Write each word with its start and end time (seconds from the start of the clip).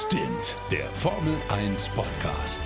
Stint, 0.00 0.56
der 0.70 0.84
Formel 0.90 1.34
1 1.48 1.88
Podcast. 1.88 2.60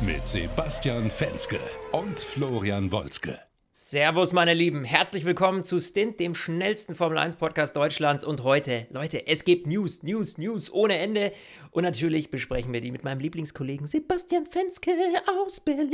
Mit 0.00 0.26
Sebastian 0.26 1.10
Fenske 1.10 1.60
und 1.92 2.18
Florian 2.18 2.90
Wolzke. 2.90 3.38
Servus, 3.70 4.32
meine 4.32 4.54
Lieben. 4.54 4.84
Herzlich 4.84 5.26
willkommen 5.26 5.64
zu 5.64 5.80
Stint, 5.80 6.18
dem 6.18 6.34
schnellsten 6.34 6.94
Formel 6.94 7.18
1 7.18 7.36
Podcast 7.36 7.76
Deutschlands. 7.76 8.24
Und 8.24 8.42
heute, 8.42 8.86
Leute, 8.88 9.26
es 9.26 9.44
gibt 9.44 9.66
News, 9.66 10.02
News, 10.02 10.38
News 10.38 10.72
ohne 10.72 10.96
Ende. 10.96 11.34
Und 11.72 11.82
natürlich 11.82 12.30
besprechen 12.30 12.72
wir 12.72 12.80
die 12.80 12.90
mit 12.90 13.04
meinem 13.04 13.20
Lieblingskollegen 13.20 13.86
Sebastian 13.86 14.46
Fenske 14.46 14.92
aus 15.44 15.60
Berlin. 15.60 15.90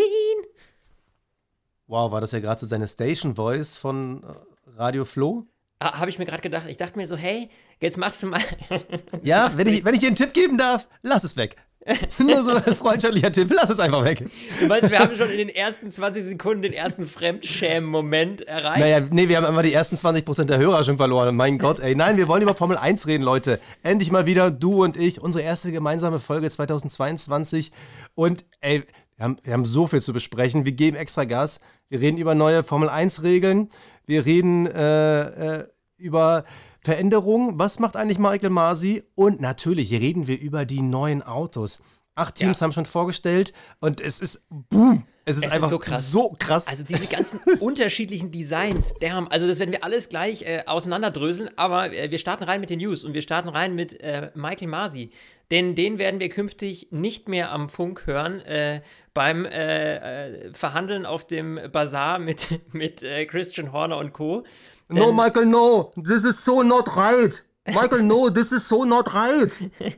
Wow, 1.89 2.12
war 2.12 2.21
das 2.21 2.30
ja 2.30 2.39
gerade 2.39 2.61
so 2.61 2.66
seine 2.66 2.87
Station 2.87 3.35
Voice 3.35 3.77
von 3.79 4.23
äh, 4.23 4.71
Radio 4.77 5.05
Flo? 5.05 5.48
Ah, 5.80 5.98
Habe 5.98 6.11
ich 6.11 6.21
mir 6.21 6.25
gerade 6.25 6.43
gedacht. 6.43 6.69
Ich 6.69 6.77
dachte 6.77 6.96
mir 6.96 7.07
so, 7.09 7.16
hey, 7.16 7.51
jetzt 7.81 7.97
machst 7.97 8.23
du 8.23 8.29
mal. 8.29 8.41
Ja, 9.23 9.51
wenn 9.55 9.67
ich, 9.69 9.85
wenn 9.85 9.95
ich 9.95 10.01
dir 10.01 10.09
einen 10.09 10.17
Tipp 10.17 10.35
geben 10.35 10.59
darf, 10.59 10.87
lass 11.03 11.25
es 11.25 11.37
weg. 11.37 11.57
Nur 12.19 12.43
so 12.43 12.53
ein 12.53 12.63
freundschaftlicher 12.63 13.31
Tipp, 13.31 13.53
lass 13.55 13.69
es 13.69 13.79
einfach 13.79 14.05
weg. 14.05 14.25
Du 14.61 14.67
meinst, 14.67 14.91
wir 14.91 14.99
haben 14.99 15.15
schon 15.17 15.29
in 15.29 15.37
den 15.37 15.49
ersten 15.51 15.93
20 15.93 16.25
Sekunden 16.25 16.63
den 16.63 16.73
ersten 16.73 17.07
Fremdschämen-Moment 17.07 18.41
erreicht? 18.43 18.81
Naja, 18.81 19.01
nee, 19.11 19.29
wir 19.29 19.37
haben 19.37 19.45
immer 19.45 19.63
die 19.63 19.73
ersten 19.73 19.96
20% 19.96 20.45
der 20.45 20.59
Hörer 20.59 20.82
schon 20.82 20.96
verloren. 20.96 21.37
Mein 21.37 21.59
Gott, 21.59 21.81
ey. 21.81 21.95
Nein, 21.95 22.17
wir 22.17 22.29
wollen 22.29 22.43
über 22.43 22.55
Formel 22.55 22.79
1 22.79 23.07
reden, 23.07 23.23
Leute. 23.23 23.61
Endlich 23.82 24.11
mal 24.11 24.25
wieder, 24.25 24.51
du 24.51 24.82
und 24.82 24.96
ich, 24.96 25.21
unsere 25.21 25.45
erste 25.45 25.73
gemeinsame 25.73 26.21
Folge 26.21 26.49
2022. 26.49 27.71
Und 28.15 28.46
ey, 28.61 28.82
wir 29.17 29.25
haben, 29.25 29.37
wir 29.43 29.53
haben 29.53 29.67
so 29.67 29.87
viel 29.87 30.01
zu 30.01 30.13
besprechen. 30.15 30.65
Wir 30.65 30.73
geben 30.73 30.96
extra 30.96 31.25
Gas. 31.25 31.61
Wir 31.91 32.01
reden 32.01 32.17
über 32.17 32.34
neue 32.34 32.65
Formel 32.65 32.89
1-Regeln. 32.89 33.69
Wir 34.06 34.25
reden 34.25 34.67
äh, 34.67 35.59
äh, 35.59 35.65
über 35.98 36.45
Veränderungen. 36.84 37.59
Was 37.59 37.79
macht 37.79 37.97
eigentlich 37.97 38.19
Michael 38.19 38.51
Masi? 38.51 39.03
Und 39.15 39.41
natürlich 39.41 39.91
reden 39.93 40.27
wir 40.29 40.39
über 40.39 40.65
die 40.65 40.83
neuen 40.83 41.23
Autos. 41.23 41.81
Acht 42.15 42.37
Teams 42.37 42.61
Ja. 42.61 42.65
haben 42.65 42.73
schon 42.73 42.87
vorgestellt 42.87 43.53
und 43.81 44.01
es 44.01 44.21
ist 44.21 44.47
boom. 44.49 45.05
Es 45.25 45.39
ist 45.39 45.45
Es 45.45 45.49
ist 45.49 45.53
einfach 45.55 45.71
so 45.71 45.79
krass. 45.79 46.11
so 46.13 46.37
krass. 46.39 46.69
Also 46.69 46.85
diese 46.85 47.13
ganzen 47.13 47.41
unterschiedlichen 47.61 48.31
Designs, 48.31 48.93
damn, 49.01 49.27
also 49.29 49.49
das 49.49 49.59
werden 49.59 49.73
wir 49.73 49.83
alles 49.83 50.11
gleich 50.11 50.43
äh, 50.43 50.63
auseinanderdröseln, 50.67 51.51
aber 51.57 51.93
äh, 51.93 52.11
wir 52.13 52.19
starten 52.19 52.45
rein 52.45 52.61
mit 52.61 52.69
den 52.71 52.79
News 52.79 53.03
und 53.03 53.15
wir 53.15 53.23
starten 53.23 53.48
rein 53.48 53.75
mit 53.75 54.01
äh, 54.01 54.31
Michael 54.35 54.69
Masi. 54.69 55.11
Denn 55.51 55.75
den 55.75 55.98
werden 55.98 56.21
wir 56.21 56.29
künftig 56.29 56.89
nicht 56.91 57.29
mehr 57.29 57.51
am 57.51 57.69
Funk 57.69 58.07
hören 58.07 58.41
äh, 58.43 58.83
beim 59.13 59.45
äh, 59.47 60.27
äh, 60.29 60.55
Verhandeln 60.55 61.07
auf 61.07 61.27
dem 61.27 61.59
Bazar 61.73 62.19
mit, 62.19 62.48
mit 62.73 63.01
Christian 63.29 63.73
Horner 63.73 63.97
und 63.98 64.13
Co. 64.13 64.45
no, 64.89 65.13
Michael, 65.13 65.47
no. 65.47 65.93
This 65.97 66.25
is 66.25 66.43
so 66.45 66.63
not 66.63 66.89
right. 66.97 67.43
Michael, 67.67 68.03
no, 68.03 68.31
this 68.31 68.53
is 68.53 68.67
so 68.69 68.85
not 68.85 69.13
right. 69.15 69.51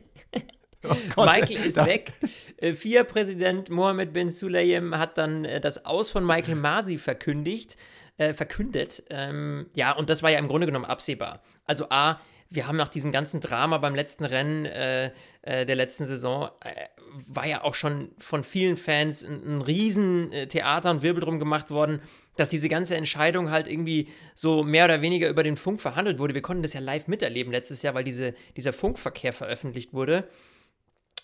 Oh 0.88 0.96
Gott, 1.16 1.26
Michael 1.34 1.56
ist 1.56 1.76
da- 1.76 1.86
weg. 1.86 2.12
Äh, 2.58 2.74
FIA-Präsident 2.74 3.70
Mohammed 3.70 4.12
bin 4.12 4.30
Sulayem 4.30 4.96
hat 4.96 5.18
dann 5.18 5.44
äh, 5.44 5.60
das 5.60 5.84
Aus 5.84 6.10
von 6.10 6.24
Michael 6.24 6.54
Masi 6.54 6.98
verkündigt, 6.98 7.76
äh, 8.18 8.32
verkündet. 8.34 9.02
Ähm, 9.10 9.66
ja, 9.74 9.90
und 9.92 10.10
das 10.10 10.22
war 10.22 10.30
ja 10.30 10.38
im 10.38 10.46
Grunde 10.46 10.66
genommen 10.66 10.84
absehbar. 10.84 11.42
Also 11.64 11.86
A, 11.90 12.20
wir 12.50 12.66
haben 12.66 12.76
nach 12.76 12.88
diesem 12.88 13.12
ganzen 13.12 13.40
Drama 13.40 13.78
beim 13.78 13.94
letzten 13.94 14.24
Rennen 14.24 14.66
äh, 14.66 15.10
äh, 15.42 15.66
der 15.66 15.76
letzten 15.76 16.04
Saison, 16.04 16.50
äh, 16.64 16.86
war 17.26 17.46
ja 17.46 17.64
auch 17.64 17.74
schon 17.74 18.10
von 18.18 18.44
vielen 18.44 18.76
Fans 18.76 19.24
ein, 19.24 19.42
ein 19.46 19.62
riesen 19.62 20.32
äh, 20.32 20.46
Theater 20.46 20.90
und 20.90 21.02
Wirbel 21.02 21.22
drum 21.22 21.38
gemacht 21.38 21.70
worden, 21.70 22.00
dass 22.36 22.48
diese 22.48 22.68
ganze 22.68 22.96
Entscheidung 22.96 23.50
halt 23.50 23.66
irgendwie 23.66 24.08
so 24.34 24.62
mehr 24.62 24.84
oder 24.84 25.02
weniger 25.02 25.28
über 25.28 25.42
den 25.42 25.56
Funk 25.56 25.80
verhandelt 25.80 26.18
wurde. 26.18 26.34
Wir 26.34 26.42
konnten 26.42 26.62
das 26.62 26.72
ja 26.72 26.80
live 26.80 27.08
miterleben 27.08 27.52
letztes 27.52 27.82
Jahr, 27.82 27.94
weil 27.94 28.04
diese, 28.04 28.34
dieser 28.56 28.72
Funkverkehr 28.72 29.32
veröffentlicht 29.32 29.92
wurde. 29.92 30.28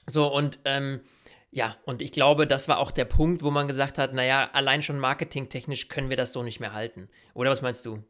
So, 0.06 0.32
und 0.32 0.58
ähm, 0.64 1.00
ja, 1.50 1.76
und 1.84 2.00
ich 2.00 2.12
glaube, 2.12 2.46
das 2.46 2.66
war 2.66 2.78
auch 2.78 2.90
der 2.90 3.04
Punkt, 3.04 3.42
wo 3.42 3.50
man 3.50 3.68
gesagt 3.68 3.98
hat, 3.98 4.14
naja, 4.14 4.48
allein 4.54 4.82
schon 4.82 4.98
marketingtechnisch 4.98 5.88
können 5.88 6.08
wir 6.08 6.16
das 6.16 6.32
so 6.32 6.42
nicht 6.42 6.60
mehr 6.60 6.72
halten. 6.72 7.10
Oder 7.34 7.50
was 7.50 7.60
meinst 7.60 7.84
du? 7.84 8.02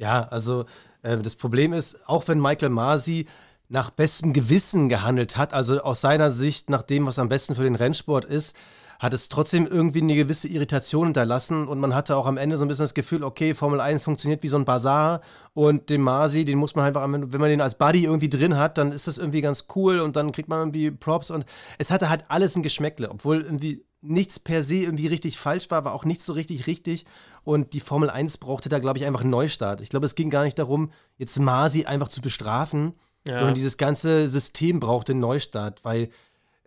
Ja, 0.00 0.26
also 0.30 0.64
äh, 1.02 1.18
das 1.18 1.36
Problem 1.36 1.74
ist, 1.74 2.08
auch 2.08 2.26
wenn 2.26 2.40
Michael 2.40 2.70
Masi 2.70 3.26
nach 3.68 3.90
bestem 3.90 4.32
Gewissen 4.32 4.88
gehandelt 4.88 5.36
hat, 5.36 5.52
also 5.52 5.82
aus 5.82 6.00
seiner 6.00 6.30
Sicht 6.30 6.70
nach 6.70 6.82
dem, 6.82 7.06
was 7.06 7.18
am 7.18 7.28
besten 7.28 7.54
für 7.54 7.64
den 7.64 7.76
Rennsport 7.76 8.24
ist, 8.24 8.56
hat 8.98 9.12
es 9.12 9.28
trotzdem 9.28 9.66
irgendwie 9.66 10.00
eine 10.00 10.14
gewisse 10.14 10.48
Irritation 10.48 11.08
hinterlassen 11.08 11.68
und 11.68 11.80
man 11.80 11.94
hatte 11.94 12.16
auch 12.16 12.26
am 12.26 12.38
Ende 12.38 12.56
so 12.56 12.64
ein 12.64 12.68
bisschen 12.68 12.84
das 12.84 12.94
Gefühl, 12.94 13.22
okay, 13.22 13.54
Formel 13.54 13.78
1 13.78 14.02
funktioniert 14.04 14.42
wie 14.42 14.48
so 14.48 14.56
ein 14.56 14.64
Bazar 14.64 15.20
und 15.52 15.90
den 15.90 16.00
Masi, 16.00 16.46
den 16.46 16.58
muss 16.58 16.74
man 16.74 16.86
einfach, 16.86 17.02
wenn 17.02 17.40
man 17.40 17.50
den 17.50 17.60
als 17.60 17.74
Buddy 17.76 18.04
irgendwie 18.04 18.30
drin 18.30 18.56
hat, 18.56 18.78
dann 18.78 18.92
ist 18.92 19.06
das 19.06 19.18
irgendwie 19.18 19.42
ganz 19.42 19.66
cool 19.74 20.00
und 20.00 20.16
dann 20.16 20.32
kriegt 20.32 20.48
man 20.48 20.60
irgendwie 20.60 20.90
Props 20.90 21.30
und 21.30 21.44
es 21.76 21.90
hatte 21.90 22.08
halt 22.08 22.24
alles 22.28 22.56
ein 22.56 22.62
Geschmäckle, 22.62 23.10
obwohl 23.10 23.42
irgendwie 23.42 23.84
nichts 24.02 24.38
per 24.38 24.62
se 24.62 24.76
irgendwie 24.76 25.06
richtig 25.08 25.38
falsch 25.38 25.70
war, 25.70 25.78
aber 25.78 25.92
auch 25.92 26.04
nichts 26.04 26.24
so 26.24 26.32
richtig 26.32 26.66
richtig. 26.66 27.04
Und 27.44 27.74
die 27.74 27.80
Formel 27.80 28.08
1 28.10 28.38
brauchte 28.38 28.68
da, 28.68 28.78
glaube 28.78 28.98
ich, 28.98 29.04
einfach 29.04 29.20
einen 29.20 29.30
Neustart. 29.30 29.80
Ich 29.80 29.90
glaube, 29.90 30.06
es 30.06 30.14
ging 30.14 30.30
gar 30.30 30.44
nicht 30.44 30.58
darum, 30.58 30.90
jetzt 31.18 31.38
Masi 31.38 31.84
einfach 31.84 32.08
zu 32.08 32.20
bestrafen, 32.20 32.94
Ja. 33.26 33.36
sondern 33.36 33.54
dieses 33.54 33.76
ganze 33.76 34.26
System 34.28 34.80
brauchte 34.80 35.12
einen 35.12 35.20
Neustart, 35.20 35.84
weil 35.84 36.08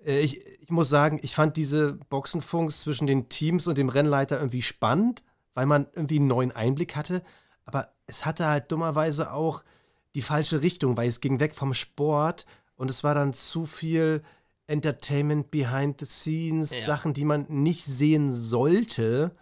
äh, 0.05 0.19
ich, 0.19 0.45
ich 0.61 0.69
muss 0.69 0.89
sagen, 0.89 1.19
ich 1.23 1.33
fand 1.33 1.57
diese 1.57 1.93
Boxenfunks 2.09 2.81
zwischen 2.81 3.07
den 3.07 3.29
Teams 3.29 3.65
und 3.67 3.77
dem 3.77 3.89
Rennleiter 3.89 4.37
irgendwie 4.37 4.61
spannend, 4.61 5.23
weil 5.55 5.65
man 5.65 5.87
irgendwie 5.93 6.17
einen 6.17 6.27
neuen 6.27 6.51
Einblick 6.51 6.95
hatte. 6.95 7.23
Aber 7.65 7.89
es 8.05 8.25
hatte 8.25 8.45
halt 8.45 8.71
dummerweise 8.71 9.31
auch 9.33 9.63
die 10.13 10.21
falsche 10.21 10.61
Richtung, 10.61 10.97
weil 10.97 11.09
es 11.09 11.21
ging 11.21 11.39
weg 11.39 11.55
vom 11.55 11.73
Sport 11.73 12.45
und 12.75 12.91
es 12.91 13.03
war 13.03 13.15
dann 13.15 13.33
zu 13.33 13.65
viel 13.65 14.21
Entertainment 14.67 15.51
behind 15.51 15.99
the 15.99 16.05
scenes, 16.05 16.71
Ja. 16.79 16.85
Sachen, 16.85 17.13
die 17.13 17.25
man 17.25 17.45
nicht 17.49 17.83
sehen 17.83 18.31
sollte. 18.31 19.35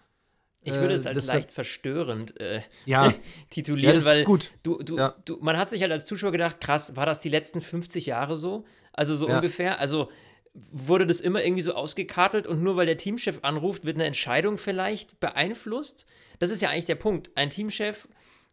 Ich 0.63 0.73
würde 0.73 0.93
Äh, 0.93 0.97
es 0.97 1.05
als 1.05 1.25
leicht 1.27 1.51
verstörend 1.51 2.39
äh, 2.39 2.61
Ja. 2.85 3.13
titulieren, 3.49 3.95
Ja, 3.95 4.05
weil 4.05 4.23
gut. 4.23 4.51
Du, 4.63 4.81
du, 4.83 4.97
Ja. 4.97 5.15
du, 5.25 5.37
man 5.41 5.57
hat 5.57 5.69
sich 5.69 5.81
halt 5.81 5.91
als 5.91 6.05
Zuschauer 6.05 6.31
gedacht, 6.31 6.61
krass, 6.61 6.95
war 6.95 7.05
das 7.05 7.19
die 7.19 7.29
letzten 7.29 7.61
50 7.61 8.05
Jahre 8.05 8.37
so? 8.37 8.65
Also 8.93 9.15
so 9.15 9.27
ungefähr. 9.27 9.79
Also 9.79 10.09
wurde 10.53 11.07
das 11.07 11.21
immer 11.21 11.43
irgendwie 11.43 11.61
so 11.61 11.73
ausgekartelt 11.73 12.45
und 12.45 12.61
nur 12.61 12.75
weil 12.75 12.85
der 12.85 12.97
Teamchef 12.97 13.39
anruft, 13.41 13.85
wird 13.85 13.95
eine 13.95 14.05
Entscheidung 14.05 14.57
vielleicht 14.57 15.19
beeinflusst? 15.19 16.05
Das 16.39 16.51
ist 16.51 16.61
ja 16.61 16.69
eigentlich 16.69 16.85
der 16.85 16.95
Punkt. 16.95 17.31
Ein 17.35 17.49
Teamchef 17.49 18.07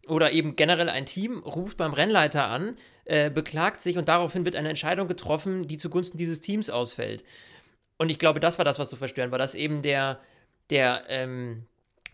oder 0.06 0.32
eben 0.32 0.54
generell 0.56 0.88
ein 0.88 1.06
Team 1.06 1.38
ruft 1.40 1.76
beim 1.76 1.92
Rennleiter 1.92 2.44
an, 2.46 2.76
äh, 3.08 3.30
beklagt 3.30 3.80
sich 3.80 3.96
und 3.96 4.08
daraufhin 4.08 4.44
wird 4.44 4.54
eine 4.54 4.68
Entscheidung 4.68 5.08
getroffen, 5.08 5.66
die 5.66 5.78
zugunsten 5.78 6.18
dieses 6.18 6.40
Teams 6.40 6.68
ausfällt. 6.68 7.24
Und 7.96 8.10
ich 8.10 8.18
glaube, 8.18 8.38
das 8.38 8.58
war 8.58 8.64
das, 8.64 8.78
was 8.78 8.90
so 8.90 8.96
verstörend 8.96 9.32
war, 9.32 9.38
dass 9.38 9.54
eben 9.54 9.82
der, 9.82 10.20
der 10.70 11.04
ähm, 11.08 11.64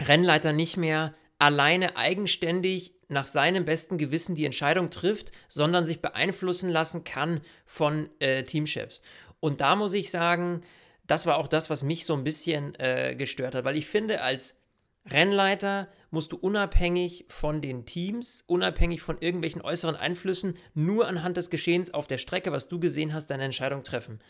Rennleiter 0.01 0.53
nicht 0.53 0.77
mehr 0.77 1.15
alleine 1.39 1.97
eigenständig 1.97 2.95
nach 3.09 3.27
seinem 3.27 3.65
besten 3.65 3.99
Gewissen 3.99 4.35
die 4.35 4.45
Entscheidung 4.45 4.91
trifft, 4.91 5.33
sondern 5.49 5.85
sich 5.85 6.01
beeinflussen 6.01 6.71
lassen 6.71 7.03
kann 7.03 7.41
von 7.67 8.09
äh, 8.21 8.45
Teamchefs. 8.45 9.03
Und 9.41 9.61
da 9.61 9.77
muss 9.77 9.95
ich 9.95 10.11
sagen, 10.11 10.63
das 11.07 11.27
war 11.27 11.39
auch 11.39 11.49
das, 11.49 11.71
was 11.71 11.83
mich 11.83 12.07
so 12.07 12.15
ein 12.15 12.25
bisschen 12.25 12.75
äh, 12.77 13.15
gestört 13.15 13.55
hat, 13.55 13.65
weil 13.65 13.77
ich 13.77 13.87
finde, 13.87 14.23
als 14.23 14.59
Rennleiter 15.07 15.89
musst 16.15 16.33
du 16.33 16.37
unabhängig 16.37 17.27
von 17.29 17.61
den 17.61 17.85
Teams, 17.85 18.43
unabhängig 18.47 19.03
von 19.03 19.19
irgendwelchen 19.21 19.61
äußeren 19.61 19.97
Einflüssen, 19.97 20.55
nur 20.73 21.07
anhand 21.07 21.37
des 21.37 21.51
Geschehens 21.51 21.93
auf 21.93 22.07
der 22.07 22.17
Strecke, 22.19 22.53
was 22.53 22.69
du 22.69 22.81
gesehen 22.81 23.13
hast, 23.13 23.27
deine 23.27 23.45
Entscheidung 23.45 23.83
treffen. 23.85 24.21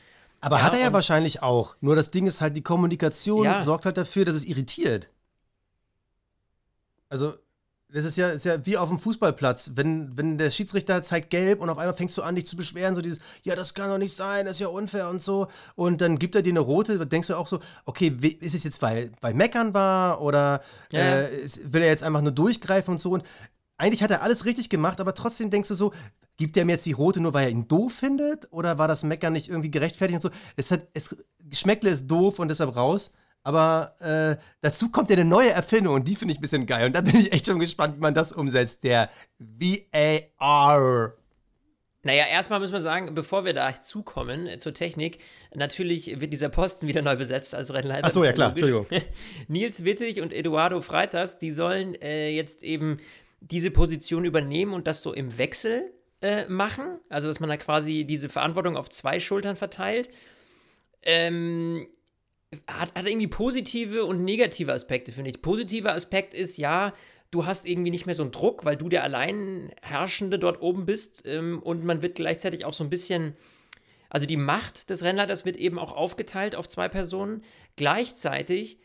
Aber 0.40 0.56
Ja, 0.58 0.62
hat 0.64 0.74
er 0.74 0.80
ja 0.80 0.92
wahrscheinlich 0.92 1.42
auch. 1.42 1.76
Nur 1.80 1.94
das 1.94 2.10
Ding 2.10 2.26
ist 2.26 2.40
halt, 2.40 2.56
die 2.56 2.62
Kommunikation 2.62 3.44
Ja. 3.44 3.60
sorgt 3.60 3.84
halt 3.86 3.96
dafür, 3.96 4.24
dass 4.24 4.34
es 4.34 4.44
irritiert. 4.44 5.10
Also, 7.08 7.34
das 7.94 8.04
ist 8.04 8.16
ja, 8.16 8.30
ist 8.30 8.44
ja 8.44 8.66
wie 8.66 8.76
auf 8.76 8.88
dem 8.88 8.98
Fußballplatz. 8.98 9.72
Wenn, 9.76 10.18
wenn 10.18 10.36
der 10.36 10.50
Schiedsrichter 10.50 11.00
zeigt 11.02 11.30
gelb 11.30 11.60
und 11.60 11.70
auf 11.70 11.78
einmal 11.78 11.94
fängst 11.94 12.18
du 12.18 12.22
an, 12.22 12.34
dich 12.34 12.44
zu 12.44 12.56
beschweren, 12.56 12.96
so 12.96 13.00
dieses, 13.00 13.20
ja, 13.44 13.54
das 13.54 13.72
kann 13.72 13.88
doch 13.88 13.98
nicht 13.98 14.16
sein, 14.16 14.46
das 14.46 14.56
ist 14.56 14.60
ja 14.60 14.66
unfair 14.66 15.08
und 15.08 15.22
so. 15.22 15.46
Und 15.76 16.00
dann 16.00 16.18
gibt 16.18 16.34
er 16.34 16.42
dir 16.42 16.50
eine 16.50 16.60
rote, 16.60 17.06
denkst 17.06 17.28
du 17.28 17.36
auch 17.36 17.46
so, 17.46 17.60
okay, 17.84 18.08
ist 18.40 18.56
es 18.56 18.64
jetzt, 18.64 18.82
weil, 18.82 19.12
weil 19.20 19.32
Meckern 19.32 19.74
war 19.74 20.20
oder 20.20 20.60
Ja, 20.92 21.20
äh, 21.20 21.48
will 21.66 21.82
er 21.82 21.88
jetzt 21.88 22.02
einfach 22.02 22.20
nur 22.20 22.32
durchgreifen 22.32 22.92
und 22.92 22.98
so. 22.98 23.12
Und 23.12 23.22
eigentlich 23.76 24.02
hat 24.02 24.10
er 24.10 24.22
alles 24.22 24.44
richtig 24.44 24.70
gemacht, 24.70 25.00
aber 25.00 25.14
trotzdem 25.14 25.50
denkst 25.50 25.68
du 25.68 25.74
so, 25.76 25.92
gibt 26.36 26.56
er 26.56 26.64
mir 26.64 26.72
jetzt 26.72 26.86
die 26.86 26.92
rote 26.92 27.20
nur, 27.20 27.32
weil 27.32 27.44
er 27.44 27.50
ihn 27.50 27.68
doof 27.68 27.92
findet? 27.92 28.48
Oder 28.50 28.76
war 28.76 28.88
das 28.88 29.04
Meckern 29.04 29.32
nicht 29.32 29.48
irgendwie 29.48 29.70
gerechtfertigt 29.70 30.16
und 30.16 30.32
so? 30.32 30.38
Es 30.56 30.72
hat, 30.72 30.88
es, 30.94 31.16
Geschmäckle 31.44 31.90
ist 31.90 32.08
doof 32.08 32.40
und 32.40 32.48
deshalb 32.48 32.74
raus. 32.74 33.12
Aber 33.44 33.94
äh, 34.00 34.42
dazu 34.62 34.90
kommt 34.90 35.10
ja 35.10 35.16
eine 35.16 35.24
neue 35.24 35.50
Erfindung 35.50 35.94
und 35.94 36.08
die 36.08 36.16
finde 36.16 36.32
ich 36.32 36.38
ein 36.38 36.42
bisschen 36.42 36.66
geil. 36.66 36.86
Und 36.86 36.96
da 36.96 37.02
bin 37.02 37.14
ich 37.14 37.32
echt 37.32 37.46
schon 37.46 37.60
gespannt, 37.60 37.96
wie 37.96 38.00
man 38.00 38.14
das 38.14 38.32
umsetzt. 38.32 38.82
Der 38.84 39.10
VAR. 39.38 41.12
Naja, 42.02 42.24
erstmal 42.26 42.60
müssen 42.60 42.72
wir 42.72 42.80
sagen, 42.80 43.14
bevor 43.14 43.44
wir 43.44 43.54
da 43.54 43.80
zukommen 43.80 44.46
äh, 44.46 44.58
zur 44.58 44.74
Technik, 44.74 45.18
natürlich 45.54 46.20
wird 46.20 46.32
dieser 46.32 46.48
Posten 46.48 46.86
wieder 46.88 47.00
neu 47.00 47.16
besetzt 47.16 47.54
als 47.54 47.72
Rennleiter. 47.72 48.06
Ach 48.06 48.10
so, 48.10 48.20
Das 48.20 48.26
ja, 48.28 48.32
klar. 48.32 48.50
Entschuldigung. 48.50 48.86
Nils 49.48 49.84
Wittig 49.84 50.20
und 50.20 50.32
Eduardo 50.32 50.80
Freitas, 50.80 51.38
die 51.38 51.52
sollen 51.52 51.94
äh, 51.94 52.30
jetzt 52.30 52.64
eben 52.64 52.98
diese 53.40 53.70
Position 53.70 54.24
übernehmen 54.24 54.72
und 54.74 54.86
das 54.86 55.00
so 55.02 55.12
im 55.12 55.38
Wechsel. 55.38 55.92
äh, 56.22 56.48
machen, 56.48 57.00
also 57.10 57.28
dass 57.28 57.38
man 57.40 57.50
da 57.50 57.58
quasi 57.58 58.04
diese 58.06 58.30
Verantwortung 58.30 58.78
auf 58.78 58.88
zwei 58.88 59.20
Schultern 59.20 59.56
verteilt, 59.56 60.08
ähm, 61.02 61.86
hat, 62.68 62.94
hat 62.94 63.06
irgendwie 63.06 63.26
positive 63.26 64.04
und 64.04 64.24
negative 64.24 64.72
Aspekte, 64.72 65.12
finde 65.12 65.30
ich. 65.30 65.42
Positiver 65.42 65.92
Aspekt 65.92 66.34
ist, 66.34 66.56
ja, 66.56 66.92
du 67.30 67.46
hast 67.46 67.66
irgendwie 67.66 67.90
nicht 67.90 68.06
mehr 68.06 68.14
so 68.14 68.22
einen 68.22 68.32
Druck, 68.32 68.64
weil 68.64 68.76
du 68.76 68.88
der 68.88 69.02
Alleinherrschende 69.02 70.38
dort 70.38 70.62
oben 70.62 70.86
bist 70.86 71.22
ähm, 71.26 71.60
und 71.62 71.84
man 71.84 72.02
wird 72.02 72.14
gleichzeitig 72.14 72.64
auch 72.64 72.72
so 72.72 72.84
ein 72.84 72.90
bisschen, 72.90 73.36
also 74.08 74.26
die 74.26 74.36
Macht 74.36 74.90
des 74.90 75.02
Rennleiters 75.02 75.44
wird 75.44 75.56
eben 75.56 75.78
auch 75.78 75.92
aufgeteilt 75.92 76.54
auf 76.54 76.68
zwei 76.68 76.88
Personen. 76.88 77.42
Gleichzeitig 77.76 78.78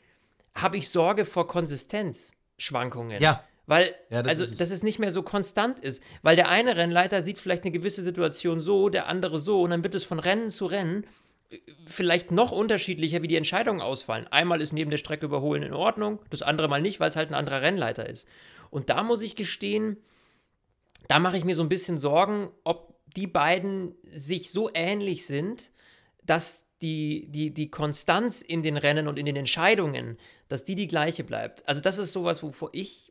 habe 0.56 0.78
ich 0.78 0.90
Sorge 0.90 1.26
vor 1.26 1.48
Konsistenzschwankungen. 1.48 3.22
Ja. 3.22 3.44
Weil, 3.68 3.94
Ja, 4.10 4.24
das 4.24 4.32
also, 4.32 4.44
ist 4.44 4.60
dass 4.60 4.72
es 4.72 4.82
nicht 4.82 4.98
mehr 4.98 5.12
so 5.12 5.22
konstant 5.22 5.80
ist. 5.80 6.02
Weil 6.24 6.36
der 6.36 6.50
eine 6.50 6.76
Rennleiter 6.76 7.22
sieht 7.22 7.38
vielleicht 7.38 7.64
eine 7.64 7.72
gewisse 7.72 8.02
Situation 8.02 8.62
so, 8.62 8.90
der 8.90 9.08
andere 9.08 9.40
so, 9.40 9.62
und 9.62 9.70
dann 9.70 9.84
wird 9.84 9.94
es 9.94 10.06
von 10.06 10.18
Rennen 10.18 10.50
zu 10.50 10.66
Rennen 10.66 11.06
vielleicht 11.86 12.32
noch 12.32 12.52
unterschiedlicher, 12.52 13.22
wie 13.22 13.28
die 13.28 13.36
Entscheidungen 13.36 13.82
ausfallen. 13.82 14.28
Einmal 14.28 14.62
ist 14.62 14.74
neben 14.74 14.92
der 14.92 14.98
Strecke 14.98 15.26
überholen 15.26 15.64
in 15.64 15.74
Ordnung, 15.74 16.20
das 16.30 16.42
andere 16.42 16.68
mal 16.68 16.82
nicht, 16.82 17.00
weil 17.00 17.10
es 17.10 17.16
halt 17.16 17.30
ein 17.30 17.36
anderer 17.36 17.62
Rennleiter 17.62 18.08
ist. 18.08 18.28
Und 18.70 18.90
da 18.90 19.04
muss 19.04 19.22
ich 19.22 19.36
gestehen, 19.36 19.98
da 21.08 21.20
mache 21.20 21.38
ich 21.38 21.46
mir 21.46 21.56
so 21.56 21.64
ein 21.64 21.70
bisschen 21.70 21.98
Sorgen, 21.98 22.50
ob 22.64 22.96
die 23.16 23.28
beiden 23.28 23.96
sich 24.14 24.52
so 24.52 24.70
ähnlich 24.74 25.26
sind, 25.26 25.72
dass 26.24 26.66
die, 26.82 27.28
die, 27.30 27.52
die 27.52 27.72
Konstanz 27.72 28.42
in 28.42 28.62
den 28.62 28.78
Rennen 28.78 29.08
und 29.08 29.18
in 29.18 29.26
den 29.26 29.36
Entscheidungen, 29.36 30.18
dass 30.48 30.66
die 30.66 30.76
die 30.76 30.88
gleiche 30.88 31.24
bleibt. 31.24 31.68
Also 31.68 31.82
das 31.82 31.98
ist 31.98 32.12
sowas, 32.12 32.44
wovor 32.44 32.70
ich 32.74 33.09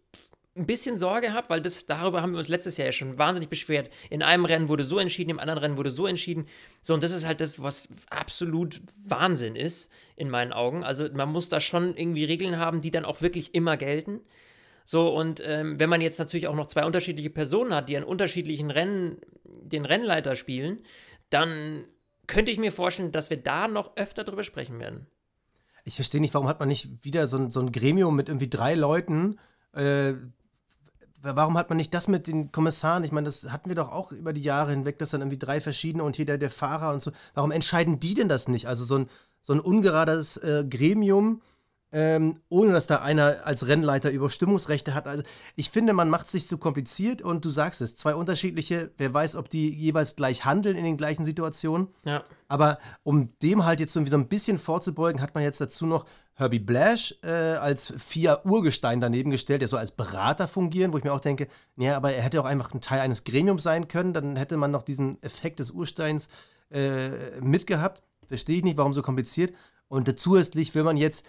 ein 0.58 0.66
bisschen 0.66 0.98
Sorge 0.98 1.32
habe, 1.32 1.48
weil 1.50 1.60
das, 1.62 1.86
darüber 1.86 2.22
haben 2.22 2.32
wir 2.32 2.38
uns 2.38 2.48
letztes 2.48 2.76
Jahr 2.76 2.86
ja 2.86 2.92
schon 2.92 3.18
wahnsinnig 3.18 3.48
beschwert. 3.48 3.90
In 4.10 4.22
einem 4.22 4.44
Rennen 4.44 4.68
wurde 4.68 4.84
so 4.84 4.98
entschieden, 4.98 5.30
im 5.30 5.38
anderen 5.38 5.58
Rennen 5.58 5.76
wurde 5.76 5.90
so 5.90 6.06
entschieden. 6.06 6.46
So, 6.82 6.94
und 6.94 7.02
das 7.02 7.12
ist 7.12 7.26
halt 7.26 7.40
das, 7.40 7.62
was 7.62 7.88
absolut 8.10 8.80
Wahnsinn 9.04 9.56
ist, 9.56 9.90
in 10.16 10.30
meinen 10.30 10.52
Augen. 10.52 10.84
Also 10.84 11.08
man 11.12 11.30
muss 11.30 11.48
da 11.48 11.60
schon 11.60 11.96
irgendwie 11.96 12.24
Regeln 12.24 12.58
haben, 12.58 12.80
die 12.80 12.90
dann 12.90 13.04
auch 13.04 13.22
wirklich 13.22 13.54
immer 13.54 13.76
gelten. 13.76 14.20
So, 14.84 15.08
und 15.14 15.42
ähm, 15.44 15.78
wenn 15.78 15.90
man 15.90 16.00
jetzt 16.00 16.18
natürlich 16.18 16.48
auch 16.48 16.54
noch 16.54 16.66
zwei 16.66 16.84
unterschiedliche 16.84 17.30
Personen 17.30 17.74
hat, 17.74 17.88
die 17.88 17.96
an 17.96 18.04
unterschiedlichen 18.04 18.70
Rennen 18.70 19.18
den 19.44 19.84
Rennleiter 19.84 20.34
spielen, 20.34 20.80
dann 21.30 21.84
könnte 22.26 22.50
ich 22.50 22.58
mir 22.58 22.72
vorstellen, 22.72 23.12
dass 23.12 23.30
wir 23.30 23.36
da 23.36 23.68
noch 23.68 23.96
öfter 23.96 24.24
drüber 24.24 24.44
sprechen 24.44 24.78
werden. 24.78 25.06
Ich 25.84 25.96
verstehe 25.96 26.20
nicht, 26.20 26.34
warum 26.34 26.48
hat 26.48 26.60
man 26.60 26.68
nicht 26.68 27.04
wieder 27.04 27.26
so 27.26 27.38
ein, 27.38 27.50
so 27.50 27.60
ein 27.60 27.72
Gremium 27.72 28.14
mit 28.14 28.28
irgendwie 28.28 28.48
drei 28.48 28.74
Leuten? 28.74 29.38
Äh, 29.72 30.14
warum 31.22 31.56
hat 31.58 31.68
man 31.68 31.76
nicht 31.76 31.94
das 31.94 32.08
mit 32.08 32.26
den 32.26 32.52
Kommissaren? 32.52 33.04
Ich 33.04 33.12
meine, 33.12 33.26
das 33.26 33.44
hatten 33.50 33.68
wir 33.68 33.76
doch 33.76 33.90
auch 33.90 34.12
über 34.12 34.32
die 34.32 34.42
Jahre 34.42 34.70
hinweg, 34.70 34.98
dass 34.98 35.10
dann 35.10 35.20
irgendwie 35.20 35.38
drei 35.38 35.60
verschiedene 35.60 36.04
und 36.04 36.18
jeder 36.18 36.38
der 36.38 36.50
Fahrer 36.50 36.92
und 36.92 37.02
so. 37.02 37.12
Warum 37.34 37.50
entscheiden 37.50 38.00
die 38.00 38.14
denn 38.14 38.28
das 38.28 38.48
nicht? 38.48 38.66
Also 38.66 38.84
so 38.84 38.98
ein, 38.98 39.08
so 39.40 39.52
ein 39.52 39.60
ungerades 39.60 40.36
äh, 40.38 40.64
Gremium, 40.68 41.42
ähm, 41.90 42.38
ohne 42.50 42.72
dass 42.72 42.86
da 42.86 42.96
einer 42.96 43.46
als 43.46 43.66
Rennleiter 43.66 44.10
Überstimmungsrechte 44.10 44.94
hat. 44.94 45.06
Also 45.06 45.22
ich 45.56 45.70
finde, 45.70 45.94
man 45.94 46.10
macht 46.10 46.26
es 46.26 46.32
sich 46.32 46.46
zu 46.46 46.58
kompliziert 46.58 47.22
und 47.22 47.44
du 47.44 47.50
sagst 47.50 47.80
es, 47.80 47.96
zwei 47.96 48.14
unterschiedliche, 48.14 48.90
wer 48.98 49.12
weiß, 49.12 49.36
ob 49.36 49.48
die 49.48 49.74
jeweils 49.74 50.14
gleich 50.14 50.44
handeln 50.44 50.76
in 50.76 50.84
den 50.84 50.98
gleichen 50.98 51.24
Situationen. 51.24 51.88
Ja. 52.04 52.24
Aber 52.46 52.78
um 53.04 53.30
dem 53.42 53.64
halt 53.64 53.80
jetzt 53.80 53.96
irgendwie 53.96 54.10
so 54.10 54.18
ein 54.18 54.28
bisschen 54.28 54.58
vorzubeugen, 54.58 55.22
hat 55.22 55.34
man 55.34 55.44
jetzt 55.44 55.60
dazu 55.60 55.86
noch 55.86 56.04
Herbie 56.38 56.60
Blash 56.60 57.16
äh, 57.24 57.28
als 57.28 57.92
vier 57.98 58.40
Urgestein 58.44 59.00
daneben 59.00 59.32
gestellt, 59.32 59.60
der 59.60 59.66
soll 59.66 59.80
als 59.80 59.90
Berater 59.90 60.46
fungieren, 60.46 60.92
wo 60.92 60.98
ich 60.98 61.02
mir 61.02 61.12
auch 61.12 61.20
denke, 61.20 61.48
ja, 61.76 61.96
aber 61.96 62.12
er 62.12 62.22
hätte 62.22 62.40
auch 62.40 62.44
einfach 62.44 62.72
ein 62.72 62.80
Teil 62.80 63.00
eines 63.00 63.24
Gremiums 63.24 63.64
sein 63.64 63.88
können, 63.88 64.14
dann 64.14 64.36
hätte 64.36 64.56
man 64.56 64.70
noch 64.70 64.84
diesen 64.84 65.20
Effekt 65.20 65.58
des 65.58 65.72
Ursteins 65.72 66.28
äh, 66.70 67.40
mitgehabt. 67.40 68.02
Verstehe 68.24 68.58
ich 68.58 68.64
nicht, 68.64 68.78
warum 68.78 68.94
so 68.94 69.02
kompliziert. 69.02 69.52
Und 69.88 70.16
zusätzlich 70.16 70.72
will 70.76 70.84
man 70.84 70.96
jetzt 70.96 71.26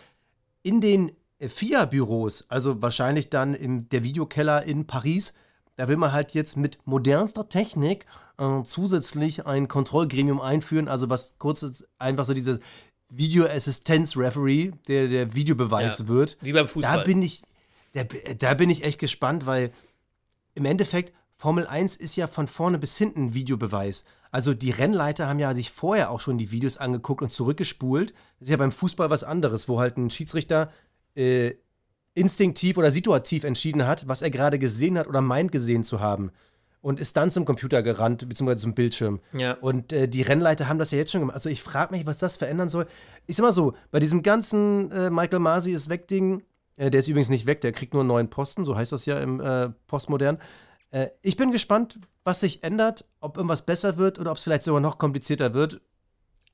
in 0.62 0.80
den 0.80 1.12
FIA-Büros, 1.40 2.46
also 2.48 2.84
wahrscheinlich 2.84 3.32
dann 3.32 3.56
im 3.56 3.90
der 3.90 4.04
Videokeller 4.04 4.64
in 4.64 4.86
Paris, 4.86 5.34
da 5.76 5.88
will 5.88 5.98
man 5.98 6.12
halt 6.12 6.34
jetzt 6.36 6.56
mit 6.56 6.78
modernster 6.86 7.50
Technik 7.50 8.06
äh, 8.38 8.64
zusätzlich 8.64 9.48
ein 9.48 9.68
Kontrollgremium 9.68 10.40
einführen, 10.40 10.88
also 10.88 11.10
was 11.10 11.36
kurz 11.40 11.64
ist, 11.64 11.88
einfach 11.98 12.26
so 12.26 12.34
diese 12.34 12.60
Videoassistenz-Referee, 13.10 14.72
der 14.88 15.08
der 15.08 15.36
Videobeweis 15.36 16.00
Ja, 16.00 16.08
wird. 16.08 16.38
wie 16.42 16.54
beim 16.54 16.68
Fußball. 16.68 16.98
Da 16.98 17.04
bin 17.04 17.22
ich, 17.22 17.42
da, 17.94 18.04
da 18.04 18.54
bin 18.54 18.70
ich 18.70 18.84
echt 18.84 19.00
gespannt, 19.00 19.46
weil 19.46 19.72
im 20.56 20.66
Endeffekt 20.66 21.14
Formel 21.32 21.66
1 21.68 21.96
ist 21.96 22.16
ja 22.16 22.28
von 22.28 22.48
vorne 22.48 22.78
bis 22.80 22.98
hinten 22.98 23.34
Videobeweis. 23.34 24.04
Also 24.32 24.54
die 24.54 24.72
Rennleiter 24.72 25.28
haben 25.28 25.40
ja 25.40 25.54
sich 25.56 25.72
vorher 25.72 26.12
auch 26.12 26.20
schon 26.20 26.38
die 26.38 26.52
Videos 26.52 26.78
angeguckt 26.78 27.22
und 27.22 27.32
zurückgespult. 27.32 28.12
Das 28.40 28.48
ist 28.48 28.52
ja 28.52 28.58
beim 28.58 28.72
Fußball 28.72 29.10
was 29.10 29.24
anderes, 29.24 29.68
wo 29.70 29.80
halt 29.80 29.98
ein 29.98 30.10
Schiedsrichter 30.10 30.72
äh, 31.16 31.54
instinktiv 32.14 32.78
oder 32.78 32.92
situativ 32.92 33.44
entschieden 33.44 33.88
hat, 33.88 34.08
was 34.08 34.22
er 34.22 34.30
gerade 34.30 34.60
gesehen 34.60 34.98
hat 34.98 35.08
oder 35.08 35.22
meint 35.22 35.52
gesehen 35.52 35.84
zu 35.84 36.00
haben. 36.02 36.32
Und 36.82 37.00
ist 37.00 37.18
dann 37.18 37.30
zum 37.30 37.44
Computer 37.44 37.84
gerannt, 37.84 38.30
beziehungsweise 38.30 38.62
zum 38.62 38.74
Bildschirm. 38.74 39.20
Ja. 39.34 39.54
Und 39.54 39.92
äh, 39.92 40.08
die 40.08 40.22
Rennleiter 40.22 40.70
haben 40.70 40.80
das 40.80 40.92
ja 40.92 40.98
jetzt 40.98 41.12
schon 41.12 41.20
gemacht. 41.22 41.36
Also 41.36 41.50
ich 41.50 41.62
frage 41.62 41.94
mich, 41.94 42.06
was 42.06 42.20
das 42.20 42.38
verändern 42.38 42.70
soll. 42.70 42.86
Ich 43.28 43.36
sag 43.36 43.44
mal 43.44 43.52
so, 43.52 43.74
bei 43.92 44.00
diesem 44.00 44.24
ganzen 44.24 44.90
äh, 44.92 45.10
Michael 45.10 45.40
Masi 45.40 45.74
ist 45.74 45.90
weg 45.90 46.08
Ding, 46.08 46.42
äh, 46.78 46.90
der 46.90 47.02
ist 47.02 47.10
übrigens 47.10 47.30
nicht 47.30 47.46
weg, 47.46 47.60
der 47.62 47.74
kriegt 47.74 47.94
nur 47.94 48.02
einen 48.02 48.08
neuen 48.08 48.30
Posten, 48.30 48.64
so 48.64 48.78
heißt 48.78 48.94
das 48.94 49.06
ja 49.06 49.20
im 49.20 49.42
äh, 49.42 49.70
Postmodern. 49.88 50.38
Äh, 50.92 51.08
ich 51.22 51.36
bin 51.36 51.52
gespannt, 51.52 52.00
was 52.24 52.40
sich 52.40 52.64
ändert, 52.64 53.06
ob 53.20 53.36
irgendwas 53.36 53.66
besser 53.66 53.98
wird 53.98 54.18
oder 54.18 54.32
ob 54.32 54.38
es 54.38 54.44
vielleicht 54.44 54.64
sogar 54.64 54.80
noch 54.80 54.98
komplizierter 54.98 55.54
wird. 55.54 55.82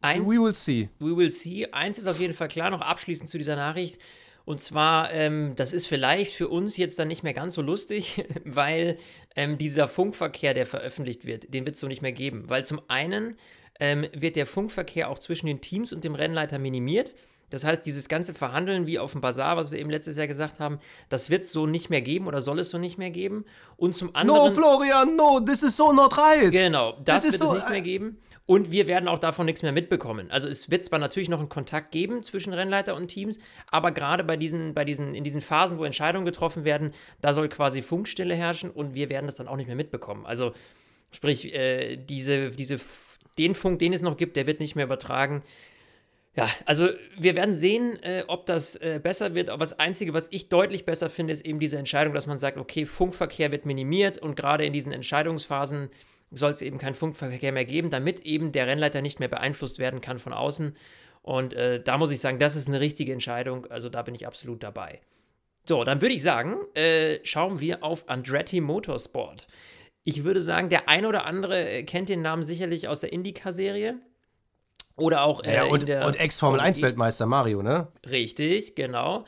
Eins, 0.02 0.28
We 0.28 0.42
will 0.42 0.54
see. 0.54 0.90
We 1.00 1.16
will 1.16 1.32
see. 1.32 1.68
Eins 1.72 1.98
ist 1.98 2.08
auf 2.08 2.20
jeden 2.20 2.34
Fall 2.34 2.48
klar, 2.48 2.70
noch 2.70 2.82
abschließend 2.82 3.30
zu 3.30 3.38
dieser 3.38 3.56
Nachricht. 3.56 4.00
Und 4.46 4.62
zwar, 4.62 5.12
ähm, 5.12 5.54
das 5.56 5.74
ist 5.74 5.88
vielleicht 5.88 6.34
für 6.34 6.48
uns 6.48 6.78
jetzt 6.78 7.00
dann 7.00 7.08
nicht 7.08 7.24
mehr 7.24 7.34
ganz 7.34 7.56
so 7.56 7.62
lustig, 7.62 8.24
weil 8.46 8.98
ähm, 9.36 9.58
dieser 9.58 9.88
Funkverkehr, 9.88 10.54
der 10.54 10.68
veröffentlicht 10.68 11.26
wird, 11.26 11.54
den 11.54 11.66
wird 11.66 11.76
es 11.76 11.82
so 11.82 11.88
nicht 11.88 12.04
mehr 12.04 12.12
geben. 12.12 12.44
Weil 12.48 12.64
zum 12.64 12.82
einen 12.88 13.38
ähm, 13.80 14.08
wird 14.14 14.36
der 14.36 14.46
Funkverkehr 14.46 15.10
auch 15.10 15.20
zwischen 15.20 15.48
den 15.48 15.62
Teams 15.62 15.92
und 15.92 16.04
dem 16.04 16.16
Rennleiter 16.16 16.60
minimiert. 16.60 17.14
Das 17.50 17.64
heißt, 17.64 17.86
dieses 17.86 18.10
ganze 18.10 18.34
Verhandeln 18.34 18.88
wie 18.88 19.00
auf 19.00 19.12
dem 19.12 19.22
Bazar, 19.22 19.58
was 19.58 19.72
wir 19.72 19.80
eben 19.80 19.90
letztes 19.90 20.18
Jahr 20.18 20.28
gesagt 20.28 20.60
haben, 20.60 20.80
das 21.10 21.30
wird 21.30 21.44
es 21.44 21.52
so 21.52 21.68
nicht 21.68 21.90
mehr 21.90 22.02
geben 22.02 22.28
oder 22.28 22.42
soll 22.42 22.60
es 22.60 22.70
so 22.70 22.78
nicht 22.78 22.98
mehr 22.98 23.12
geben. 23.12 23.46
Und 23.78 23.96
zum 23.96 24.16
anderen. 24.16 24.46
No, 24.46 24.52
Florian, 24.52 25.16
no, 25.16 25.40
this 25.40 25.64
is 25.64 25.78
so 25.78 25.94
not 25.94 26.18
right. 26.18 26.52
Genau, 26.52 26.98
das 27.04 27.24
wird 27.24 27.38
so, 27.38 27.54
es 27.54 27.60
nicht 27.60 27.70
mehr 27.70 27.80
äh, 27.80 27.82
geben. 27.82 28.18
Und 28.48 28.72
wir 28.72 28.86
werden 28.86 29.08
auch 29.10 29.18
davon 29.18 29.48
nichts 29.48 29.64
mehr 29.64 29.72
mitbekommen. 29.72 30.30
Also 30.30 30.48
es 30.48 30.70
wird 30.70 30.86
zwar 30.86 31.00
natürlich 31.00 31.30
noch 31.30 31.40
einen 31.40 31.50
Kontakt 31.50 31.92
geben 31.92 32.22
zwischen 32.22 32.54
Rennleiter 32.54 32.96
und 32.96 33.08
Teams, 33.08 33.40
aber 33.72 33.92
gerade 33.92 34.24
bei 34.24 34.38
diesen, 34.38 34.76
bei 34.76 34.86
diesen, 34.86 35.16
in 35.16 35.24
diesen 35.24 35.42
Phasen, 35.42 35.80
wo 35.80 35.84
Entscheidungen 35.84 36.26
getroffen 36.26 36.64
werden, 36.64 36.94
da 37.22 37.34
soll 37.34 37.50
quasi 37.50 37.82
Funkstille 37.82 38.36
herrschen 38.36 38.70
und 38.70 38.94
wir 38.94 39.10
werden 39.10 39.26
das 39.26 39.36
dann 39.36 39.48
auch 39.48 39.58
nicht 39.58 39.66
mehr 39.66 39.76
mitbekommen. 39.76 40.28
Also 40.28 40.54
sprich, 41.12 41.56
äh, 41.56 41.96
diese, 41.96 42.52
diese, 42.52 42.80
den 43.40 43.56
Funk, 43.56 43.80
den 43.80 43.94
es 43.94 44.04
noch 44.04 44.16
gibt, 44.16 44.36
der 44.36 44.46
wird 44.46 44.60
nicht 44.60 44.76
mehr 44.76 44.86
übertragen. 44.86 45.42
Ja, 46.36 46.50
also 46.66 46.90
wir 47.18 47.36
werden 47.38 47.56
sehen, 47.56 48.02
äh, 48.04 48.26
ob 48.28 48.46
das 48.46 48.76
äh, 48.76 49.00
besser 49.02 49.36
wird. 49.36 49.50
Aber 49.50 49.60
das 49.60 49.80
Einzige, 49.80 50.14
was 50.14 50.28
ich 50.32 50.50
deutlich 50.50 50.86
besser 50.86 51.10
finde, 51.10 51.32
ist 51.32 51.46
eben 51.46 51.60
diese 51.60 51.78
Entscheidung, 51.78 52.14
dass 52.14 52.28
man 52.28 52.38
sagt, 52.38 52.58
okay, 52.58 52.86
Funkverkehr 52.86 53.52
wird 53.52 53.66
minimiert 53.66 54.18
und 54.18 54.36
gerade 54.36 54.66
in 54.66 54.74
diesen 54.74 54.92
Entscheidungsphasen 54.92 55.90
soll 56.32 56.52
es 56.52 56.62
eben 56.62 56.78
keinen 56.78 56.96
Funkverkehr 56.96 57.54
mehr 57.54 57.64
geben, 57.64 57.90
damit 57.90 58.20
eben 58.22 58.52
der 58.52 58.68
Rennleiter 58.68 59.02
nicht 59.02 59.20
mehr 59.20 59.30
beeinflusst 59.30 59.80
werden 59.80 60.02
kann 60.02 60.20
von 60.20 60.34
außen. 60.34 60.76
Und 61.22 61.54
äh, 61.54 61.82
da 61.82 61.98
muss 61.98 62.12
ich 62.12 62.20
sagen, 62.20 62.38
das 62.38 62.56
ist 62.58 62.68
eine 62.68 62.82
richtige 62.82 63.14
Entscheidung. 63.14 63.66
Also 63.68 63.88
da 63.88 64.02
bin 64.02 64.14
ich 64.14 64.28
absolut 64.28 64.62
dabei. 64.62 65.00
So, 65.68 65.84
dann 65.84 66.02
würde 66.02 66.14
ich 66.14 66.22
sagen, 66.22 66.58
äh, 66.76 67.20
schauen 67.24 67.60
wir 67.60 67.84
auf 67.84 68.10
Andretti 68.10 68.60
Motorsport. 68.60 69.48
Ich 70.04 70.24
würde 70.24 70.42
sagen, 70.42 70.70
der 70.70 70.90
ein 70.90 71.06
oder 71.06 71.26
andere 71.26 71.68
äh, 71.68 71.84
kennt 71.84 72.10
den 72.10 72.22
Namen 72.22 72.44
sicherlich 72.44 72.88
aus 72.88 73.00
der 73.00 73.14
IndyCar-Serie. 73.14 74.00
Oder 74.98 75.24
auch 75.24 75.44
äh, 75.44 75.56
Ja, 75.56 75.64
und, 75.66 75.88
der 75.88 76.06
und 76.06 76.20
Ex-Formel 76.20 76.60
1-Weltmeister 76.60 77.26
Mario, 77.26 77.62
ne? 77.62 77.88
Richtig, 78.10 78.76
genau. 78.76 79.26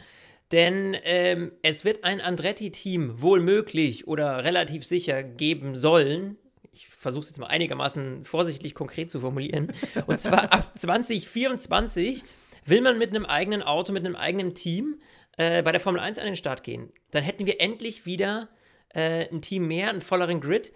Denn 0.52 0.96
ähm, 1.04 1.52
es 1.62 1.84
wird 1.84 2.04
ein 2.04 2.22
Andretti-Team 2.22 3.22
wohl 3.22 3.42
möglich 3.42 4.08
oder 4.08 4.46
relativ 4.46 4.86
sicher 4.86 5.24
geben 5.24 5.76
sollen. 5.76 6.38
Ich 6.72 6.88
versuche 6.88 7.24
es 7.24 7.30
jetzt 7.30 7.40
mal 7.40 7.48
einigermaßen 7.48 8.24
vorsichtig 8.24 8.74
konkret 8.74 9.12
zu 9.12 9.20
formulieren. 9.20 9.74
Und 10.06 10.22
zwar 10.22 10.54
ab 10.54 10.78
2024 10.78 12.24
will 12.66 12.82
man 12.82 12.98
mit 12.98 13.10
einem 13.10 13.26
eigenen 13.26 13.62
Auto, 13.62 13.92
mit 13.92 14.06
einem 14.06 14.16
eigenen 14.16 14.54
Team 14.54 15.02
äh, 15.38 15.62
bei 15.64 15.72
der 15.74 15.82
Formel 15.82 16.00
1 16.00 16.18
an 16.18 16.26
den 16.26 16.36
Start 16.38 16.64
gehen. 16.64 16.94
Dann 17.12 17.24
hätten 17.24 17.46
wir 17.46 17.60
endlich 17.60 18.06
wieder 18.06 18.48
äh, 18.90 19.28
ein 19.30 19.42
Team 19.42 19.68
mehr, 19.68 19.90
einen 19.90 20.02
volleren 20.02 20.40
Grid. 20.40 20.72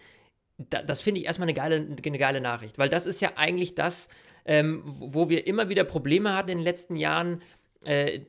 Da, 0.58 0.82
das 0.82 1.02
finde 1.02 1.22
ich 1.22 1.28
erstmal 1.28 1.46
eine 1.46 1.54
geile, 1.54 1.76
eine 1.76 2.18
geile 2.18 2.42
Nachricht, 2.42 2.78
weil 2.78 2.90
das 2.90 3.06
ist 3.06 3.22
ja 3.22 3.32
eigentlich 3.36 3.74
das, 3.74 4.10
ähm, 4.46 4.82
wo 4.86 5.30
wir 5.30 5.48
immer 5.48 5.70
wieder 5.70 5.84
Probleme 5.84 6.36
hatten 6.36 6.52
in 6.52 6.58
den 6.60 6.64
letzten 6.64 6.96
Jahren, 6.96 7.42
äh, 7.84 8.20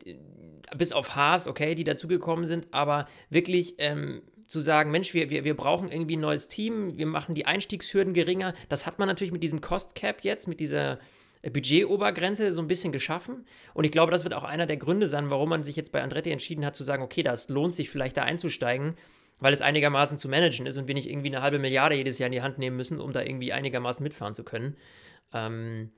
bis 0.77 0.93
auf 0.93 1.15
Haas, 1.15 1.49
okay, 1.49 1.75
die 1.75 1.85
dazugekommen 1.85 2.47
sind, 2.47 2.69
aber 2.71 3.07
wirklich 3.31 3.75
ähm, 3.79 4.23
zu 4.47 4.61
sagen, 4.61 4.91
Mensch, 4.91 5.15
wir, 5.15 5.31
wir, 5.31 5.45
wir 5.45 5.57
brauchen 5.57 5.91
irgendwie 5.91 6.17
ein 6.17 6.21
neues 6.21 6.47
Team, 6.47 6.99
wir 6.99 7.07
machen 7.07 7.35
die 7.35 7.47
Einstiegshürden 7.47 8.15
geringer. 8.15 8.55
Das 8.69 8.87
hat 8.87 8.99
man 8.99 9.09
natürlich 9.09 9.33
mit 9.33 9.43
diesem 9.43 9.61
Cost 9.61 9.95
Cap 9.95 10.23
jetzt, 10.23 10.47
mit 10.47 10.61
dieser 10.61 10.99
Budgetobergrenze 11.43 12.53
so 12.53 12.61
ein 12.61 12.69
bisschen 12.69 12.93
geschaffen. 12.93 13.47
Und 13.75 13.85
ich 13.85 13.91
glaube, 13.91 14.13
das 14.13 14.25
wird 14.25 14.35
auch 14.35 14.45
einer 14.45 14.67
der 14.67 14.77
Gründe 14.77 15.07
sein, 15.07 15.31
warum 15.31 15.49
man 15.49 15.65
sich 15.65 15.75
jetzt 15.75 15.91
bei 15.91 16.03
Andretti 16.03 16.31
entschieden 16.31 16.65
hat 16.65 16.77
zu 16.77 16.85
sagen, 16.85 17.03
okay, 17.03 17.23
das 17.23 17.49
lohnt 17.49 17.75
sich 17.75 17.91
vielleicht 17.91 18.17
da 18.17 18.23
einzusteigen, 18.23 18.95
weil 19.41 19.53
es 19.53 19.61
einigermaßen 19.61 20.19
zu 20.19 20.29
managen 20.29 20.67
ist 20.67 20.77
und 20.77 20.87
wir 20.87 20.95
nicht 20.95 21.11
irgendwie 21.11 21.29
eine 21.29 21.43
halbe 21.43 21.59
Milliarde 21.59 21.97
jedes 21.97 22.19
Jahr 22.19 22.27
in 22.27 22.33
die 22.33 22.43
Hand 22.43 22.59
nehmen 22.59 22.77
müssen, 22.77 23.01
um 23.01 23.13
da 23.13 23.23
irgendwie 23.23 23.53
einigermaßen 23.53 24.05
mitfahren 24.05 24.35
zu 24.35 24.45
können. 24.45 24.77
Ähm, 25.33 25.91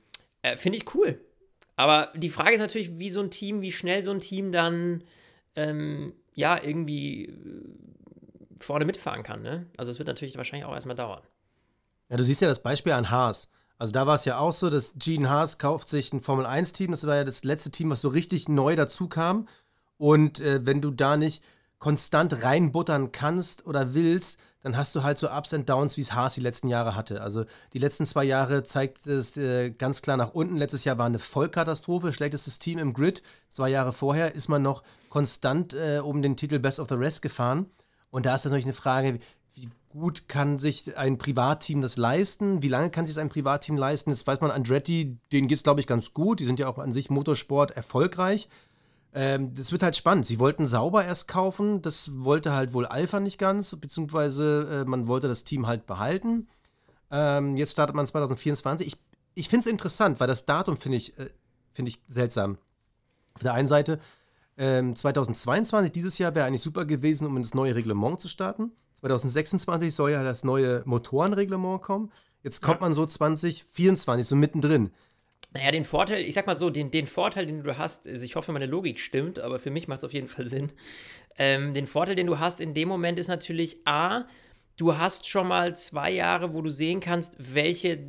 äh, 0.45 0.57
Finde 0.59 0.79
ich 0.79 0.95
cool. 0.95 1.19
Aber 1.75 2.13
die 2.15 2.29
Frage 2.29 2.53
ist 2.53 2.61
natürlich, 2.61 2.99
wie 2.99 3.11
so 3.11 3.21
ein 3.21 3.31
Team, 3.31 3.63
wie 3.63 3.73
schnell 3.73 4.03
so 4.03 4.11
ein 4.11 4.21
Team 4.21 4.53
dann 4.53 5.03
ähm, 5.57 6.13
ja 6.35 6.63
irgendwie 6.63 7.27
äh, 7.27 7.33
vorne 8.61 8.85
mitfahren 8.85 9.23
kann. 9.23 9.43
Ne? 9.43 9.67
Also 9.77 9.91
es 9.91 9.99
wird 9.99 10.07
natürlich 10.07 10.37
wahrscheinlich 10.37 10.67
auch 10.67 10.75
erstmal 10.75 10.97
dauern. 10.97 11.23
Ja, 12.11 12.19
du 12.19 12.25
siehst 12.25 12.43
ja 12.43 12.49
das 12.49 12.63
Beispiel 12.63 12.93
an 12.93 13.11
Haas. 13.11 13.51
Also 13.79 13.93
da 13.93 14.07
war 14.07 14.15
es 14.15 14.25
ja 14.27 14.39
auch 14.39 14.53
so, 14.53 14.71
dass 14.71 14.95
Gene 14.99 15.29
Haas 15.29 15.59
kauft 15.59 15.89
sich 15.89 16.13
ein 16.13 16.21
Formel-1-Team. 16.21 16.91
Das 16.91 17.07
war 17.07 17.17
ja 17.17 17.25
das 17.25 17.43
letzte 17.43 17.71
Team, 17.71 17.91
was 17.91 18.03
so 18.03 18.09
richtig 18.09 18.49
neu 18.49 18.77
dazu 18.77 19.09
kam. 19.09 19.49
Und 19.97 20.41
äh, 20.41 20.65
wenn 20.67 20.83
du 20.83 20.91
da 20.91 21.17
nicht 21.17 21.43
konstant 21.79 22.43
reinbuttern 22.43 23.13
kannst 23.13 23.67
oder 23.67 23.95
willst, 23.95 24.39
dann 24.65 24.79
hast 24.79 24.97
du 24.97 25.03
halt 25.03 25.19
so 25.19 25.31
Ups 25.31 25.53
und 25.53 25.69
Downs, 25.69 25.99
wie 25.99 26.01
es 26.01 26.15
Haas 26.15 26.35
die 26.35 26.41
letzten 26.41 26.69
Jahre 26.69 26.97
hatte. 26.97 27.21
Also 27.21 27.45
die 27.75 27.79
letzten 27.79 28.07
zwei 28.07 28.25
Jahre 28.25 28.65
zeigt 28.65 29.07
es 29.07 29.37
äh, 29.37 29.71
ganz 29.71 30.01
klar 30.01 30.17
nach 30.17 30.33
unten. 30.33 30.57
Letztes 30.57 30.85
Jahr 30.85 30.97
war 30.97 31.05
eine 31.05 31.19
Vollkatastrophe, 31.19 32.15
schlechtestes 32.15 32.59
Team 32.59 32.79
im 32.79 32.95
Grid. 32.95 33.23
Zwei 33.51 33.69
Jahre 33.69 33.93
vorher 33.93 34.35
ist 34.35 34.49
man 34.49 34.63
noch 34.63 34.83
konstant 35.11 35.75
äh, 35.75 35.99
um 35.99 36.23
den 36.23 36.39
Titel 36.39 36.59
Best 36.59 36.81
of 36.81 36.89
the 36.89 36.95
Rest 36.95 37.21
gefahren. 37.21 37.67
Und 38.11 38.25
da 38.25 38.35
ist 38.35 38.45
natürlich 38.45 38.65
eine 38.65 38.73
Frage, 38.73 39.19
wie 39.55 39.69
gut 39.91 40.29
kann 40.31 40.59
sich 40.59 40.97
ein 40.97 41.19
Privatteam 41.19 41.83
das 41.83 41.99
leisten? 41.99 42.63
Wie 42.63 42.69
lange 42.69 42.89
kann 42.89 43.05
sich 43.05 43.19
ein 43.19 43.29
Privatteam 43.29 43.77
leisten? 43.77 44.11
Das 44.11 44.27
weiß 44.27 44.41
man, 44.41 44.51
Andretti, 44.51 45.19
denen 45.31 45.47
geht 45.47 45.59
es, 45.59 45.63
glaube 45.63 45.81
ich, 45.81 45.87
ganz 45.87 46.15
gut. 46.15 46.41
Die 46.41 46.45
sind 46.45 46.59
ja 46.59 46.69
auch 46.69 46.79
an 46.79 46.95
sich 46.95 47.11
Motorsport 47.11 47.73
erfolgreich. 47.73 48.49
Ähm, 49.15 49.55
das 49.55 49.71
wird 49.71 49.85
halt 49.85 49.97
spannend. 49.97 50.27
Sie 50.27 50.41
wollten 50.41 50.67
sauber 50.67 51.05
erst 51.05 51.29
kaufen, 51.29 51.81
das 51.83 52.11
wollte 52.25 52.53
halt 52.53 52.75
wohl 52.75 52.85
Alpha 52.85 53.21
nicht 53.21 53.39
ganz, 53.39 53.77
beziehungsweise 53.77 54.83
äh, 54.83 54.91
man 54.91 55.07
wollte 55.07 55.29
das 55.29 55.45
Team 55.45 55.69
halt 55.69 55.87
behalten. 55.87 56.49
Ähm, 57.13 57.57
jetzt 57.57 57.73
startet 57.73 57.95
man 57.95 58.07
2024. 58.07 58.89
Ich, 58.89 58.97
ich 59.35 59.49
finde 59.49 59.61
es 59.61 59.73
interessant, 59.73 60.19
weil 60.19 60.27
das 60.27 60.47
Datum 60.47 60.77
finde 60.77 60.99
ich, 60.99 61.17
äh, 61.17 61.31
find 61.73 61.89
ich 61.89 62.01
seltsam. 62.09 62.59
Auf 63.35 63.43
der 63.43 63.55
einen 63.55 63.69
Seite, 63.69 64.01
ähm, 64.57 64.97
2022, 64.97 65.93
dieses 65.93 66.19
Jahr 66.19 66.35
wäre 66.35 66.47
eigentlich 66.47 66.63
super 66.63 66.85
gewesen, 66.85 67.27
um 67.27 67.37
in 67.37 67.43
das 67.45 67.55
neue 67.55 67.75
Reglement 67.77 68.21
zu 68.21 68.27
starten. 68.27 68.73
2026 68.95 69.95
soll 69.95 70.11
ja 70.11 70.25
das 70.25 70.43
neue 70.43 70.83
Motorenreglement 70.87 71.83
kommen. 71.83 72.11
Jetzt 72.43 72.63
kommt 72.63 72.81
man 72.81 72.93
so 72.93 73.07
2024, 73.07 74.27
so 74.27 74.37
mittendrin. 74.37 74.91
Naja, 75.55 75.71
den 75.71 75.85
Vorteil, 75.85 76.23
ich 76.23 76.35
sag 76.35 76.49
mal 76.49 76.57
so, 76.57 76.69
den, 76.69 76.91
den 76.91 77.07
Vorteil, 77.07 77.47
den 77.47 77.63
du 77.63 77.79
hast, 77.79 78.09
also 78.09 78.25
ich 78.25 78.35
hoffe, 78.35 78.51
meine 78.51 78.67
Logik 78.67 78.99
stimmt, 78.99 79.39
aber 79.39 79.61
für 79.61 79.71
mich 79.71 79.87
macht 79.87 80.01
es 80.01 80.05
auf 80.05 80.13
jeden 80.13 80.29
Fall 80.29 80.45
Sinn. 80.47 80.73
Ähm, 81.39 81.73
den 81.73 81.87
Vorteil, 81.87 82.17
den 82.17 82.27
du 82.27 82.41
hast 82.41 82.61
in 82.61 82.75
dem 82.75 82.89
Moment 82.89 83.19
ist 83.19 83.29
natürlich 83.29 83.79
A, 83.87 84.25
du 84.77 84.99
hast 84.99 85.29
schon 85.29 85.47
mal 85.47 85.77
zwei 85.77 86.11
Jahre, 86.11 86.53
wo 86.55 86.61
du 86.61 86.71
sehen 86.71 86.99
kannst, 86.99 87.37
welche 87.55 88.01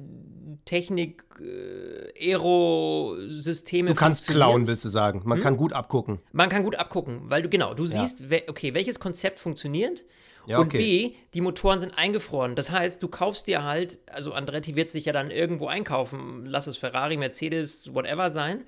Technik, 0.66 1.24
äh, 1.40 2.32
Aero-Systeme. 2.32 3.90
Du 3.90 3.96
kannst 3.96 4.28
klauen, 4.28 4.66
willst 4.66 4.86
du 4.86 4.90
sagen. 4.90 5.22
Man 5.26 5.38
hm? 5.38 5.44
kann 5.44 5.58
gut 5.58 5.74
abgucken. 5.74 6.20
Man 6.32 6.50
kann 6.50 6.64
gut 6.64 6.76
abgucken, 6.76 7.30
weil 7.30 7.44
du 7.44 7.50
genau, 7.50 7.76
du 7.76 7.86
siehst, 7.86 8.22
ja. 8.22 8.40
okay, 8.48 8.74
welches 8.74 9.00
Konzept 9.00 9.38
funktioniert 9.38 10.06
ja, 10.48 10.60
und 10.60 10.72
B, 10.72 11.14
die 11.34 11.42
Motoren 11.42 11.80
sind 11.80 11.98
eingefroren. 11.98 12.56
Das 12.56 12.72
heißt, 12.72 13.02
du 13.02 13.08
kaufst 13.08 13.48
dir 13.48 13.64
halt, 13.64 14.00
also 14.12 14.34
Andretti 14.34 14.76
wird 14.76 14.90
sich 14.90 15.06
ja 15.06 15.14
dann 15.14 15.32
irgendwo 15.32 15.68
einkaufen, 15.68 16.46
lass 16.46 16.68
es 16.68 16.78
Ferrari, 16.78 17.18
Mercedes, 17.18 17.94
whatever 17.94 18.30
sein, 18.30 18.66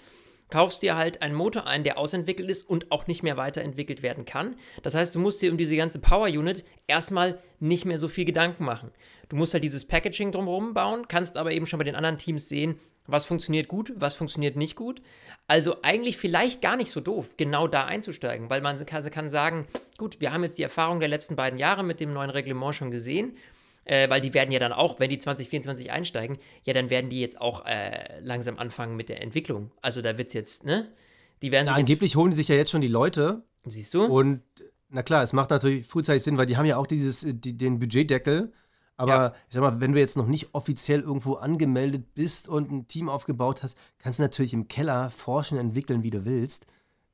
kaufst 0.50 0.82
dir 0.82 0.96
halt 0.96 1.22
einen 1.22 1.36
Motor 1.36 1.68
ein, 1.68 1.84
der 1.84 1.98
ausentwickelt 1.98 2.50
ist 2.50 2.64
und 2.64 2.92
auch 2.92 3.08
nicht 3.08 3.24
mehr 3.24 3.38
weiterentwickelt 3.38 4.02
werden 4.02 4.26
kann. 4.26 4.56
Das 4.84 4.96
heißt, 4.96 5.14
du 5.14 5.20
musst 5.20 5.42
dir 5.42 5.52
um 5.52 5.58
diese 5.58 5.76
ganze 5.76 6.00
Power 6.00 6.28
Unit 6.28 6.64
erstmal 6.88 7.40
nicht 7.60 7.86
mehr 7.86 7.98
so 7.98 8.08
viel 8.08 8.26
Gedanken 8.26 8.66
machen. 8.66 8.92
Du 9.30 9.36
musst 9.36 9.54
halt 9.54 9.64
dieses 9.64 9.86
Packaging 9.86 10.32
drumherum 10.32 10.74
bauen, 10.74 11.08
kannst 11.08 11.38
aber 11.38 11.52
eben 11.52 11.66
schon 11.66 11.80
bei 11.80 11.84
den 11.84 11.96
anderen 11.96 12.18
Teams 12.18 12.48
sehen, 12.48 12.80
was 13.08 13.26
funktioniert 13.26 13.68
gut, 13.68 13.94
was 13.96 14.16
funktioniert 14.16 14.56
nicht 14.56 14.76
gut. 14.76 15.02
Also 15.48 15.82
eigentlich 15.82 16.18
vielleicht 16.18 16.62
gar 16.62 16.76
nicht 16.76 16.92
so 16.92 17.00
doof, 17.00 17.36
genau 17.38 17.68
da 17.68 17.86
einzusteigen, 17.86 18.50
weil 18.50 18.62
man 18.62 18.86
kann, 18.86 19.10
kann 19.10 19.30
sagen, 19.30 19.66
gut, 19.98 20.20
wir 20.20 20.34
haben 20.34 20.44
jetzt 20.44 20.58
die 20.58 20.64
Erfahrung 20.64 21.00
der 21.00 21.10
letzten 21.10 21.36
beiden 21.36 21.58
Jahre 21.58 21.84
mit 21.84 22.00
dem 22.00 22.14
neuen 22.14 22.30
Reglement 22.30 22.76
schon 22.76 22.92
gesehen, 22.92 23.38
äh, 23.88 24.10
weil 24.10 24.22
die 24.22 24.34
werden 24.34 24.52
ja 24.52 24.60
dann 24.60 24.74
auch, 24.74 25.00
wenn 25.00 25.10
die 25.10 25.18
2024 25.18 25.92
einsteigen, 25.92 26.38
ja, 26.64 26.74
dann 26.74 26.90
werden 26.90 27.10
die 27.10 27.22
jetzt 27.22 27.40
auch 27.40 27.66
äh, 27.66 28.20
langsam 28.22 28.60
anfangen 28.60 28.96
mit 28.96 29.10
der 29.10 29.22
Entwicklung. 29.22 29.72
Also 29.82 30.02
da 30.02 30.18
wird 30.18 30.28
es 30.28 30.34
jetzt, 30.34 30.66
ne? 30.66 30.88
Die 31.42 31.52
werden 31.52 31.68
na, 31.68 31.76
angeblich 31.76 32.16
holen 32.16 32.34
sich 32.34 32.48
ja 32.48 32.56
jetzt 32.56 32.72
schon 32.72 32.82
die 32.82 32.88
Leute. 32.88 33.44
Siehst 33.66 33.94
du? 33.94 34.04
Und 34.04 34.42
na 34.90 35.04
klar, 35.04 35.24
es 35.24 35.34
macht 35.34 35.50
natürlich 35.52 35.86
frühzeitig 35.86 36.24
Sinn, 36.24 36.38
weil 36.38 36.46
die 36.46 36.58
haben 36.58 36.66
ja 36.66 36.78
auch 36.78 36.88
dieses, 36.88 37.26
die, 37.28 37.58
den 37.58 37.80
Budgetdeckel. 37.80 38.52
Aber 38.98 39.12
ja. 39.12 39.34
ich 39.48 39.54
sag 39.54 39.62
mal, 39.62 39.80
wenn 39.80 39.94
du 39.94 40.00
jetzt 40.00 40.18
noch 40.18 40.26
nicht 40.26 40.50
offiziell 40.54 41.02
irgendwo 41.02 41.36
angemeldet 41.36 42.16
bist 42.16 42.48
und 42.48 42.72
ein 42.72 42.88
Team 42.88 43.10
aufgebaut 43.10 43.62
hast, 43.62 43.78
kannst 44.00 44.20
du 44.20 44.24
natürlich 44.24 44.54
im 44.54 44.68
Keller 44.68 45.12
forschen, 45.12 45.58
entwickeln, 45.58 46.02
wie 46.02 46.10
du 46.10 46.26
willst 46.26 46.66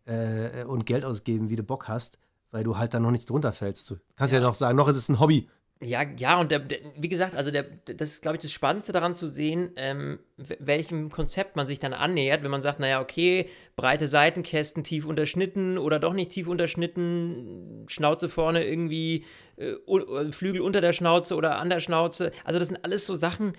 äh, 0.05 0.63
und 0.63 0.85
Geld 0.85 1.03
ausgeben, 1.03 1.49
wie 1.49 1.57
du 1.57 1.63
Bock 1.63 1.89
hast, 1.89 2.17
weil 2.51 2.63
du 2.63 2.77
halt 2.77 2.93
da 2.93 2.99
noch 3.01 3.11
nicht 3.11 3.29
drunter 3.29 3.51
fällst. 3.51 3.89
Du 3.91 3.97
kannst 4.15 4.31
ja, 4.31 4.39
ja 4.39 4.45
noch 4.45 4.55
sagen, 4.55 4.77
noch 4.77 4.87
ist 4.87 4.95
es 4.95 5.09
ein 5.09 5.19
Hobby. 5.19 5.49
Ja, 5.81 6.03
ja, 6.17 6.39
und 6.39 6.49
der, 6.51 6.59
der, 6.59 6.79
wie 6.95 7.09
gesagt, 7.09 7.35
also 7.35 7.51
der, 7.51 7.63
das 7.63 8.11
ist, 8.11 8.21
glaube 8.21 8.37
ich, 8.37 8.41
das 8.41 8.51
Spannendste 8.53 8.93
daran 8.93 9.13
zu 9.13 9.27
sehen, 9.27 9.71
ähm, 9.75 10.19
welchem 10.37 11.09
Konzept 11.09 11.57
man 11.57 11.67
sich 11.67 11.77
dann 11.77 11.93
annähert, 11.93 12.41
wenn 12.41 12.51
man 12.51 12.61
sagt, 12.61 12.79
naja, 12.79 13.01
okay, 13.01 13.49
breite 13.75 14.07
Seitenkästen 14.07 14.85
tief 14.85 15.05
unterschnitten 15.05 15.77
oder 15.77 15.99
doch 15.99 16.13
nicht 16.13 16.31
tief 16.31 16.47
unterschnitten, 16.47 17.85
Schnauze 17.89 18.29
vorne 18.29 18.65
irgendwie, 18.65 19.25
äh, 19.57 20.31
Flügel 20.31 20.61
unter 20.61 20.79
der 20.79 20.93
Schnauze 20.93 21.35
oder 21.35 21.57
an 21.57 21.69
der 21.69 21.81
Schnauze. 21.81 22.31
Also 22.45 22.59
das 22.59 22.69
sind 22.69 22.85
alles 22.85 23.05
so 23.05 23.15
Sachen, 23.15 23.53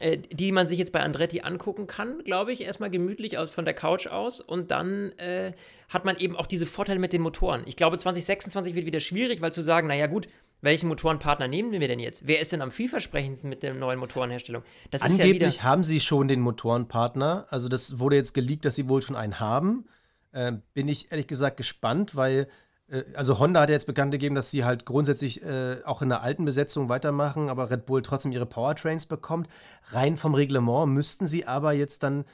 äh, 0.00 0.18
die 0.18 0.52
man 0.52 0.66
sich 0.66 0.78
jetzt 0.78 0.92
bei 0.92 1.00
Andretti 1.00 1.40
angucken 1.40 1.86
kann, 1.86 2.22
glaube 2.24 2.52
ich, 2.52 2.62
erstmal 2.62 2.90
gemütlich 2.90 3.38
aus, 3.38 3.50
von 3.50 3.64
der 3.64 3.74
Couch 3.74 4.06
aus 4.06 4.40
und 4.40 4.70
dann 4.70 5.12
äh, 5.18 5.52
hat 5.88 6.04
man 6.04 6.18
eben 6.18 6.36
auch 6.36 6.46
diese 6.46 6.66
Vorteile 6.66 6.98
mit 6.98 7.12
den 7.12 7.22
Motoren. 7.22 7.62
Ich 7.66 7.76
glaube, 7.76 7.96
2026 7.96 8.74
wird 8.74 8.86
wieder 8.86 9.00
schwierig, 9.00 9.40
weil 9.40 9.52
zu 9.52 9.62
sagen, 9.62 9.86
naja 9.86 10.08
gut, 10.08 10.28
welchen 10.64 10.88
Motorenpartner 10.88 11.46
nehmen 11.46 11.72
wir 11.72 11.86
denn 11.86 11.98
jetzt? 11.98 12.26
Wer 12.26 12.40
ist 12.40 12.52
denn 12.52 12.62
am 12.62 12.70
vielversprechendsten 12.70 13.50
mit 13.50 13.62
der 13.62 13.74
neuen 13.74 13.98
Motorenherstellung? 13.98 14.62
Das 14.90 15.02
Angeblich 15.02 15.56
ja 15.56 15.62
haben 15.62 15.84
sie 15.84 16.00
schon 16.00 16.26
den 16.26 16.40
Motorenpartner. 16.40 17.46
Also 17.50 17.68
das 17.68 17.98
wurde 17.98 18.16
jetzt 18.16 18.34
geleakt, 18.34 18.64
dass 18.64 18.74
sie 18.74 18.88
wohl 18.88 19.02
schon 19.02 19.14
einen 19.14 19.38
haben. 19.40 19.84
Äh, 20.32 20.52
bin 20.72 20.88
ich 20.88 21.12
ehrlich 21.12 21.26
gesagt 21.26 21.58
gespannt, 21.58 22.16
weil 22.16 22.48
äh, 22.88 23.02
also 23.14 23.38
Honda 23.38 23.60
hat 23.60 23.70
jetzt 23.70 23.86
bekannt 23.86 24.12
gegeben, 24.12 24.34
dass 24.34 24.50
sie 24.50 24.64
halt 24.64 24.86
grundsätzlich 24.86 25.42
äh, 25.42 25.76
auch 25.84 26.02
in 26.02 26.08
der 26.08 26.22
alten 26.22 26.44
Besetzung 26.44 26.88
weitermachen, 26.88 27.48
aber 27.48 27.70
Red 27.70 27.86
Bull 27.86 28.02
trotzdem 28.02 28.32
ihre 28.32 28.46
Powertrains 28.46 29.06
bekommt. 29.06 29.48
Rein 29.90 30.16
vom 30.16 30.34
Reglement 30.34 30.92
müssten 30.92 31.26
sie 31.26 31.46
aber 31.46 31.72
jetzt 31.72 32.02
dann 32.02 32.24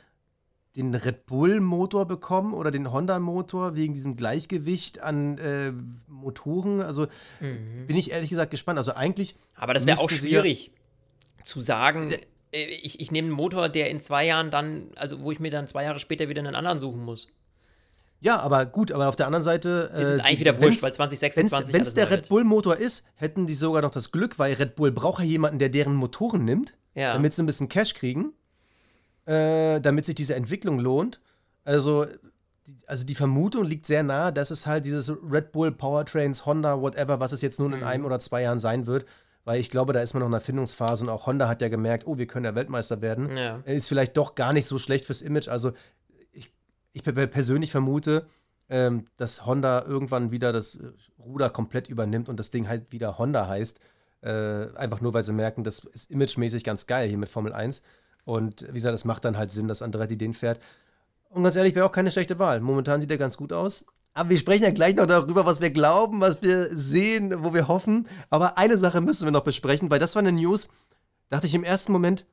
den 0.76 0.94
Red 0.94 1.26
Bull-Motor 1.26 2.06
bekommen 2.06 2.54
oder 2.54 2.70
den 2.70 2.92
Honda-Motor 2.92 3.74
wegen 3.74 3.94
diesem 3.94 4.16
Gleichgewicht 4.16 5.00
an 5.00 5.38
äh, 5.38 5.72
Motoren. 6.06 6.80
Also 6.80 7.06
mhm. 7.40 7.86
bin 7.86 7.96
ich 7.96 8.12
ehrlich 8.12 8.30
gesagt 8.30 8.50
gespannt. 8.50 8.78
Also 8.78 8.92
eigentlich. 8.92 9.34
Aber 9.56 9.74
das 9.74 9.86
wäre 9.86 9.98
auch 9.98 10.10
schwierig 10.10 10.66
ja 10.66 10.80
zu 11.44 11.60
sagen. 11.60 12.12
Äh, 12.52 12.64
ich, 12.64 13.00
ich 13.00 13.10
nehme 13.10 13.26
einen 13.26 13.36
Motor, 13.36 13.68
der 13.68 13.90
in 13.90 14.00
zwei 14.00 14.26
Jahren 14.26 14.50
dann, 14.50 14.90
also 14.96 15.20
wo 15.20 15.32
ich 15.32 15.40
mir 15.40 15.50
dann 15.50 15.66
zwei 15.66 15.84
Jahre 15.84 15.98
später 15.98 16.28
wieder 16.28 16.40
einen 16.40 16.54
anderen 16.54 16.78
suchen 16.78 17.02
muss. 17.02 17.28
Ja, 18.22 18.38
aber 18.40 18.66
gut, 18.66 18.92
aber 18.92 19.08
auf 19.08 19.16
der 19.16 19.26
anderen 19.26 19.42
Seite. 19.42 19.90
Äh, 19.94 20.02
ist 20.02 20.08
es 20.08 20.20
eigentlich 20.20 20.40
wieder 20.40 20.60
wurscht, 20.60 20.82
weil 20.82 20.92
2026. 20.92 21.72
Wenn 21.72 21.82
es 21.82 21.94
der 21.94 22.10
Red 22.10 22.28
Bull-Motor 22.28 22.76
ist, 22.76 23.06
hätten 23.14 23.46
die 23.46 23.54
sogar 23.54 23.80
noch 23.80 23.90
das 23.90 24.12
Glück, 24.12 24.38
weil 24.38 24.54
Red 24.54 24.76
Bull 24.76 24.92
braucht 24.92 25.20
ja 25.20 25.26
jemanden, 25.26 25.58
der 25.58 25.70
deren 25.70 25.94
Motoren 25.94 26.44
nimmt, 26.44 26.76
ja. 26.94 27.14
damit 27.14 27.32
sie 27.32 27.42
ein 27.42 27.46
bisschen 27.46 27.68
Cash 27.70 27.94
kriegen 27.94 28.34
äh, 29.26 29.80
damit 29.80 30.06
sich 30.06 30.14
diese 30.14 30.34
Entwicklung 30.34 30.78
lohnt. 30.78 31.20
Also, 31.64 32.06
also 32.86 33.04
die 33.04 33.14
Vermutung 33.14 33.64
liegt 33.64 33.86
sehr 33.86 34.02
nahe, 34.02 34.32
dass 34.32 34.50
es 34.50 34.66
halt 34.66 34.84
dieses 34.84 35.10
Red 35.10 35.52
Bull, 35.52 35.72
Powertrains, 35.72 36.46
Honda, 36.46 36.80
whatever, 36.80 37.20
was 37.20 37.32
es 37.32 37.42
jetzt 37.42 37.58
nun 37.58 37.72
in 37.72 37.80
mhm. 37.80 37.86
einem 37.86 38.04
oder 38.04 38.18
zwei 38.18 38.42
Jahren 38.42 38.60
sein 38.60 38.86
wird, 38.86 39.06
weil 39.44 39.60
ich 39.60 39.70
glaube, 39.70 39.92
da 39.92 40.00
ist 40.00 40.14
man 40.14 40.20
noch 40.20 40.28
in 40.28 40.32
der 40.32 40.40
Findungsphase 40.40 41.04
und 41.04 41.10
auch 41.10 41.26
Honda 41.26 41.48
hat 41.48 41.62
ja 41.62 41.68
gemerkt, 41.68 42.06
oh, 42.06 42.18
wir 42.18 42.26
können 42.26 42.44
ja 42.44 42.54
Weltmeister 42.54 43.00
werden. 43.00 43.36
Ja. 43.36 43.56
Ist 43.64 43.88
vielleicht 43.88 44.16
doch 44.16 44.34
gar 44.34 44.52
nicht 44.52 44.66
so 44.66 44.78
schlecht 44.78 45.04
fürs 45.04 45.22
Image. 45.22 45.48
Also 45.48 45.72
ich, 46.32 46.52
ich 46.92 47.02
persönlich 47.02 47.70
vermute, 47.70 48.26
ähm, 48.68 49.06
dass 49.16 49.46
Honda 49.46 49.84
irgendwann 49.84 50.30
wieder 50.30 50.52
das 50.52 50.78
Ruder 51.18 51.50
komplett 51.50 51.88
übernimmt 51.88 52.28
und 52.28 52.38
das 52.38 52.50
Ding 52.50 52.68
halt 52.68 52.92
wieder 52.92 53.18
Honda 53.18 53.48
heißt. 53.48 53.80
Äh, 54.22 54.68
einfach 54.76 55.00
nur, 55.00 55.14
weil 55.14 55.22
sie 55.22 55.32
merken, 55.32 55.64
das 55.64 55.80
ist 55.80 56.10
imagemäßig 56.10 56.62
ganz 56.62 56.86
geil 56.86 57.08
hier 57.08 57.18
mit 57.18 57.30
Formel 57.30 57.52
1. 57.52 57.82
Und 58.24 58.66
wie 58.68 58.74
gesagt, 58.74 58.94
es 58.94 59.04
macht 59.04 59.24
dann 59.24 59.36
halt 59.36 59.50
Sinn, 59.50 59.68
dass 59.68 59.82
Andretti 59.82 60.16
den 60.16 60.34
fährt. 60.34 60.60
Und 61.30 61.42
ganz 61.44 61.56
ehrlich, 61.56 61.74
wäre 61.74 61.86
auch 61.86 61.92
keine 61.92 62.10
schlechte 62.10 62.38
Wahl. 62.38 62.60
Momentan 62.60 63.00
sieht 63.00 63.10
er 63.10 63.18
ganz 63.18 63.36
gut 63.36 63.52
aus. 63.52 63.84
Aber 64.12 64.30
wir 64.30 64.38
sprechen 64.38 64.64
ja 64.64 64.70
gleich 64.72 64.96
noch 64.96 65.06
darüber, 65.06 65.46
was 65.46 65.60
wir 65.60 65.70
glauben, 65.70 66.20
was 66.20 66.42
wir 66.42 66.66
sehen, 66.76 67.44
wo 67.44 67.54
wir 67.54 67.68
hoffen. 67.68 68.08
Aber 68.28 68.58
eine 68.58 68.76
Sache 68.76 69.00
müssen 69.00 69.24
wir 69.24 69.30
noch 69.32 69.44
besprechen, 69.44 69.90
weil 69.90 70.00
das 70.00 70.16
war 70.16 70.20
eine 70.20 70.32
News, 70.32 70.68
dachte 71.28 71.46
ich 71.46 71.54
im 71.54 71.62
ersten 71.62 71.92
Moment, 71.92 72.26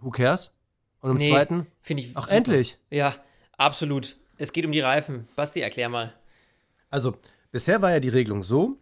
who 0.00 0.10
cares? 0.10 0.52
Und 1.00 1.10
im 1.10 1.16
Nee, 1.16 1.30
zweiten, 1.30 1.66
Finde 1.82 2.04
ich. 2.04 2.12
ach 2.14 2.22
super. 2.24 2.34
endlich. 2.36 2.78
Ja, 2.90 3.16
absolut. 3.56 4.16
Es 4.38 4.52
geht 4.52 4.64
um 4.64 4.72
die 4.72 4.80
Reifen. 4.80 5.26
Basti, 5.34 5.60
erklär 5.60 5.88
mal. 5.88 6.12
Also, 6.90 7.16
bisher 7.50 7.82
war 7.82 7.90
ja 7.90 8.00
die 8.00 8.08
Regelung 8.08 8.42
so, 8.44 8.76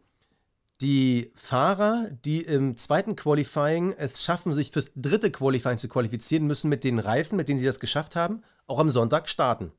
die 0.81 1.33
Fahrer, 1.35 2.11
die 2.25 2.43
im 2.43 2.76
zweiten 2.76 3.16
Qualifying 3.16 3.93
es 3.93 4.23
schaffen, 4.23 4.52
sich 4.52 4.71
fürs 4.73 4.90
dritte 4.97 5.31
Qualifying 5.31 5.78
zu 5.78 5.88
qualifizieren, 5.88 6.47
müssen 6.47 6.69
mit 6.69 6.85
den 6.85 6.99
Reifen, 6.99 7.37
mit 7.37 7.49
denen 7.49 7.59
sie 7.59 7.66
das 7.66 7.81
geschafft 7.81 8.16
haben, 8.16 8.43
auch 8.66 8.78
am 8.78 8.90
Sonntag 8.90 9.28
starten. 9.28 9.73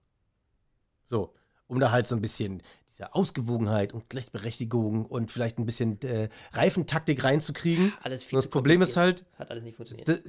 So, 1.05 1.33
um 1.67 1.79
da 1.79 1.91
halt 1.91 2.07
so 2.07 2.15
ein 2.15 2.21
bisschen 2.21 2.61
diese 2.89 3.13
Ausgewogenheit 3.13 3.93
und 3.93 4.09
Gleichberechtigung 4.09 5.05
und 5.05 5.31
vielleicht 5.31 5.59
ein 5.59 5.65
bisschen 5.65 6.01
äh, 6.01 6.29
Reifentaktik 6.53 7.23
reinzukriegen. 7.23 7.93
Alles 8.01 8.23
viel 8.23 8.37
Und 8.37 8.45
das 8.45 8.49
Problem 8.49 8.81
ist 8.81 8.95
halt, 8.95 9.25
Hat 9.37 9.51
alles 9.51 9.63
nicht 9.63 9.75
funktioniert. 9.75 10.07
das, 10.07 10.23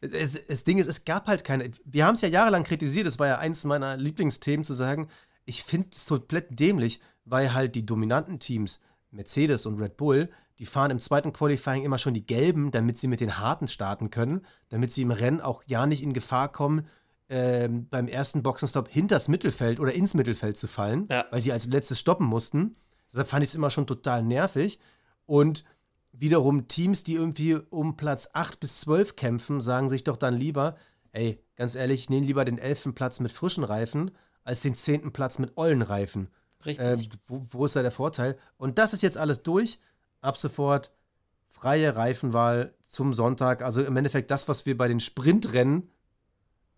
das, 0.00 0.46
das 0.46 0.64
Ding 0.64 0.78
ist, 0.78 0.86
es 0.86 1.04
gab 1.04 1.26
halt 1.26 1.44
keine. 1.44 1.70
Wir 1.84 2.06
haben 2.06 2.14
es 2.14 2.22
ja 2.22 2.28
jahrelang 2.28 2.64
kritisiert, 2.64 3.06
das 3.06 3.18
war 3.18 3.26
ja 3.26 3.38
eins 3.38 3.64
meiner 3.64 3.96
Lieblingsthemen, 3.96 4.64
zu 4.64 4.72
sagen, 4.72 5.08
ich 5.44 5.62
finde 5.62 5.88
es 5.92 6.06
komplett 6.06 6.58
dämlich, 6.58 7.00
weil 7.24 7.52
halt 7.52 7.74
die 7.74 7.84
dominanten 7.84 8.40
Teams, 8.40 8.80
Mercedes 9.16 9.66
und 9.66 9.80
Red 9.80 9.96
Bull, 9.96 10.28
die 10.58 10.66
fahren 10.66 10.90
im 10.90 11.00
zweiten 11.00 11.32
Qualifying 11.32 11.82
immer 11.84 11.98
schon 11.98 12.14
die 12.14 12.26
gelben, 12.26 12.70
damit 12.70 12.96
sie 12.98 13.08
mit 13.08 13.20
den 13.20 13.38
harten 13.38 13.68
starten 13.68 14.10
können, 14.10 14.44
damit 14.68 14.92
sie 14.92 15.02
im 15.02 15.10
Rennen 15.10 15.40
auch 15.40 15.62
ja 15.66 15.86
nicht 15.86 16.02
in 16.02 16.14
Gefahr 16.14 16.50
kommen, 16.50 16.86
ähm, 17.28 17.88
beim 17.90 18.06
ersten 18.08 18.42
Boxenstopp 18.42 18.88
hinters 18.88 19.28
Mittelfeld 19.28 19.80
oder 19.80 19.92
ins 19.92 20.14
Mittelfeld 20.14 20.56
zu 20.56 20.68
fallen, 20.68 21.08
Ja. 21.10 21.24
weil 21.30 21.40
sie 21.40 21.52
als 21.52 21.66
letztes 21.66 21.98
stoppen 21.98 22.26
mussten. 22.26 22.76
Deshalb 23.10 23.28
fand 23.28 23.42
ich 23.42 23.50
es 23.50 23.54
immer 23.54 23.70
schon 23.70 23.86
total 23.86 24.22
nervig. 24.22 24.78
Und 25.26 25.64
wiederum 26.12 26.68
Teams, 26.68 27.02
die 27.02 27.14
irgendwie 27.14 27.54
um 27.70 27.96
Platz 27.96 28.30
8 28.32 28.60
bis 28.60 28.80
12 28.80 29.16
kämpfen, 29.16 29.60
sagen 29.60 29.88
sich 29.88 30.04
doch 30.04 30.16
dann 30.16 30.34
lieber, 30.36 30.76
ey, 31.12 31.42
ganz 31.56 31.74
ehrlich, 31.74 32.02
ich 32.02 32.10
nehme 32.10 32.26
lieber 32.26 32.44
den 32.44 32.58
11. 32.58 32.94
Platz 32.94 33.20
mit 33.20 33.32
frischen 33.32 33.64
Reifen 33.64 34.12
als 34.44 34.62
den 34.62 34.74
10. 34.76 35.12
Platz 35.12 35.38
mit 35.38 35.56
ollen 35.56 35.82
Reifen. 35.82 36.28
Richtig. 36.66 36.86
Äh, 36.86 37.08
wo, 37.26 37.42
wo 37.48 37.64
ist 37.64 37.76
da 37.76 37.82
der 37.82 37.90
Vorteil? 37.90 38.36
Und 38.58 38.78
das 38.78 38.92
ist 38.92 39.02
jetzt 39.02 39.16
alles 39.16 39.42
durch. 39.42 39.80
Ab 40.20 40.36
sofort 40.36 40.90
freie 41.48 41.96
Reifenwahl 41.96 42.74
zum 42.82 43.14
Sonntag. 43.14 43.62
Also 43.62 43.82
im 43.82 43.96
Endeffekt 43.96 44.30
das, 44.30 44.48
was 44.48 44.66
wir 44.66 44.76
bei 44.76 44.88
den 44.88 45.00
Sprintrennen 45.00 45.90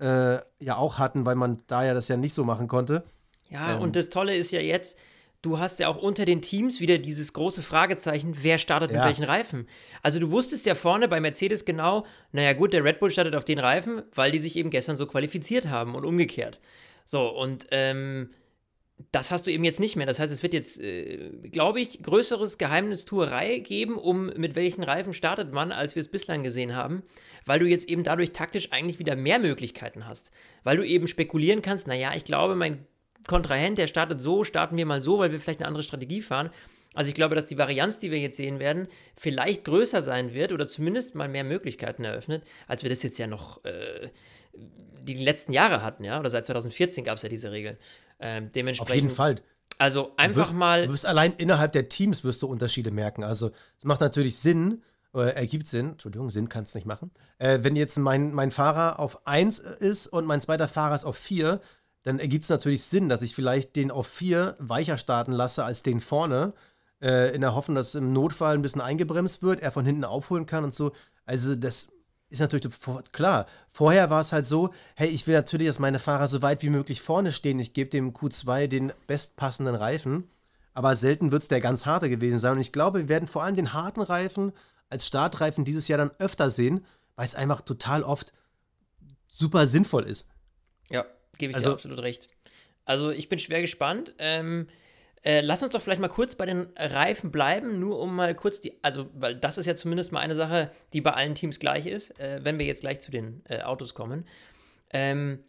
äh, 0.00 0.38
ja 0.60 0.76
auch 0.76 0.98
hatten, 0.98 1.26
weil 1.26 1.34
man 1.34 1.58
da 1.66 1.84
ja 1.84 1.94
das 1.94 2.08
ja 2.08 2.16
nicht 2.16 2.34
so 2.34 2.44
machen 2.44 2.68
konnte. 2.68 3.04
Ja, 3.50 3.76
Ähm, 3.76 3.82
und 3.82 3.96
das 3.96 4.10
Tolle 4.10 4.36
ist 4.36 4.52
ja 4.52 4.60
jetzt, 4.60 4.96
du 5.42 5.58
hast 5.58 5.80
ja 5.80 5.88
auch 5.88 5.96
unter 5.96 6.24
den 6.24 6.42
Teams 6.42 6.80
wieder 6.80 6.98
dieses 6.98 7.32
große 7.32 7.62
Fragezeichen, 7.62 8.36
wer 8.42 8.58
startet 8.58 8.90
mit 8.90 8.98
Ja. 9.00 9.06
welchen 9.06 9.24
Reifen. 9.24 9.66
Also 10.02 10.20
du 10.20 10.30
wusstest 10.30 10.66
ja 10.66 10.74
vorne 10.74 11.08
bei 11.08 11.20
Mercedes 11.20 11.64
genau, 11.64 12.04
naja 12.32 12.52
gut, 12.52 12.72
der 12.72 12.84
Red 12.84 13.00
Bull 13.00 13.10
startet 13.10 13.34
auf 13.34 13.44
den 13.44 13.58
Reifen, 13.58 14.02
weil 14.14 14.30
die 14.30 14.38
sich 14.38 14.54
eben 14.56 14.70
gestern 14.70 14.96
so 14.96 15.06
qualifiziert 15.06 15.68
haben 15.68 15.94
und 15.94 16.04
umgekehrt. 16.04 16.60
So, 17.04 17.26
und 17.28 17.66
ähm, 17.70 18.30
das 19.12 19.30
hast 19.30 19.46
du 19.46 19.52
eben 19.52 19.64
jetzt 19.64 19.80
nicht 19.80 19.96
mehr. 19.96 20.06
Das 20.06 20.18
heißt, 20.18 20.32
es 20.32 20.42
wird 20.42 20.52
jetzt, 20.52 20.80
äh, 20.80 21.30
glaube 21.50 21.80
ich, 21.80 22.02
größeres 22.02 22.58
Geheimnistuerei 22.58 23.58
geben, 23.58 23.96
um 23.96 24.26
mit 24.36 24.56
welchen 24.56 24.82
Reifen 24.82 25.14
startet 25.14 25.52
man, 25.52 25.72
als 25.72 25.94
wir 25.94 26.00
es 26.00 26.08
bislang 26.08 26.42
gesehen 26.42 26.74
haben, 26.74 27.02
weil 27.46 27.60
du 27.60 27.66
jetzt 27.66 27.88
eben 27.88 28.02
dadurch 28.02 28.32
taktisch 28.32 28.72
eigentlich 28.72 28.98
wieder 28.98 29.16
mehr 29.16 29.38
Möglichkeiten 29.38 30.06
hast. 30.06 30.30
Weil 30.64 30.76
du 30.76 30.84
eben 30.84 31.06
spekulieren 31.06 31.62
kannst, 31.62 31.86
naja, 31.86 32.12
ich 32.16 32.24
glaube, 32.24 32.54
mein 32.54 32.86
Kontrahent, 33.26 33.78
der 33.78 33.86
startet 33.86 34.20
so, 34.20 34.44
starten 34.44 34.76
wir 34.76 34.86
mal 34.86 35.00
so, 35.00 35.18
weil 35.18 35.32
wir 35.32 35.40
vielleicht 35.40 35.60
eine 35.60 35.68
andere 35.68 35.84
Strategie 35.84 36.22
fahren. 36.22 36.50
Also 36.94 37.10
ich 37.10 37.14
glaube, 37.14 37.34
dass 37.34 37.46
die 37.46 37.58
Varianz, 37.58 37.98
die 37.98 38.10
wir 38.10 38.18
jetzt 38.18 38.36
sehen 38.36 38.58
werden, 38.58 38.88
vielleicht 39.16 39.64
größer 39.64 40.02
sein 40.02 40.34
wird 40.34 40.52
oder 40.52 40.66
zumindest 40.66 41.14
mal 41.14 41.28
mehr 41.28 41.44
Möglichkeiten 41.44 42.04
eröffnet, 42.04 42.42
als 42.66 42.82
wir 42.82 42.90
das 42.90 43.02
jetzt 43.02 43.18
ja 43.18 43.26
noch 43.26 43.64
äh, 43.64 44.08
die 45.02 45.14
letzten 45.14 45.52
Jahre 45.52 45.82
hatten, 45.82 46.04
ja, 46.04 46.18
oder 46.18 46.30
seit 46.30 46.46
2014 46.46 47.04
gab 47.04 47.16
es 47.16 47.22
ja 47.22 47.28
diese 47.28 47.52
Regel. 47.52 47.78
Ähm, 48.20 48.46
Auf 48.46 48.52
dementsprechend. 48.52 48.94
jeden 48.94 49.10
Fall. 49.10 49.36
Also 49.78 50.04
Du 50.04 50.12
einfach 50.16 50.36
wirst, 50.42 50.54
mal. 50.54 50.86
Du 50.86 50.92
wirst 50.92 51.06
allein 51.06 51.32
innerhalb 51.34 51.72
der 51.72 51.88
Teams 51.88 52.24
wirst 52.24 52.42
du 52.42 52.46
Unterschiede 52.48 52.90
merken. 52.90 53.22
Also 53.24 53.50
es 53.78 53.84
macht 53.84 54.00
natürlich 54.00 54.38
Sinn, 54.38 54.82
äh, 55.14 55.34
ergibt 55.34 55.68
Sinn, 55.68 55.92
Entschuldigung, 55.92 56.30
Sinn 56.30 56.48
kann 56.48 56.64
es 56.64 56.74
nicht 56.74 56.86
machen. 56.86 57.10
Äh, 57.38 57.60
wenn 57.62 57.76
jetzt 57.76 57.96
mein, 57.98 58.32
mein 58.32 58.50
Fahrer 58.50 58.98
auf 58.98 59.26
1 59.26 59.58
ist 59.58 60.08
und 60.08 60.26
mein 60.26 60.40
zweiter 60.40 60.68
Fahrer 60.68 60.94
ist 60.94 61.04
auf 61.04 61.16
4, 61.16 61.60
dann 62.02 62.18
ergibt 62.18 62.44
es 62.44 62.50
natürlich 62.50 62.84
Sinn, 62.84 63.08
dass 63.08 63.22
ich 63.22 63.34
vielleicht 63.34 63.76
den 63.76 63.90
auf 63.90 64.06
4 64.06 64.56
weicher 64.58 64.98
starten 64.98 65.32
lasse 65.32 65.64
als 65.64 65.82
den 65.82 66.00
vorne, 66.00 66.54
äh, 67.00 67.34
in 67.34 67.40
der 67.40 67.54
Hoffnung, 67.54 67.76
dass 67.76 67.94
im 67.94 68.12
Notfall 68.12 68.54
ein 68.54 68.62
bisschen 68.62 68.80
eingebremst 68.80 69.42
wird, 69.42 69.60
er 69.60 69.72
von 69.72 69.84
hinten 69.86 70.04
aufholen 70.04 70.46
kann 70.46 70.64
und 70.64 70.74
so. 70.74 70.92
Also 71.24 71.54
das 71.54 71.90
ist 72.30 72.40
natürlich 72.40 72.68
klar. 73.12 73.46
Vorher 73.68 74.10
war 74.10 74.20
es 74.20 74.32
halt 74.32 74.44
so, 74.46 74.70
hey, 74.96 75.08
ich 75.08 75.26
will 75.26 75.34
natürlich, 75.34 75.66
dass 75.66 75.78
meine 75.78 75.98
Fahrer 75.98 76.28
so 76.28 76.42
weit 76.42 76.62
wie 76.62 76.68
möglich 76.68 77.00
vorne 77.00 77.32
stehen. 77.32 77.58
Ich 77.58 77.72
gebe 77.72 77.90
dem 77.90 78.12
Q2 78.12 78.66
den 78.66 78.92
bestpassenden 79.06 79.74
Reifen. 79.74 80.28
Aber 80.74 80.94
selten 80.94 81.32
wird 81.32 81.42
es 81.42 81.48
der 81.48 81.60
ganz 81.60 81.86
harte 81.86 82.08
gewesen 82.08 82.38
sein. 82.38 82.52
Und 82.52 82.60
ich 82.60 82.72
glaube, 82.72 83.00
wir 83.00 83.08
werden 83.08 83.26
vor 83.28 83.42
allem 83.42 83.56
den 83.56 83.72
harten 83.72 84.00
Reifen 84.02 84.52
als 84.90 85.06
Startreifen 85.06 85.64
dieses 85.64 85.88
Jahr 85.88 85.98
dann 85.98 86.12
öfter 86.18 86.50
sehen, 86.50 86.84
weil 87.16 87.24
es 87.26 87.34
einfach 87.34 87.62
total 87.62 88.02
oft 88.02 88.32
super 89.26 89.66
sinnvoll 89.66 90.04
ist. 90.04 90.28
Ja, 90.90 91.04
gebe 91.38 91.50
ich 91.50 91.56
Also- 91.56 91.70
dir 91.70 91.74
absolut 91.74 91.98
recht. 92.00 92.28
Also 92.84 93.10
ich 93.10 93.28
bin 93.28 93.38
schwer 93.38 93.60
gespannt. 93.60 94.14
Ähm, 94.18 94.68
äh, 95.24 95.40
lass 95.40 95.62
uns 95.62 95.72
doch 95.72 95.82
vielleicht 95.82 96.00
mal 96.00 96.08
kurz 96.08 96.34
bei 96.34 96.46
den 96.46 96.68
Reifen 96.76 97.30
bleiben, 97.30 97.80
nur 97.80 97.98
um 97.98 98.14
mal 98.14 98.34
kurz 98.34 98.60
die, 98.60 98.72
also 98.82 99.08
weil 99.14 99.34
das 99.34 99.58
ist 99.58 99.66
ja 99.66 99.74
zumindest 99.74 100.12
mal 100.12 100.20
eine 100.20 100.34
Sache, 100.34 100.70
die 100.92 101.00
bei 101.00 101.12
allen 101.12 101.34
Teams 101.34 101.58
gleich 101.58 101.86
ist, 101.86 102.18
äh, 102.20 102.40
wenn 102.42 102.58
wir 102.58 102.66
jetzt 102.66 102.82
gleich 102.82 103.00
zu 103.00 103.10
den 103.10 103.42
äh, 103.48 103.62
Autos 103.62 103.94
kommen. 103.94 104.26
Ähm, 104.90 105.40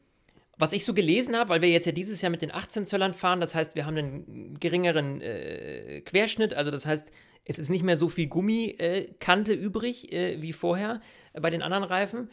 was 0.57 0.73
ich 0.73 0.83
so 0.83 0.93
gelesen 0.93 1.37
habe, 1.37 1.49
weil 1.51 1.61
wir 1.61 1.69
jetzt 1.69 1.85
ja 1.85 1.93
dieses 1.93 2.21
Jahr 2.21 2.31
mit 2.31 2.41
den 2.41 2.53
18 2.53 2.85
Zöllern 2.85 3.13
fahren, 3.13 3.39
das 3.39 3.55
heißt, 3.55 3.75
wir 3.75 3.85
haben 3.85 3.97
einen 3.97 4.59
geringeren 4.59 5.21
äh, 5.21 6.01
Querschnitt, 6.01 6.53
also 6.53 6.69
das 6.69 6.85
heißt, 6.85 7.13
es 7.45 7.59
ist 7.59 7.69
nicht 7.69 7.83
mehr 7.83 7.95
so 7.95 8.09
viel 8.09 8.27
Gummikante 8.27 9.53
übrig 9.53 10.11
äh, 10.11 10.41
wie 10.41 10.51
vorher 10.51 11.01
bei 11.33 11.49
den 11.49 11.61
anderen 11.61 11.83
Reifen. 11.83 12.29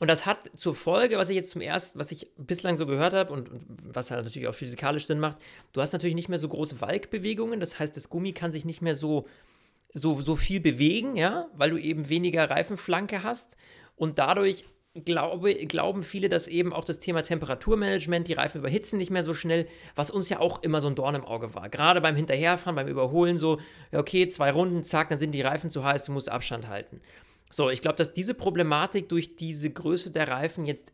Und 0.00 0.08
das 0.08 0.24
hat 0.24 0.50
zur 0.58 0.74
Folge, 0.74 1.18
was 1.18 1.28
ich 1.28 1.36
jetzt 1.36 1.50
zum 1.50 1.60
ersten, 1.60 1.98
was 1.98 2.10
ich 2.10 2.30
bislang 2.38 2.78
so 2.78 2.86
gehört 2.86 3.12
habe 3.12 3.32
und, 3.32 3.50
und 3.50 3.66
was 3.84 4.10
halt 4.10 4.24
natürlich 4.24 4.48
auch 4.48 4.54
physikalisch 4.54 5.04
Sinn 5.06 5.20
macht, 5.20 5.36
du 5.74 5.82
hast 5.82 5.92
natürlich 5.92 6.14
nicht 6.14 6.30
mehr 6.30 6.38
so 6.38 6.48
große 6.48 6.80
Walkbewegungen, 6.80 7.60
das 7.60 7.78
heißt, 7.78 7.94
das 7.94 8.08
Gummi 8.08 8.32
kann 8.32 8.50
sich 8.50 8.64
nicht 8.64 8.80
mehr 8.80 8.96
so, 8.96 9.26
so, 9.92 10.18
so 10.22 10.36
viel 10.36 10.58
bewegen, 10.58 11.16
ja, 11.16 11.48
weil 11.54 11.70
du 11.70 11.76
eben 11.76 12.08
weniger 12.08 12.48
Reifenflanke 12.48 13.22
hast 13.22 13.58
und 13.94 14.18
dadurch 14.18 14.64
glaube, 15.04 15.54
glauben 15.66 16.02
viele, 16.02 16.30
dass 16.30 16.48
eben 16.48 16.72
auch 16.72 16.84
das 16.84 16.98
Thema 16.98 17.22
Temperaturmanagement, 17.22 18.26
die 18.26 18.32
Reifen 18.32 18.58
überhitzen 18.58 18.98
nicht 18.98 19.10
mehr 19.10 19.22
so 19.22 19.34
schnell, 19.34 19.68
was 19.94 20.10
uns 20.10 20.30
ja 20.30 20.40
auch 20.40 20.62
immer 20.62 20.80
so 20.80 20.88
ein 20.88 20.94
Dorn 20.94 21.14
im 21.14 21.24
Auge 21.24 21.54
war. 21.54 21.68
Gerade 21.68 22.00
beim 22.00 22.16
Hinterherfahren, 22.16 22.74
beim 22.74 22.88
Überholen 22.88 23.38
so, 23.38 23.60
okay, 23.92 24.26
zwei 24.28 24.50
Runden, 24.50 24.82
zack, 24.82 25.10
dann 25.10 25.18
sind 25.18 25.32
die 25.32 25.42
Reifen 25.42 25.70
zu 25.70 25.84
heiß, 25.84 26.06
du 26.06 26.12
musst 26.12 26.28
Abstand 26.28 26.68
halten. 26.68 27.00
So, 27.50 27.68
ich 27.68 27.80
glaube, 27.82 27.96
dass 27.96 28.12
diese 28.12 28.34
Problematik 28.34 29.08
durch 29.08 29.36
diese 29.36 29.70
Größe 29.70 30.10
der 30.10 30.28
Reifen 30.28 30.64
jetzt 30.64 30.92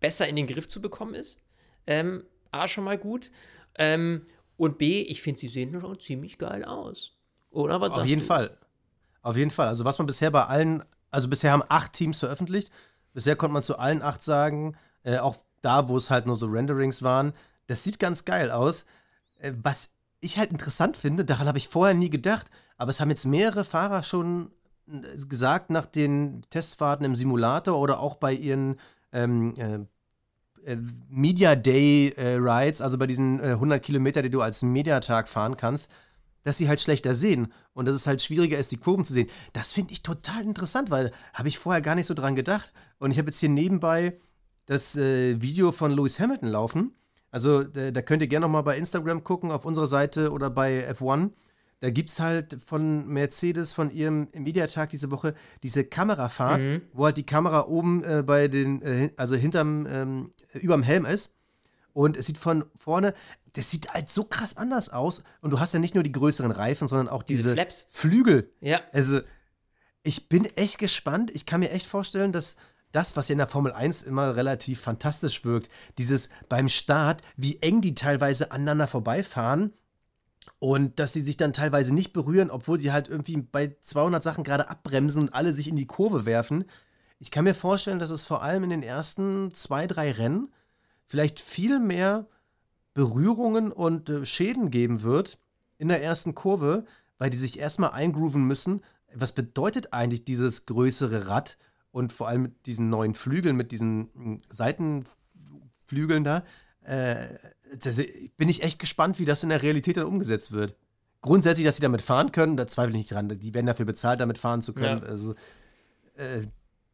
besser 0.00 0.28
in 0.28 0.36
den 0.36 0.46
Griff 0.46 0.68
zu 0.68 0.80
bekommen 0.80 1.14
ist. 1.14 1.40
Ähm, 1.86 2.24
A, 2.52 2.68
schon 2.68 2.84
mal 2.84 2.98
gut. 2.98 3.30
Ähm, 3.76 4.22
und 4.56 4.78
B, 4.78 5.00
ich 5.02 5.22
finde, 5.22 5.40
sie 5.40 5.48
sehen 5.48 5.78
schon 5.80 5.98
ziemlich 5.98 6.38
geil 6.38 6.64
aus. 6.64 7.12
Oder 7.50 7.80
was 7.80 7.92
Auf 7.92 8.04
jeden 8.04 8.20
du? 8.20 8.26
Fall. 8.26 8.56
Auf 9.22 9.36
jeden 9.36 9.50
Fall. 9.50 9.68
Also 9.68 9.84
was 9.84 9.98
man 9.98 10.06
bisher 10.06 10.30
bei 10.30 10.44
allen, 10.44 10.82
also 11.10 11.28
bisher 11.28 11.52
haben 11.52 11.62
acht 11.68 11.94
Teams 11.94 12.18
veröffentlicht. 12.18 12.70
Bisher 13.14 13.36
konnte 13.36 13.54
man 13.54 13.62
zu 13.62 13.78
allen 13.78 14.02
acht 14.02 14.22
sagen, 14.22 14.76
äh, 15.04 15.18
auch 15.18 15.36
da, 15.62 15.88
wo 15.88 15.96
es 15.96 16.10
halt 16.10 16.26
nur 16.26 16.36
so 16.36 16.46
Renderings 16.46 17.02
waren, 17.02 17.32
das 17.66 17.82
sieht 17.82 17.98
ganz 17.98 18.24
geil 18.24 18.50
aus. 18.50 18.84
Äh, 19.38 19.52
was 19.62 19.94
ich 20.20 20.38
halt 20.38 20.50
interessant 20.50 20.96
finde, 20.96 21.24
daran 21.24 21.48
habe 21.48 21.58
ich 21.58 21.68
vorher 21.68 21.94
nie 21.94 22.10
gedacht, 22.10 22.48
aber 22.76 22.90
es 22.90 23.00
haben 23.00 23.10
jetzt 23.10 23.24
mehrere 23.24 23.64
Fahrer 23.64 24.02
schon 24.02 24.50
gesagt 25.28 25.70
nach 25.70 25.86
den 25.86 26.42
Testfahrten 26.50 27.06
im 27.06 27.16
Simulator 27.16 27.78
oder 27.78 28.00
auch 28.00 28.16
bei 28.16 28.32
ihren 28.32 28.76
ähm, 29.12 29.54
äh, 29.58 29.80
äh, 30.64 30.78
Media 31.08 31.54
Day 31.54 32.12
äh, 32.16 32.36
Rides, 32.36 32.80
also 32.80 32.98
bei 32.98 33.06
diesen 33.06 33.40
äh, 33.40 33.52
100 33.52 33.82
Kilometer, 33.82 34.22
die 34.22 34.30
du 34.30 34.40
als 34.40 34.62
Mediatag 34.62 35.28
fahren 35.28 35.56
kannst, 35.56 35.90
dass 36.42 36.58
sie 36.58 36.68
halt 36.68 36.80
schlechter 36.80 37.14
sehen 37.14 37.52
und 37.72 37.86
dass 37.86 37.94
es 37.94 38.06
halt 38.06 38.22
schwieriger 38.22 38.58
ist, 38.58 38.72
die 38.72 38.76
Kurven 38.76 39.04
zu 39.04 39.12
sehen. 39.12 39.28
Das 39.52 39.72
finde 39.72 39.92
ich 39.92 40.02
total 40.02 40.42
interessant, 40.42 40.90
weil 40.90 41.10
habe 41.32 41.48
ich 41.48 41.58
vorher 41.58 41.82
gar 41.82 41.94
nicht 41.94 42.06
so 42.06 42.14
dran 42.14 42.36
gedacht. 42.36 42.72
Und 42.98 43.10
ich 43.10 43.18
habe 43.18 43.28
jetzt 43.28 43.40
hier 43.40 43.48
nebenbei 43.48 44.18
das 44.66 44.96
äh, 44.96 45.40
Video 45.40 45.72
von 45.72 45.92
Lewis 45.92 46.20
Hamilton 46.20 46.48
laufen. 46.48 46.94
Also 47.30 47.64
da, 47.64 47.90
da 47.90 48.02
könnt 48.02 48.22
ihr 48.22 48.28
gerne 48.28 48.46
nochmal 48.46 48.62
bei 48.62 48.76
Instagram 48.76 49.24
gucken, 49.24 49.50
auf 49.50 49.64
unserer 49.64 49.86
Seite 49.86 50.30
oder 50.30 50.50
bei 50.50 50.88
F1. 50.90 51.30
Da 51.84 51.90
gibt 51.90 52.08
es 52.08 52.18
halt 52.18 52.56
von 52.64 53.06
Mercedes, 53.08 53.74
von 53.74 53.90
ihrem 53.90 54.26
Mediatag 54.32 54.88
diese 54.88 55.10
Woche, 55.10 55.34
diese 55.62 55.84
Kamerafahrt, 55.84 56.58
wo 56.94 57.04
halt 57.04 57.18
die 57.18 57.26
Kamera 57.26 57.66
oben 57.66 58.02
äh, 58.04 58.22
bei 58.22 58.48
den, 58.48 58.80
äh, 58.80 59.10
also 59.18 59.36
hinterm, 59.36 59.86
ähm, 59.86 60.30
überm 60.54 60.82
Helm 60.82 61.04
ist. 61.04 61.34
Und 61.92 62.16
es 62.16 62.24
sieht 62.24 62.38
von 62.38 62.64
vorne, 62.74 63.12
das 63.52 63.70
sieht 63.70 63.92
halt 63.92 64.08
so 64.08 64.24
krass 64.24 64.56
anders 64.56 64.88
aus. 64.88 65.22
Und 65.42 65.50
du 65.50 65.60
hast 65.60 65.74
ja 65.74 65.78
nicht 65.78 65.94
nur 65.94 66.02
die 66.02 66.12
größeren 66.12 66.52
Reifen, 66.52 66.88
sondern 66.88 67.08
auch 67.08 67.22
diese, 67.22 67.54
Diese. 67.54 67.86
Flügel. 67.90 68.50
Ja. 68.62 68.80
Also, 68.94 69.20
ich 70.02 70.30
bin 70.30 70.46
echt 70.56 70.78
gespannt. 70.78 71.32
Ich 71.34 71.44
kann 71.44 71.60
mir 71.60 71.70
echt 71.70 71.86
vorstellen, 71.86 72.32
dass 72.32 72.56
das, 72.92 73.14
was 73.14 73.28
ja 73.28 73.34
in 73.34 73.38
der 73.38 73.46
Formel 73.46 73.72
1 73.72 74.04
immer 74.04 74.36
relativ 74.36 74.80
fantastisch 74.80 75.44
wirkt, 75.44 75.68
dieses 75.98 76.30
beim 76.48 76.70
Start, 76.70 77.20
wie 77.36 77.58
eng 77.60 77.82
die 77.82 77.94
teilweise 77.94 78.52
aneinander 78.52 78.86
vorbeifahren 78.86 79.74
und 80.58 80.98
dass 80.98 81.12
die 81.12 81.20
sich 81.20 81.36
dann 81.36 81.52
teilweise 81.52 81.94
nicht 81.94 82.12
berühren, 82.12 82.50
obwohl 82.50 82.78
die 82.78 82.92
halt 82.92 83.08
irgendwie 83.08 83.36
bei 83.36 83.76
200 83.80 84.22
Sachen 84.22 84.44
gerade 84.44 84.68
abbremsen 84.68 85.22
und 85.22 85.34
alle 85.34 85.52
sich 85.52 85.68
in 85.68 85.76
die 85.76 85.86
Kurve 85.86 86.26
werfen. 86.26 86.64
Ich 87.18 87.30
kann 87.30 87.44
mir 87.44 87.54
vorstellen, 87.54 87.98
dass 87.98 88.10
es 88.10 88.26
vor 88.26 88.42
allem 88.42 88.64
in 88.64 88.70
den 88.70 88.82
ersten 88.82 89.52
zwei, 89.54 89.86
drei 89.86 90.10
Rennen 90.10 90.52
vielleicht 91.06 91.40
viel 91.40 91.78
mehr 91.78 92.28
Berührungen 92.94 93.72
und 93.72 94.08
äh, 94.08 94.24
Schäden 94.24 94.70
geben 94.70 95.02
wird 95.02 95.38
in 95.78 95.88
der 95.88 96.02
ersten 96.02 96.34
Kurve, 96.34 96.84
weil 97.18 97.30
die 97.30 97.36
sich 97.36 97.58
erstmal 97.58 97.90
eingrooven 97.90 98.46
müssen. 98.46 98.80
Was 99.12 99.32
bedeutet 99.32 99.92
eigentlich 99.92 100.24
dieses 100.24 100.66
größere 100.66 101.28
Rad 101.28 101.58
und 101.90 102.12
vor 102.12 102.28
allem 102.28 102.42
mit 102.42 102.66
diesen 102.66 102.88
neuen 102.88 103.14
Flügeln, 103.14 103.56
mit 103.56 103.72
diesen 103.72 104.10
mh, 104.14 104.38
Seitenflügeln 104.48 106.24
da? 106.24 106.44
Äh, 106.82 107.26
bin 108.36 108.48
ich 108.48 108.62
echt 108.62 108.78
gespannt, 108.78 109.18
wie 109.18 109.24
das 109.24 109.42
in 109.42 109.48
der 109.48 109.62
Realität 109.62 109.96
dann 109.96 110.04
umgesetzt 110.04 110.52
wird. 110.52 110.76
Grundsätzlich, 111.20 111.66
dass 111.66 111.76
sie 111.76 111.82
damit 111.82 112.02
fahren 112.02 112.32
können, 112.32 112.56
da 112.56 112.66
zweifle 112.66 112.90
ich 112.90 112.98
nicht 112.98 113.12
dran. 113.12 113.28
Die 113.28 113.54
werden 113.54 113.66
dafür 113.66 113.86
bezahlt, 113.86 114.20
damit 114.20 114.38
fahren 114.38 114.62
zu 114.62 114.74
können. 114.74 115.02
Ja. 115.02 115.08
Also, 115.08 115.32
äh, 116.16 116.42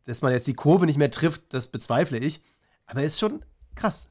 dass 0.05 0.23
man 0.23 0.33
jetzt 0.33 0.47
die 0.47 0.55
Kurve 0.55 0.87
nicht 0.87 0.99
mehr 0.99 1.11
trifft, 1.11 1.53
das 1.53 1.67
bezweifle 1.69 2.19
ich. 2.19 2.41
Aber 2.87 3.03
ist 3.03 3.19
schon 3.19 3.45
krass. 3.75 4.09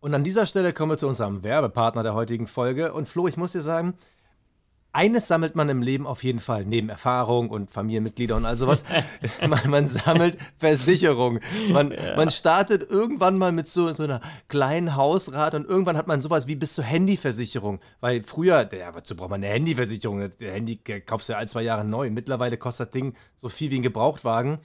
Und 0.00 0.14
an 0.14 0.24
dieser 0.24 0.46
Stelle 0.46 0.72
kommen 0.72 0.92
wir 0.92 0.98
zu 0.98 1.06
unserem 1.06 1.44
Werbepartner 1.44 2.02
der 2.02 2.14
heutigen 2.14 2.48
Folge. 2.48 2.92
Und 2.92 3.08
Flo, 3.08 3.28
ich 3.28 3.36
muss 3.36 3.52
dir 3.52 3.62
sagen, 3.62 3.94
eines 4.92 5.26
sammelt 5.26 5.56
man 5.56 5.68
im 5.68 5.80
Leben 5.82 6.06
auf 6.06 6.22
jeden 6.22 6.38
Fall, 6.38 6.64
neben 6.66 6.90
Erfahrung 6.90 7.48
und 7.48 7.70
Familienmitglieder 7.70 8.36
und 8.36 8.44
all 8.44 8.56
sowas. 8.56 8.84
man, 9.48 9.70
man 9.70 9.86
sammelt 9.86 10.36
Versicherung. 10.58 11.40
Man, 11.70 11.94
man 12.16 12.30
startet 12.30 12.88
irgendwann 12.90 13.38
mal 13.38 13.52
mit 13.52 13.66
so, 13.66 13.92
so 13.92 14.02
einer 14.02 14.20
kleinen 14.48 14.94
Hausrat 14.94 15.54
und 15.54 15.66
irgendwann 15.66 15.96
hat 15.96 16.06
man 16.06 16.20
sowas 16.20 16.46
wie 16.46 16.56
bis 16.56 16.74
zur 16.74 16.84
Handyversicherung. 16.84 17.80
Weil 18.00 18.22
früher, 18.22 18.68
ja, 18.72 18.94
wozu 18.94 19.16
braucht 19.16 19.30
man 19.30 19.42
eine 19.42 19.52
Handyversicherung? 19.52 20.30
Der 20.40 20.52
Handy 20.52 20.76
kaufst 20.76 21.28
du 21.28 21.32
ja 21.32 21.38
all 21.38 21.48
zwei 21.48 21.62
Jahre 21.62 21.84
neu. 21.84 22.10
Mittlerweile 22.10 22.58
kostet 22.58 22.88
das 22.88 22.92
Ding 22.92 23.14
so 23.34 23.48
viel 23.48 23.70
wie 23.70 23.76
ein 23.76 23.82
Gebrauchtwagen. 23.82 24.58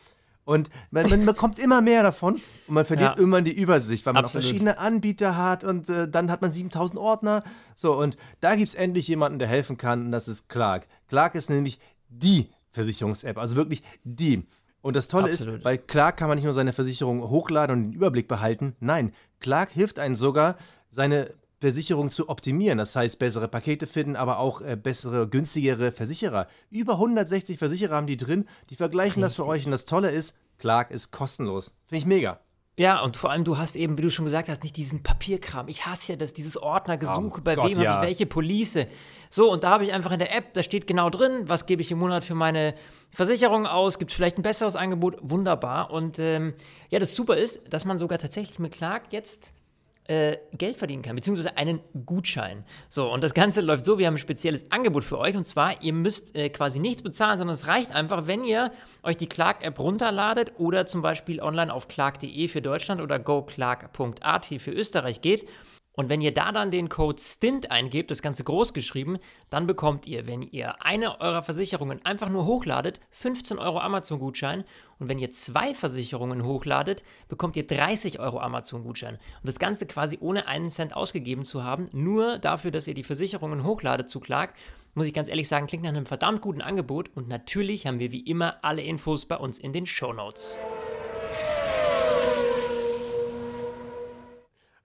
Und 0.48 0.70
man, 0.92 1.10
man 1.10 1.26
bekommt 1.26 1.60
immer 1.60 1.82
mehr 1.82 2.04
davon 2.04 2.36
und 2.68 2.74
man 2.74 2.86
verliert 2.86 3.16
Ja. 3.16 3.20
irgendwann 3.20 3.44
die 3.44 3.52
Übersicht, 3.52 4.06
weil 4.06 4.14
man 4.14 4.24
Absolut. 4.24 4.46
auch 4.46 4.48
verschiedene 4.48 4.80
Anbieter 4.80 5.36
hat 5.36 5.66
und 5.66 5.90
äh, 5.90 6.08
dann 6.08 6.32
hat 6.32 6.42
man 6.42 6.52
7000 6.54 6.98
Ordner. 6.98 7.44
So, 7.76 7.94
und 8.00 8.16
da 8.40 8.56
gibt 8.56 8.70
es 8.70 8.76
endlich 8.76 9.10
jemanden, 9.10 9.40
der 9.40 9.50
helfen 9.50 9.78
kann 9.78 10.06
und 10.06 10.12
das 10.14 10.30
ist 10.30 10.48
Clark. 10.48 10.88
Clark 11.10 11.36
ist 11.36 11.50
nämlich 11.50 11.80
die 12.08 12.48
Versicherungs-App, 12.72 13.38
also 13.38 13.58
wirklich 13.58 13.84
die. 14.06 14.42
Und 14.82 14.96
das 14.96 15.10
Tolle 15.10 15.30
Absolut. 15.34 15.56
ist, 15.56 15.64
bei 15.66 15.76
Clark 15.76 16.16
kann 16.16 16.30
man 16.30 16.38
nicht 16.38 16.46
nur 16.46 16.54
seine 16.54 16.72
Versicherung 16.72 17.30
hochladen 17.30 17.76
und 17.76 17.84
den 17.84 17.94
Überblick 17.94 18.30
behalten. 18.30 18.74
Nein, 18.80 19.12
Clark 19.42 19.72
hilft 19.72 20.00
einem 20.00 20.16
sogar, 20.16 20.56
seine 20.90 21.30
Versicherung 21.60 22.12
zu 22.12 22.30
optimieren. 22.30 22.78
Das 22.78 22.96
heißt, 22.96 23.20
bessere 23.20 23.48
Pakete 23.48 23.88
finden, 23.88 24.16
aber 24.16 24.40
auch 24.40 24.62
äh, 24.62 24.76
bessere, 24.76 25.28
günstigere 25.28 25.92
Versicherer. 25.92 26.48
Über 26.70 26.94
160 26.94 27.58
Versicherer 27.58 27.96
haben 27.96 28.08
die 28.08 28.18
drin, 28.18 28.46
die 28.70 28.76
vergleichen 28.76 29.22
das 29.22 29.36
für 29.36 29.46
euch. 29.46 29.66
Und 29.66 29.72
das 29.72 29.86
Tolle 29.86 30.12
ist, 30.12 30.38
Clark 30.60 30.92
ist 30.92 31.12
kostenlos. 31.12 31.76
Finde 31.84 32.00
ich 32.00 32.06
mega. 32.06 32.40
Ja, 32.80 33.02
und 33.02 33.18
vor 33.18 33.32
allem, 33.32 33.44
du 33.44 33.58
hast 33.58 33.76
eben, 33.76 33.98
wie 33.98 34.04
du 34.04 34.12
schon 34.12 34.26
gesagt 34.26 34.50
hast, 34.50 34.62
nicht 34.62 34.78
diesen 34.78 35.02
Papierkram. 35.02 35.68
Ich 35.68 35.88
hasse 35.88 36.12
ja 36.12 36.16
das, 36.16 36.34
dieses 36.34 36.58
Ordnergesuche, 36.58 37.40
Oh 37.40 37.44
bei 37.44 37.56
Gott, 37.56 37.72
wem 37.72 37.82
ja. 37.82 37.94
habe 37.96 38.06
ich 38.06 38.10
welche 38.10 38.28
Police. 38.28 38.86
So, 39.32 39.52
und 39.52 39.64
da 39.64 39.72
habe 39.72 39.84
ich 39.84 39.94
einfach 39.94 40.12
in 40.12 40.20
der 40.20 40.36
App, 40.36 40.54
da 40.54 40.62
steht 40.62 40.86
genau 40.86 41.10
drin, 41.10 41.46
was 41.50 41.66
gebe 41.66 41.82
ich 41.82 41.90
im 41.90 41.98
Monat 41.98 42.24
für 42.24 42.36
meine 42.36 42.76
Versicherung 43.10 43.66
aus, 43.66 43.98
gibt 43.98 44.12
es 44.12 44.16
vielleicht 44.16 44.38
ein 44.38 44.44
besseres 44.44 44.76
Angebot, 44.76 45.18
wunderbar. 45.22 45.90
Und 45.90 46.20
ähm, 46.20 46.54
ja, 46.90 47.00
das 47.00 47.16
Super 47.16 47.36
ist, 47.36 47.62
dass 47.68 47.84
man 47.84 47.98
sogar 47.98 48.20
tatsächlich 48.20 48.60
mit 48.60 48.74
Clark 48.74 49.06
jetzt 49.12 49.54
äh, 50.08 50.38
Geld 50.58 50.78
verdienen 50.78 51.02
kann, 51.02 51.16
beziehungsweise 51.16 51.58
einen 51.58 51.80
Gutschein. 52.06 52.64
So, 52.90 53.12
und 53.12 53.24
das 53.24 53.34
Ganze 53.34 53.62
läuft 53.62 53.86
so, 53.86 53.98
wir 53.98 54.08
haben 54.08 54.16
ein 54.16 54.20
spezielles 54.20 54.72
Angebot 54.72 55.04
für 55.04 55.18
euch, 55.18 55.36
und 55.36 55.46
zwar, 55.46 55.82
ihr 55.82 55.94
müsst 55.94 56.36
äh, 56.36 56.50
quasi 56.50 56.80
nichts 56.80 57.02
bezahlen, 57.02 57.38
sondern 57.38 57.54
es 57.54 57.68
reicht 57.68 57.94
einfach, 57.94 58.28
wenn 58.28 58.44
ihr 58.44 58.72
euch 59.04 59.18
die 59.18 59.28
Clark-App 59.28 59.80
runterladet 59.80 60.54
oder 60.58 60.86
zum 60.86 61.02
Beispiel 61.02 61.42
online 61.42 61.74
auf 61.74 61.88
clark.de 61.88 62.48
für 62.48 62.62
Deutschland 62.62 63.02
oder 63.02 63.20
goclark.at 63.20 64.46
für 64.46 64.72
Österreich 64.72 65.22
geht. 65.22 65.48
Und 65.98 66.10
wenn 66.10 66.22
ihr 66.22 66.32
da 66.32 66.52
dann 66.52 66.70
den 66.70 66.90
Code 66.90 67.20
STINT 67.20 67.72
eingebt, 67.72 68.12
das 68.12 68.22
Ganze 68.22 68.44
groß 68.44 68.74
geschrieben, 68.74 69.18
dann 69.50 69.66
bekommt 69.66 70.06
ihr, 70.06 70.28
wenn 70.28 70.44
ihr 70.44 70.86
eine 70.86 71.20
eurer 71.20 71.42
Versicherungen 71.42 72.06
einfach 72.06 72.30
nur 72.30 72.46
hochladet, 72.46 73.00
15 73.10 73.58
Euro 73.58 73.80
Amazon-Gutschein. 73.80 74.64
Und 75.00 75.10
wenn 75.10 75.18
ihr 75.18 75.32
zwei 75.32 75.74
Versicherungen 75.74 76.46
hochladet, 76.46 77.02
bekommt 77.30 77.56
ihr 77.56 77.66
30 77.66 78.20
Euro 78.20 78.40
Amazon-Gutschein. 78.40 79.16
Und 79.16 79.48
das 79.48 79.58
Ganze 79.58 79.88
quasi 79.88 80.20
ohne 80.22 80.48
einen 80.48 80.70
Cent 80.70 80.96
ausgegeben 80.96 81.46
zu 81.46 81.64
haben, 81.64 81.90
nur 81.94 82.38
dafür, 82.38 82.70
dass 82.70 82.88
ihr 82.88 82.94
die 82.94 83.04
Versicherungen 83.04 83.64
hochladet 83.64 84.08
zu 84.08 84.20
Clark, 84.20 84.54
muss 84.94 85.08
ich 85.08 85.14
ganz 85.14 85.30
ehrlich 85.30 85.48
sagen, 85.48 85.66
klingt 85.66 85.84
nach 85.84 85.90
einem 85.90 86.06
verdammt 86.06 86.42
guten 86.42 86.62
Angebot. 86.62 87.10
Und 87.16 87.28
natürlich 87.28 87.88
haben 87.88 87.98
wir 87.98 88.12
wie 88.12 88.22
immer 88.22 88.58
alle 88.62 88.84
Infos 88.84 89.26
bei 89.26 89.38
uns 89.38 89.58
in 89.58 89.74
den 89.74 89.88
Show 89.88 90.14
Notes. 90.14 90.56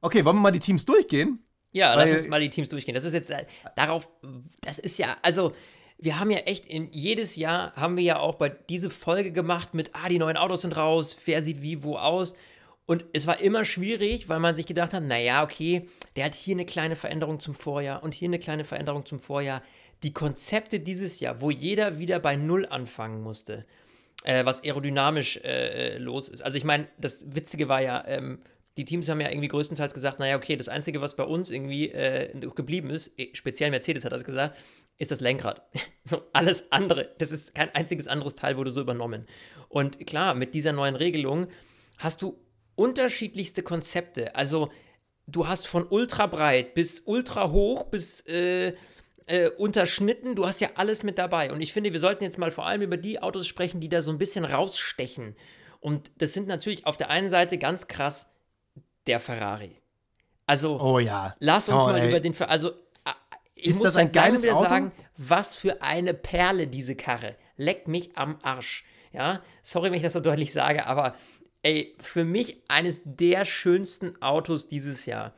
Okay, 0.02 0.24
wollen 0.24 0.36
wir 0.36 0.42
mal 0.42 0.50
die 0.50 0.58
Teams 0.58 0.84
durchgehen? 0.84 1.38
Ja, 1.70 1.96
Weil- 1.96 2.10
lass 2.10 2.20
uns 2.20 2.28
mal 2.28 2.40
die 2.40 2.50
Teams 2.50 2.68
durchgehen. 2.68 2.94
Das 2.94 3.04
ist 3.04 3.14
jetzt 3.14 3.30
äh, 3.30 3.46
darauf, 3.76 4.08
das 4.60 4.78
ist 4.78 4.98
ja, 4.98 5.16
also 5.22 5.54
wir 5.96 6.18
haben 6.18 6.30
ja 6.30 6.38
echt 6.38 6.66
in 6.66 6.92
jedes 6.92 7.36
Jahr 7.36 7.72
haben 7.76 7.96
wir 7.96 8.02
ja 8.02 8.18
auch 8.18 8.34
bei 8.34 8.48
diese 8.50 8.90
Folge 8.90 9.30
gemacht 9.30 9.72
mit, 9.72 9.90
ah, 9.94 10.08
die 10.08 10.18
neuen 10.18 10.36
Autos 10.36 10.62
sind 10.62 10.76
raus, 10.76 11.16
wer 11.24 11.40
sieht 11.40 11.62
wie 11.62 11.82
wo 11.82 11.96
aus. 11.96 12.34
Und 12.84 13.04
es 13.12 13.28
war 13.28 13.40
immer 13.40 13.64
schwierig, 13.64 14.28
weil 14.28 14.40
man 14.40 14.56
sich 14.56 14.66
gedacht 14.66 14.92
hat, 14.92 15.04
naja, 15.04 15.44
okay, 15.44 15.88
der 16.16 16.24
hat 16.24 16.34
hier 16.34 16.56
eine 16.56 16.66
kleine 16.66 16.96
Veränderung 16.96 17.38
zum 17.38 17.54
Vorjahr 17.54 18.02
und 18.02 18.12
hier 18.12 18.28
eine 18.28 18.40
kleine 18.40 18.64
Veränderung 18.64 19.06
zum 19.06 19.20
Vorjahr. 19.20 19.62
Die 20.02 20.12
Konzepte 20.12 20.80
dieses 20.80 21.20
Jahr, 21.20 21.40
wo 21.40 21.52
jeder 21.52 22.00
wieder 22.00 22.18
bei 22.18 22.34
Null 22.34 22.66
anfangen 22.66 23.22
musste, 23.22 23.64
äh, 24.24 24.44
was 24.44 24.64
aerodynamisch 24.64 25.36
äh, 25.38 25.94
äh, 25.94 25.98
los 25.98 26.28
ist. 26.28 26.42
Also 26.42 26.58
ich 26.58 26.64
meine, 26.64 26.88
das 26.98 27.32
Witzige 27.34 27.68
war 27.68 27.80
ja, 27.80 28.04
ähm, 28.08 28.40
die 28.76 28.84
Teams 28.84 29.08
haben 29.08 29.20
ja 29.20 29.28
irgendwie 29.28 29.48
größtenteils 29.48 29.92
gesagt, 29.92 30.18
naja, 30.18 30.36
okay, 30.36 30.56
das 30.56 30.68
Einzige, 30.68 31.00
was 31.00 31.16
bei 31.16 31.24
uns 31.24 31.50
irgendwie 31.50 31.90
äh, 31.90 32.32
geblieben 32.54 32.90
ist, 32.90 33.12
eh, 33.18 33.30
speziell 33.34 33.70
Mercedes 33.70 34.04
hat 34.04 34.12
das 34.12 34.24
gesagt, 34.24 34.56
ist 34.98 35.10
das 35.10 35.20
Lenkrad. 35.20 35.62
so, 36.04 36.22
alles 36.32 36.72
andere, 36.72 37.14
das 37.18 37.32
ist 37.32 37.54
kein 37.54 37.74
einziges 37.74 38.08
anderes 38.08 38.34
Teil 38.34 38.56
wurde 38.56 38.70
so 38.70 38.80
übernommen. 38.80 39.26
Und 39.68 40.06
klar, 40.06 40.34
mit 40.34 40.54
dieser 40.54 40.72
neuen 40.72 40.96
Regelung 40.96 41.48
hast 41.98 42.22
du 42.22 42.38
unterschiedlichste 42.74 43.62
Konzepte. 43.62 44.34
Also 44.34 44.70
du 45.26 45.46
hast 45.46 45.66
von 45.66 45.86
ultra 45.86 46.26
breit 46.26 46.74
bis 46.74 47.00
ultra 47.00 47.50
hoch 47.50 47.84
bis 47.84 48.20
äh, 48.26 48.74
äh, 49.26 49.50
unterschnitten. 49.50 50.34
Du 50.34 50.46
hast 50.46 50.60
ja 50.62 50.70
alles 50.76 51.02
mit 51.02 51.18
dabei. 51.18 51.52
Und 51.52 51.60
ich 51.60 51.72
finde, 51.72 51.92
wir 51.92 52.00
sollten 52.00 52.24
jetzt 52.24 52.38
mal 52.38 52.50
vor 52.50 52.66
allem 52.66 52.82
über 52.82 52.96
die 52.96 53.20
Autos 53.20 53.46
sprechen, 53.46 53.80
die 53.80 53.90
da 53.90 54.00
so 54.00 54.10
ein 54.10 54.18
bisschen 54.18 54.44
rausstechen. 54.44 55.36
Und 55.80 56.10
das 56.18 56.32
sind 56.32 56.48
natürlich 56.48 56.86
auf 56.86 56.96
der 56.96 57.10
einen 57.10 57.28
Seite 57.28 57.58
ganz 57.58 57.88
krass 57.88 58.31
der 59.06 59.20
Ferrari. 59.20 59.76
Also 60.46 60.80
Oh 60.80 60.98
ja. 60.98 61.34
lass 61.38 61.68
uns 61.68 61.82
Oh, 61.82 61.86
mal 61.86 61.98
ey. 61.98 62.08
über 62.08 62.20
den 62.20 62.34
Fer 62.34 62.50
also 62.50 62.72
ich 63.54 63.68
Ist 63.68 63.76
muss 63.76 63.84
das 63.84 63.96
ein 63.96 64.10
geiles 64.10 64.42
wieder 64.42 64.56
Auto? 64.56 64.68
sagen, 64.68 64.92
was 65.16 65.54
für 65.56 65.82
eine 65.82 66.14
Perle 66.14 66.66
diese 66.66 66.96
Karre. 66.96 67.36
Leckt 67.56 67.86
mich 67.86 68.16
am 68.16 68.38
Arsch. 68.42 68.84
Ja, 69.12 69.40
sorry, 69.62 69.90
wenn 69.90 69.96
ich 69.98 70.02
das 70.02 70.14
so 70.14 70.20
deutlich 70.20 70.52
sage, 70.52 70.86
aber 70.86 71.14
ey, 71.62 71.94
für 72.00 72.24
mich 72.24 72.62
eines 72.68 73.02
der 73.04 73.44
schönsten 73.44 74.20
Autos 74.20 74.66
dieses 74.66 75.06
Jahr. 75.06 75.32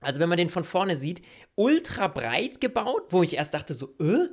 Also, 0.00 0.18
wenn 0.18 0.28
man 0.28 0.38
den 0.38 0.48
von 0.50 0.64
vorne 0.64 0.96
sieht, 0.96 1.22
ultra 1.54 2.08
breit 2.08 2.60
gebaut, 2.60 3.04
wo 3.10 3.22
ich 3.22 3.34
erst 3.36 3.54
dachte 3.54 3.74
so, 3.74 3.94
äh, 4.00 4.28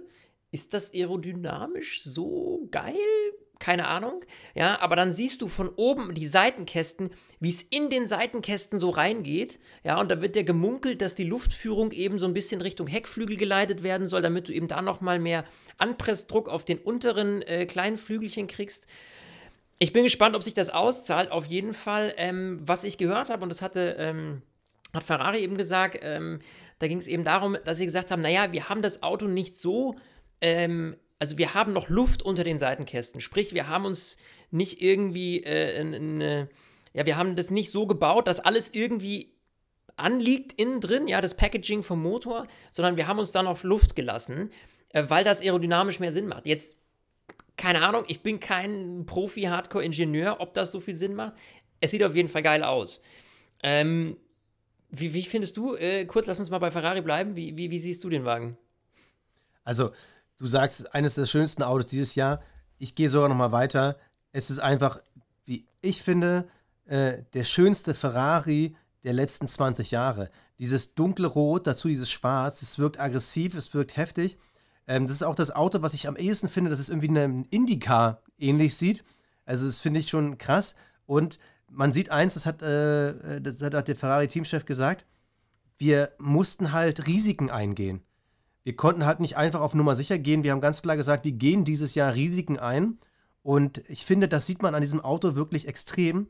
ist 0.51 0.73
das 0.73 0.91
aerodynamisch 0.91 2.01
so 2.01 2.67
geil? 2.71 2.95
Keine 3.59 3.87
Ahnung. 3.87 4.23
Ja, 4.55 4.79
aber 4.79 4.95
dann 4.95 5.11
siehst 5.11 5.41
du 5.41 5.49
von 5.49 5.67
oben 5.75 6.15
die 6.15 6.27
Seitenkästen, 6.27 7.09
wie 7.41 7.49
es 7.49 7.61
in 7.61 7.89
den 7.89 8.07
Seitenkästen 8.07 8.79
so 8.79 8.89
reingeht. 8.89 9.59
Ja, 9.83 9.99
und 9.99 10.09
da 10.09 10.21
wird 10.21 10.37
ja 10.37 10.43
gemunkelt, 10.43 11.01
dass 11.01 11.13
die 11.13 11.25
Luftführung 11.25 11.91
eben 11.91 12.19
so 12.19 12.25
ein 12.25 12.33
bisschen 12.33 12.61
Richtung 12.61 12.87
Heckflügel 12.87 13.35
geleitet 13.35 13.83
werden 13.83 14.07
soll, 14.07 14.21
damit 14.21 14.47
du 14.47 14.53
eben 14.53 14.69
da 14.69 14.81
nochmal 14.81 15.19
mehr 15.19 15.43
Anpressdruck 15.77 16.47
auf 16.47 16.63
den 16.63 16.77
unteren 16.77 17.41
äh, 17.41 17.65
kleinen 17.65 17.97
Flügelchen 17.97 18.47
kriegst. 18.47 18.87
Ich 19.77 19.91
bin 19.91 20.03
gespannt, 20.03 20.37
ob 20.37 20.43
sich 20.43 20.53
das 20.53 20.69
auszahlt. 20.69 21.29
Auf 21.29 21.45
jeden 21.45 21.73
Fall, 21.73 22.13
ähm, 22.15 22.59
was 22.61 22.85
ich 22.85 22.97
gehört 22.97 23.29
habe, 23.29 23.43
und 23.43 23.49
das 23.49 23.61
hatte, 23.61 23.97
ähm, 23.99 24.41
hat 24.93 25.03
Ferrari 25.03 25.39
eben 25.39 25.57
gesagt, 25.57 25.99
ähm, 26.01 26.39
da 26.79 26.87
ging 26.87 26.97
es 26.97 27.07
eben 27.07 27.25
darum, 27.25 27.57
dass 27.65 27.77
sie 27.77 27.85
gesagt 27.85 28.09
haben, 28.09 28.21
naja, 28.21 28.53
wir 28.53 28.69
haben 28.69 28.81
das 28.81 29.03
Auto 29.03 29.27
nicht 29.27 29.57
so, 29.57 29.95
ähm, 30.39 30.95
also 31.19 31.37
wir 31.37 31.53
haben 31.53 31.73
noch 31.73 31.89
Luft 31.89 32.23
unter 32.23 32.43
den 32.43 32.57
Seitenkästen. 32.57 33.19
Sprich, 33.21 33.53
wir 33.53 33.67
haben 33.67 33.85
uns 33.85 34.17
nicht 34.51 34.81
irgendwie 34.81 35.43
äh, 35.43 35.79
eine, 35.79 36.49
ja, 36.93 37.05
wir 37.05 37.17
haben 37.17 37.35
das 37.35 37.51
nicht 37.51 37.71
so 37.71 37.85
gebaut, 37.85 38.27
dass 38.27 38.39
alles 38.39 38.73
irgendwie 38.73 39.33
anliegt 39.97 40.53
innen 40.53 40.79
drin, 40.79 41.09
ja, 41.09 41.19
das 41.19 41.35
Packaging 41.35 41.83
vom 41.83 42.01
Motor, 42.01 42.47
sondern 42.71 42.95
wir 42.95 43.07
haben 43.07 43.19
uns 43.19 43.33
da 43.33 43.43
noch 43.43 43.63
Luft 43.63 43.97
gelassen, 43.97 44.49
äh, 44.89 45.03
weil 45.07 45.25
das 45.25 45.41
aerodynamisch 45.41 45.99
mehr 45.99 46.13
Sinn 46.13 46.27
macht. 46.27 46.45
Jetzt, 46.45 46.77
keine 47.57 47.81
Ahnung, 47.85 48.05
ich 48.07 48.23
bin 48.23 48.39
kein 48.39 49.05
Profi-Hardcore-Ingenieur, 49.05 50.37
ob 50.39 50.53
das 50.53 50.71
so 50.71 50.79
viel 50.79 50.95
Sinn 50.95 51.15
macht. 51.15 51.33
Es 51.81 51.91
sieht 51.91 52.03
auf 52.03 52.15
jeden 52.15 52.29
Fall 52.29 52.43
geil 52.43 52.63
aus. 52.63 53.03
Ähm, 53.61 54.15
wie, 54.89 55.13
wie, 55.13 55.23
findest 55.23 55.57
du, 55.57 55.75
äh, 55.75 56.05
kurz 56.05 56.27
lass 56.27 56.39
uns 56.39 56.49
mal 56.49 56.59
bei 56.59 56.71
Ferrari 56.71 57.01
bleiben, 57.01 57.35
wie, 57.35 57.57
wie, 57.57 57.69
wie 57.69 57.79
siehst 57.79 58.03
du 58.05 58.09
den 58.09 58.23
Wagen? 58.23 58.57
Also, 59.65 59.91
du 60.39 60.47
sagst, 60.47 60.95
eines 60.95 61.15
der 61.15 61.25
schönsten 61.25 61.63
Autos 61.63 61.87
dieses 61.87 62.15
Jahr. 62.15 62.41
Ich 62.77 62.95
gehe 62.95 63.09
sogar 63.09 63.29
noch 63.29 63.35
mal 63.35 63.51
weiter. 63.51 63.97
Es 64.31 64.49
ist 64.49 64.59
einfach, 64.59 64.99
wie 65.45 65.67
ich 65.81 66.01
finde, 66.01 66.47
äh, 66.85 67.23
der 67.33 67.43
schönste 67.43 67.93
Ferrari 67.93 68.75
der 69.03 69.13
letzten 69.13 69.47
20 69.47 69.91
Jahre. 69.91 70.29
Dieses 70.57 70.95
dunkle 70.95 71.27
Rot, 71.27 71.67
dazu 71.67 71.87
dieses 71.87 72.09
Schwarz, 72.09 72.61
es 72.61 72.79
wirkt 72.79 72.99
aggressiv, 72.99 73.55
es 73.55 73.73
wirkt 73.73 73.97
heftig. 73.97 74.37
Ähm, 74.87 75.07
das 75.07 75.17
ist 75.17 75.23
auch 75.23 75.35
das 75.35 75.51
Auto, 75.51 75.81
was 75.81 75.93
ich 75.93 76.07
am 76.07 76.15
ehesten 76.15 76.49
finde, 76.49 76.69
dass 76.69 76.79
es 76.79 76.89
irgendwie 76.89 77.09
einem 77.09 77.45
Indycar 77.49 78.21
ähnlich 78.37 78.75
sieht. 78.75 79.03
Also 79.45 79.67
das 79.67 79.79
finde 79.79 79.99
ich 79.99 80.09
schon 80.09 80.37
krass. 80.37 80.75
Und 81.05 81.39
man 81.69 81.93
sieht 81.93 82.11
eins, 82.11 82.33
das 82.33 82.45
hat, 82.45 82.61
äh, 82.61 83.41
das 83.41 83.61
hat 83.61 83.87
der 83.87 83.95
Ferrari-Teamchef 83.95 84.65
gesagt, 84.65 85.05
wir 85.77 86.11
mussten 86.17 86.71
halt 86.71 87.07
Risiken 87.07 87.49
eingehen. 87.49 88.01
Wir 88.63 88.75
konnten 88.75 89.05
halt 89.05 89.19
nicht 89.19 89.37
einfach 89.37 89.61
auf 89.61 89.73
Nummer 89.73 89.95
sicher 89.95 90.19
gehen. 90.19 90.43
Wir 90.43 90.51
haben 90.51 90.61
ganz 90.61 90.81
klar 90.81 90.97
gesagt, 90.97 91.25
wir 91.25 91.31
gehen 91.31 91.65
dieses 91.65 91.95
Jahr 91.95 92.13
Risiken 92.13 92.59
ein. 92.59 92.97
Und 93.41 93.83
ich 93.87 94.05
finde, 94.05 94.27
das 94.27 94.45
sieht 94.45 94.61
man 94.61 94.75
an 94.75 94.81
diesem 94.81 95.01
Auto 95.01 95.35
wirklich 95.35 95.67
extrem 95.67 96.27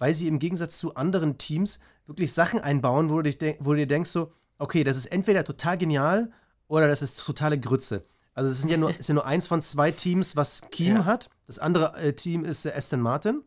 weil 0.00 0.14
sie 0.14 0.26
im 0.26 0.40
Gegensatz 0.40 0.78
zu 0.78 0.96
anderen 0.96 1.38
Teams 1.38 1.78
wirklich 2.06 2.32
Sachen 2.32 2.58
einbauen, 2.58 3.10
wo 3.10 3.20
du, 3.20 3.30
dich 3.30 3.38
wo 3.60 3.72
du 3.72 3.76
dir 3.76 3.86
denkst 3.86 4.10
so, 4.10 4.32
okay, 4.58 4.82
das 4.82 4.96
ist 4.96 5.06
entweder 5.06 5.44
total 5.44 5.78
genial 5.78 6.32
oder 6.66 6.88
das 6.88 7.02
ist 7.02 7.20
totale 7.20 7.60
Grütze. 7.60 8.04
Also 8.34 8.50
es 8.50 8.60
sind 8.60 8.70
ja 8.70 8.78
nur, 8.78 8.90
ist 8.98 9.08
ja 9.08 9.14
nur 9.14 9.26
eins 9.26 9.46
von 9.46 9.62
zwei 9.62 9.92
Teams, 9.92 10.34
was 10.34 10.62
Kiem 10.70 10.96
ja. 10.96 11.04
hat. 11.04 11.28
Das 11.46 11.58
andere 11.58 11.94
äh, 12.00 12.14
Team 12.14 12.44
ist 12.44 12.64
äh, 12.64 12.72
Aston 12.72 13.00
Martin. 13.00 13.42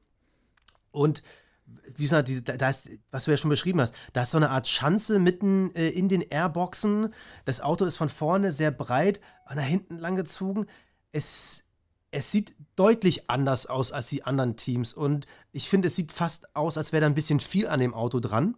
Und 0.92 1.24
wie 1.96 2.04
gesagt, 2.04 2.28
die, 2.28 2.44
da 2.44 2.70
ist, 2.70 2.90
was 3.12 3.26
du 3.26 3.32
ja 3.32 3.38
schon 3.38 3.50
beschrieben 3.50 3.82
hast, 3.82 3.94
da 4.14 4.24
ist 4.24 4.32
so 4.32 4.38
eine 4.38 4.50
Art 4.50 4.68
Schanze 4.68 5.20
mitten 5.20 5.74
äh, 5.76 5.90
in 5.90 6.10
den 6.10 6.22
Airboxen. 6.22 7.14
Das 7.46 7.62
Auto 7.62 7.86
ist 7.86 7.98
von 7.98 8.10
vorne 8.10 8.52
sehr 8.52 8.72
breit, 8.72 9.22
nach 9.54 9.64
hinten 9.64 9.98
langgezogen. 9.98 10.66
Es, 11.12 11.64
es 12.12 12.32
sieht 12.32 12.56
deutlich 12.76 13.30
anders 13.30 13.66
aus 13.66 13.92
als 13.92 14.10
die 14.10 14.24
anderen 14.24 14.56
Teams. 14.56 14.94
Und 14.94 15.26
ich 15.52 15.70
finde, 15.70 15.88
es 15.88 15.96
sieht 15.96 16.12
fast 16.12 16.56
aus, 16.56 16.78
als 16.78 16.92
wäre 16.92 17.02
da 17.02 17.08
ein 17.08 17.16
bisschen 17.16 17.40
viel 17.40 17.68
an 17.68 17.80
dem 17.80 17.94
Auto 17.94 18.20
dran. 18.20 18.56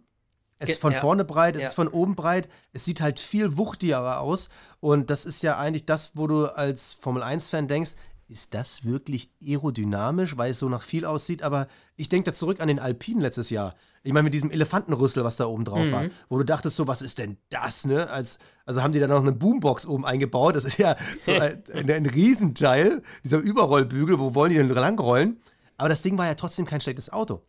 Es 0.58 0.70
ist 0.70 0.80
von 0.80 0.94
ja. 0.94 1.00
vorne 1.00 1.24
breit, 1.24 1.54
es 1.54 1.62
ja. 1.62 1.68
ist 1.68 1.74
von 1.74 1.88
oben 1.88 2.16
breit, 2.16 2.48
es 2.72 2.84
sieht 2.84 3.02
halt 3.02 3.20
viel 3.20 3.58
wuchtiger 3.58 4.20
aus. 4.20 4.48
Und 4.80 5.10
das 5.10 5.26
ist 5.26 5.42
ja 5.42 5.58
eigentlich 5.58 5.84
das, 5.84 6.12
wo 6.14 6.26
du 6.26 6.46
als 6.46 6.94
Formel 6.94 7.22
1-Fan 7.22 7.68
denkst, 7.68 7.92
ist 8.28 8.54
das 8.54 8.84
wirklich 8.84 9.30
aerodynamisch, 9.42 10.36
weil 10.36 10.50
es 10.50 10.58
so 10.58 10.68
nach 10.68 10.82
viel 10.82 11.04
aussieht? 11.04 11.42
Aber 11.42 11.68
ich 11.96 12.08
denke 12.08 12.30
da 12.30 12.32
zurück 12.32 12.60
an 12.60 12.68
den 12.68 12.78
Alpinen 12.78 13.20
letztes 13.20 13.50
Jahr. 13.50 13.74
Ich 14.02 14.12
meine, 14.12 14.24
mit 14.24 14.34
diesem 14.34 14.50
Elefantenrüssel, 14.50 15.24
was 15.24 15.36
da 15.36 15.46
oben 15.46 15.64
drauf 15.64 15.86
mhm. 15.86 15.92
war, 15.92 16.04
wo 16.28 16.38
du 16.38 16.44
dachtest, 16.44 16.76
so, 16.76 16.86
was 16.86 17.02
ist 17.02 17.18
denn 17.18 17.36
das, 17.50 17.84
ne? 17.84 18.08
Als, 18.08 18.38
also 18.64 18.82
haben 18.82 18.92
die 18.92 19.00
da 19.00 19.08
noch 19.08 19.20
eine 19.20 19.32
Boombox 19.32 19.86
oben 19.86 20.04
eingebaut. 20.04 20.56
Das 20.56 20.64
ist 20.64 20.78
ja 20.78 20.96
so 21.20 21.32
ein, 21.32 21.62
ein, 21.72 21.90
ein 21.90 22.06
Riesenteil, 22.06 23.02
dieser 23.24 23.38
Überrollbügel, 23.38 24.18
wo 24.18 24.34
wollen 24.34 24.50
die 24.50 24.56
denn 24.56 24.68
langrollen? 24.68 25.40
Aber 25.76 25.88
das 25.88 26.02
Ding 26.02 26.16
war 26.18 26.26
ja 26.26 26.34
trotzdem 26.34 26.66
kein 26.66 26.80
schlechtes 26.80 27.12
Auto. 27.12 27.42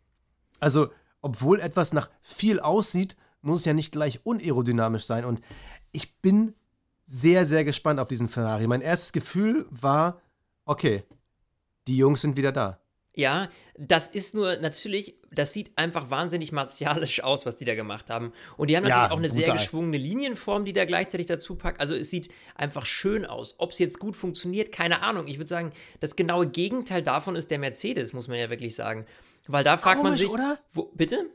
Also, 0.60 0.90
obwohl 1.22 1.60
etwas 1.60 1.94
nach 1.94 2.10
viel 2.22 2.60
aussieht, 2.60 3.16
muss 3.42 3.60
es 3.60 3.66
ja 3.66 3.74
nicht 3.74 3.92
gleich 3.92 4.26
unaerodynamisch 4.26 5.06
sein. 5.06 5.26
Und 5.26 5.42
ich 5.92 6.20
bin 6.22 6.54
sehr, 7.06 7.46
sehr 7.46 7.64
gespannt 7.64 8.00
auf 8.00 8.08
diesen 8.08 8.28
Ferrari. 8.28 8.68
Mein 8.68 8.82
erstes 8.82 9.12
Gefühl 9.12 9.66
war, 9.70 10.20
okay, 10.68 11.04
die 11.88 11.98
Jungs 11.98 12.22
sind 12.22 12.38
wieder 12.38 12.52
da. 12.52 12.80
Ja, 13.16 13.50
das 13.76 14.08
ist 14.08 14.36
nur 14.36 14.58
natürlich, 14.58 15.16
das 15.32 15.52
sieht 15.52 15.76
einfach 15.76 16.12
wahnsinnig 16.12 16.52
martialisch 16.52 17.20
aus, 17.24 17.48
was 17.48 17.56
die 17.56 17.66
da 17.66 17.74
gemacht 17.74 18.12
haben. 18.12 18.32
Und 18.58 18.70
die 18.70 18.78
haben 18.78 18.84
natürlich 18.84 19.10
ja, 19.10 19.12
auch 19.12 19.18
eine 19.18 19.32
sehr 19.32 19.52
geschwungene 19.54 19.98
Linienform, 19.98 20.66
die 20.66 20.74
da 20.74 20.86
gleichzeitig 20.86 21.26
dazu 21.26 21.56
packt. 21.56 21.82
Also 21.82 21.96
es 21.96 22.12
sieht 22.12 22.32
einfach 22.54 22.86
schön 22.86 23.26
aus. 23.26 23.56
Ob 23.58 23.72
es 23.72 23.80
jetzt 23.80 23.98
gut 23.98 24.16
funktioniert, 24.16 24.72
keine 24.72 25.02
Ahnung. 25.02 25.26
Ich 25.26 25.40
würde 25.40 25.50
sagen, 25.50 25.72
das 26.00 26.16
genaue 26.16 26.48
Gegenteil 26.48 27.02
davon 27.02 27.36
ist 27.36 27.50
der 27.50 27.58
Mercedes, 27.58 28.14
muss 28.14 28.28
man 28.28 28.38
ja 28.38 28.52
wirklich 28.52 28.76
sagen. 28.76 29.04
Weil 29.48 29.64
da 29.64 29.78
fragt 29.78 30.02
Komisch, 30.02 30.12
man 30.12 30.18
sich. 30.20 30.30
oder? 30.30 30.60
Wo, 30.74 30.92
bitte? 30.94 31.26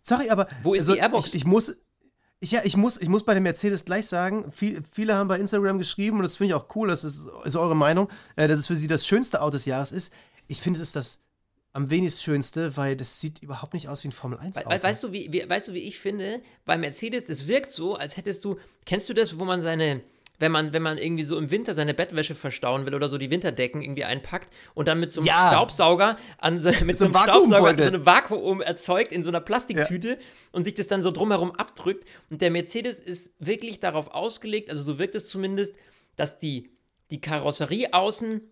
Sorry, 0.00 0.30
aber. 0.30 0.46
Wo 0.62 0.72
ist 0.72 0.82
also, 0.82 0.94
die 0.94 1.00
Airbox? 1.00 1.26
Ich, 1.28 1.34
ich 1.34 1.44
muss. 1.44 1.76
Ja, 2.42 2.60
ich 2.64 2.76
muss, 2.76 2.98
ich 2.98 3.08
muss 3.08 3.24
bei 3.24 3.34
dem 3.34 3.42
Mercedes 3.42 3.84
gleich 3.84 4.06
sagen, 4.06 4.50
viel, 4.50 4.82
viele 4.90 5.14
haben 5.14 5.28
bei 5.28 5.38
Instagram 5.38 5.78
geschrieben, 5.78 6.16
und 6.16 6.22
das 6.22 6.36
finde 6.38 6.54
ich 6.54 6.54
auch 6.54 6.74
cool, 6.74 6.88
das 6.88 7.04
ist, 7.04 7.28
ist 7.44 7.56
eure 7.56 7.76
Meinung, 7.76 8.08
äh, 8.36 8.48
dass 8.48 8.58
es 8.58 8.66
für 8.66 8.76
sie 8.76 8.86
das 8.86 9.06
schönste 9.06 9.42
Auto 9.42 9.52
des 9.52 9.66
Jahres 9.66 9.92
ist. 9.92 10.12
Ich 10.48 10.60
finde, 10.60 10.80
es 10.80 10.88
ist 10.88 10.96
das 10.96 11.20
am 11.72 11.90
wenigst 11.90 12.22
schönste, 12.22 12.76
weil 12.76 12.96
das 12.96 13.20
sieht 13.20 13.42
überhaupt 13.42 13.74
nicht 13.74 13.88
aus 13.88 14.02
wie 14.04 14.08
ein 14.08 14.12
Formel 14.12 14.38
1 14.38 14.56
Auto. 14.56 14.70
We 14.70 14.82
weißt 14.82 15.02
du, 15.02 15.12
wie, 15.12 15.32
wie, 15.32 15.48
weißt 15.48 15.68
du, 15.68 15.72
wie 15.74 15.80
ich 15.80 16.00
finde, 16.00 16.40
bei 16.64 16.76
Mercedes, 16.76 17.26
das 17.26 17.46
wirkt 17.46 17.70
so, 17.70 17.94
als 17.94 18.16
hättest 18.16 18.44
du, 18.44 18.56
kennst 18.86 19.08
du 19.08 19.14
das, 19.14 19.38
wo 19.38 19.44
man 19.44 19.60
seine, 19.60 20.00
wenn 20.40 20.50
man, 20.50 20.72
wenn 20.72 20.82
man 20.82 20.98
irgendwie 20.98 21.22
so 21.22 21.38
im 21.38 21.50
Winter 21.50 21.74
seine 21.74 21.94
Bettwäsche 21.94 22.34
verstauen 22.34 22.86
will 22.86 22.94
oder 22.94 23.08
so 23.08 23.18
die 23.18 23.30
Winterdecken 23.30 23.82
irgendwie 23.82 24.04
einpackt 24.04 24.50
und 24.74 24.88
dann 24.88 24.98
mit 24.98 25.12
so 25.12 25.20
einem 25.20 25.28
ja. 25.28 25.50
Staubsauger 25.50 26.16
an 26.38 26.58
so, 26.58 26.70
mit 26.84 26.98
so 26.98 27.04
einem 27.04 27.14
Staubsauger 27.14 27.78
so 27.78 27.84
einem 27.84 28.06
Vakuum 28.06 28.62
erzeugt 28.62 29.12
in 29.12 29.22
so 29.22 29.28
einer 29.28 29.40
Plastiktüte 29.40 30.08
ja. 30.08 30.16
und 30.52 30.64
sich 30.64 30.74
das 30.74 30.86
dann 30.86 31.02
so 31.02 31.10
drumherum 31.10 31.52
abdrückt. 31.52 32.08
Und 32.30 32.40
der 32.40 32.50
Mercedes 32.50 32.98
ist 32.98 33.34
wirklich 33.38 33.80
darauf 33.80 34.08
ausgelegt, 34.14 34.70
also 34.70 34.82
so 34.82 34.98
wirkt 34.98 35.14
es 35.14 35.26
zumindest, 35.26 35.76
dass 36.16 36.38
die, 36.38 36.70
die 37.10 37.20
Karosserie 37.20 37.92
außen 37.92 38.46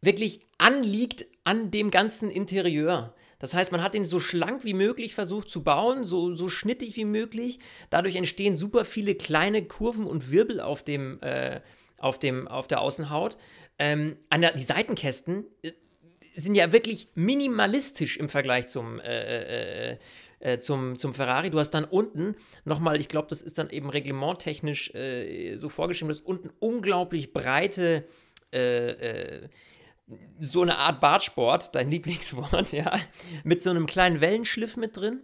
wirklich 0.00 0.40
anliegt 0.56 1.26
an 1.44 1.70
dem 1.70 1.90
ganzen 1.90 2.30
Interieur. 2.30 3.14
Das 3.40 3.54
heißt, 3.54 3.72
man 3.72 3.82
hat 3.82 3.96
ihn 3.96 4.04
so 4.04 4.20
schlank 4.20 4.64
wie 4.64 4.74
möglich 4.74 5.14
versucht 5.14 5.48
zu 5.48 5.64
bauen, 5.64 6.04
so, 6.04 6.36
so 6.36 6.48
schnittig 6.48 6.94
wie 6.94 7.06
möglich. 7.06 7.58
Dadurch 7.88 8.14
entstehen 8.14 8.56
super 8.56 8.84
viele 8.84 9.16
kleine 9.16 9.64
Kurven 9.64 10.06
und 10.06 10.30
Wirbel 10.30 10.60
auf, 10.60 10.84
dem, 10.84 11.20
äh, 11.22 11.60
auf, 11.98 12.18
dem, 12.18 12.46
auf 12.46 12.68
der 12.68 12.82
Außenhaut. 12.82 13.36
Ähm, 13.78 14.16
an 14.28 14.42
der, 14.42 14.52
die 14.52 14.62
Seitenkästen 14.62 15.46
äh, 15.62 15.72
sind 16.36 16.54
ja 16.54 16.72
wirklich 16.72 17.08
minimalistisch 17.14 18.18
im 18.18 18.28
Vergleich 18.28 18.68
zum, 18.68 19.00
äh, 19.00 19.92
äh, 19.92 19.98
äh 20.40 20.58
zum, 20.58 20.96
zum 20.96 21.14
Ferrari. 21.14 21.48
Du 21.48 21.58
hast 21.58 21.70
dann 21.70 21.84
unten 21.84 22.36
nochmal, 22.66 23.00
ich 23.00 23.08
glaube, 23.08 23.28
das 23.28 23.40
ist 23.40 23.56
dann 23.56 23.70
eben 23.70 23.88
reglementtechnisch 23.88 24.92
so 25.54 25.68
vorgeschrieben, 25.70 26.10
dass 26.10 26.20
unten 26.20 26.50
unglaublich 26.60 27.32
breite 27.32 28.04
äh, 28.50 29.48
so 30.38 30.62
eine 30.62 30.78
Art 30.78 31.00
Bartsport, 31.00 31.74
dein 31.74 31.90
Lieblingswort, 31.90 32.72
ja, 32.72 32.98
mit 33.44 33.62
so 33.62 33.70
einem 33.70 33.86
kleinen 33.86 34.20
Wellenschliff 34.20 34.76
mit 34.76 34.96
drin. 34.96 35.22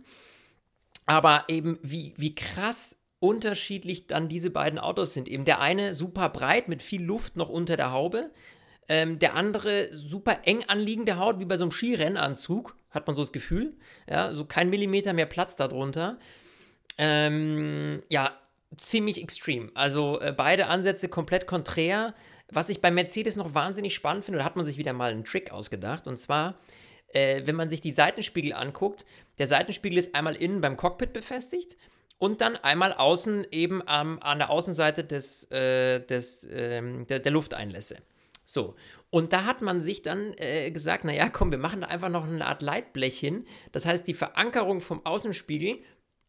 Aber 1.06 1.44
eben, 1.48 1.78
wie, 1.82 2.14
wie 2.16 2.34
krass 2.34 2.96
unterschiedlich 3.18 4.06
dann 4.06 4.28
diese 4.28 4.50
beiden 4.50 4.78
Autos 4.78 5.12
sind. 5.12 5.28
Eben 5.28 5.44
der 5.44 5.60
eine 5.60 5.94
super 5.94 6.28
breit 6.28 6.68
mit 6.68 6.82
viel 6.82 7.02
Luft 7.02 7.36
noch 7.36 7.48
unter 7.48 7.76
der 7.76 7.92
Haube, 7.92 8.30
ähm, 8.88 9.18
der 9.18 9.34
andere 9.34 9.88
super 9.92 10.40
eng 10.44 10.64
anliegende 10.68 11.18
Haut, 11.18 11.38
wie 11.40 11.44
bei 11.44 11.56
so 11.56 11.64
einem 11.64 11.70
Skirennanzug, 11.70 12.76
hat 12.90 13.06
man 13.06 13.16
so 13.16 13.22
das 13.22 13.32
Gefühl. 13.32 13.74
Ja, 14.08 14.32
so 14.32 14.44
kein 14.44 14.70
Millimeter 14.70 15.12
mehr 15.12 15.26
Platz 15.26 15.56
darunter. 15.56 16.18
Ähm, 16.98 18.02
ja, 18.08 18.32
ziemlich 18.76 19.22
extrem. 19.22 19.70
Also 19.74 20.20
äh, 20.20 20.32
beide 20.32 20.66
Ansätze 20.66 21.08
komplett 21.08 21.46
konträr. 21.46 22.14
Was 22.50 22.68
ich 22.68 22.80
bei 22.80 22.90
Mercedes 22.90 23.36
noch 23.36 23.54
wahnsinnig 23.54 23.94
spannend 23.94 24.24
finde, 24.24 24.38
da 24.38 24.44
hat 24.44 24.56
man 24.56 24.64
sich 24.64 24.78
wieder 24.78 24.92
mal 24.92 25.10
einen 25.10 25.24
Trick 25.24 25.50
ausgedacht. 25.50 26.06
Und 26.06 26.16
zwar, 26.16 26.58
äh, 27.08 27.42
wenn 27.44 27.56
man 27.56 27.68
sich 27.68 27.80
die 27.80 27.92
Seitenspiegel 27.92 28.52
anguckt, 28.52 29.04
der 29.38 29.46
Seitenspiegel 29.46 29.98
ist 29.98 30.14
einmal 30.14 30.36
innen 30.36 30.60
beim 30.60 30.76
Cockpit 30.76 31.12
befestigt 31.12 31.76
und 32.18 32.40
dann 32.40 32.56
einmal 32.56 32.92
außen 32.92 33.46
eben 33.50 33.82
ähm, 33.88 34.18
an 34.22 34.38
der 34.38 34.50
Außenseite 34.50 35.04
des, 35.04 35.50
äh, 35.50 36.00
des, 36.00 36.46
ähm, 36.50 37.06
der, 37.06 37.18
der, 37.18 37.32
Lufteinlässe. 37.32 37.98
So, 38.44 38.76
und 39.10 39.32
da 39.32 39.44
hat 39.44 39.60
man 39.60 39.80
sich 39.80 40.02
dann 40.02 40.32
äh, 40.36 40.70
gesagt, 40.70 41.04
naja, 41.04 41.28
komm, 41.28 41.50
wir 41.50 41.58
machen 41.58 41.80
da 41.80 41.88
einfach 41.88 42.08
noch 42.08 42.24
eine 42.24 42.46
Art 42.46 42.62
Leitblech 42.62 43.18
hin. 43.18 43.44
Das 43.72 43.86
heißt, 43.86 44.06
die 44.06 44.14
Verankerung 44.14 44.80
vom 44.80 45.04
Außenspiegel 45.04 45.80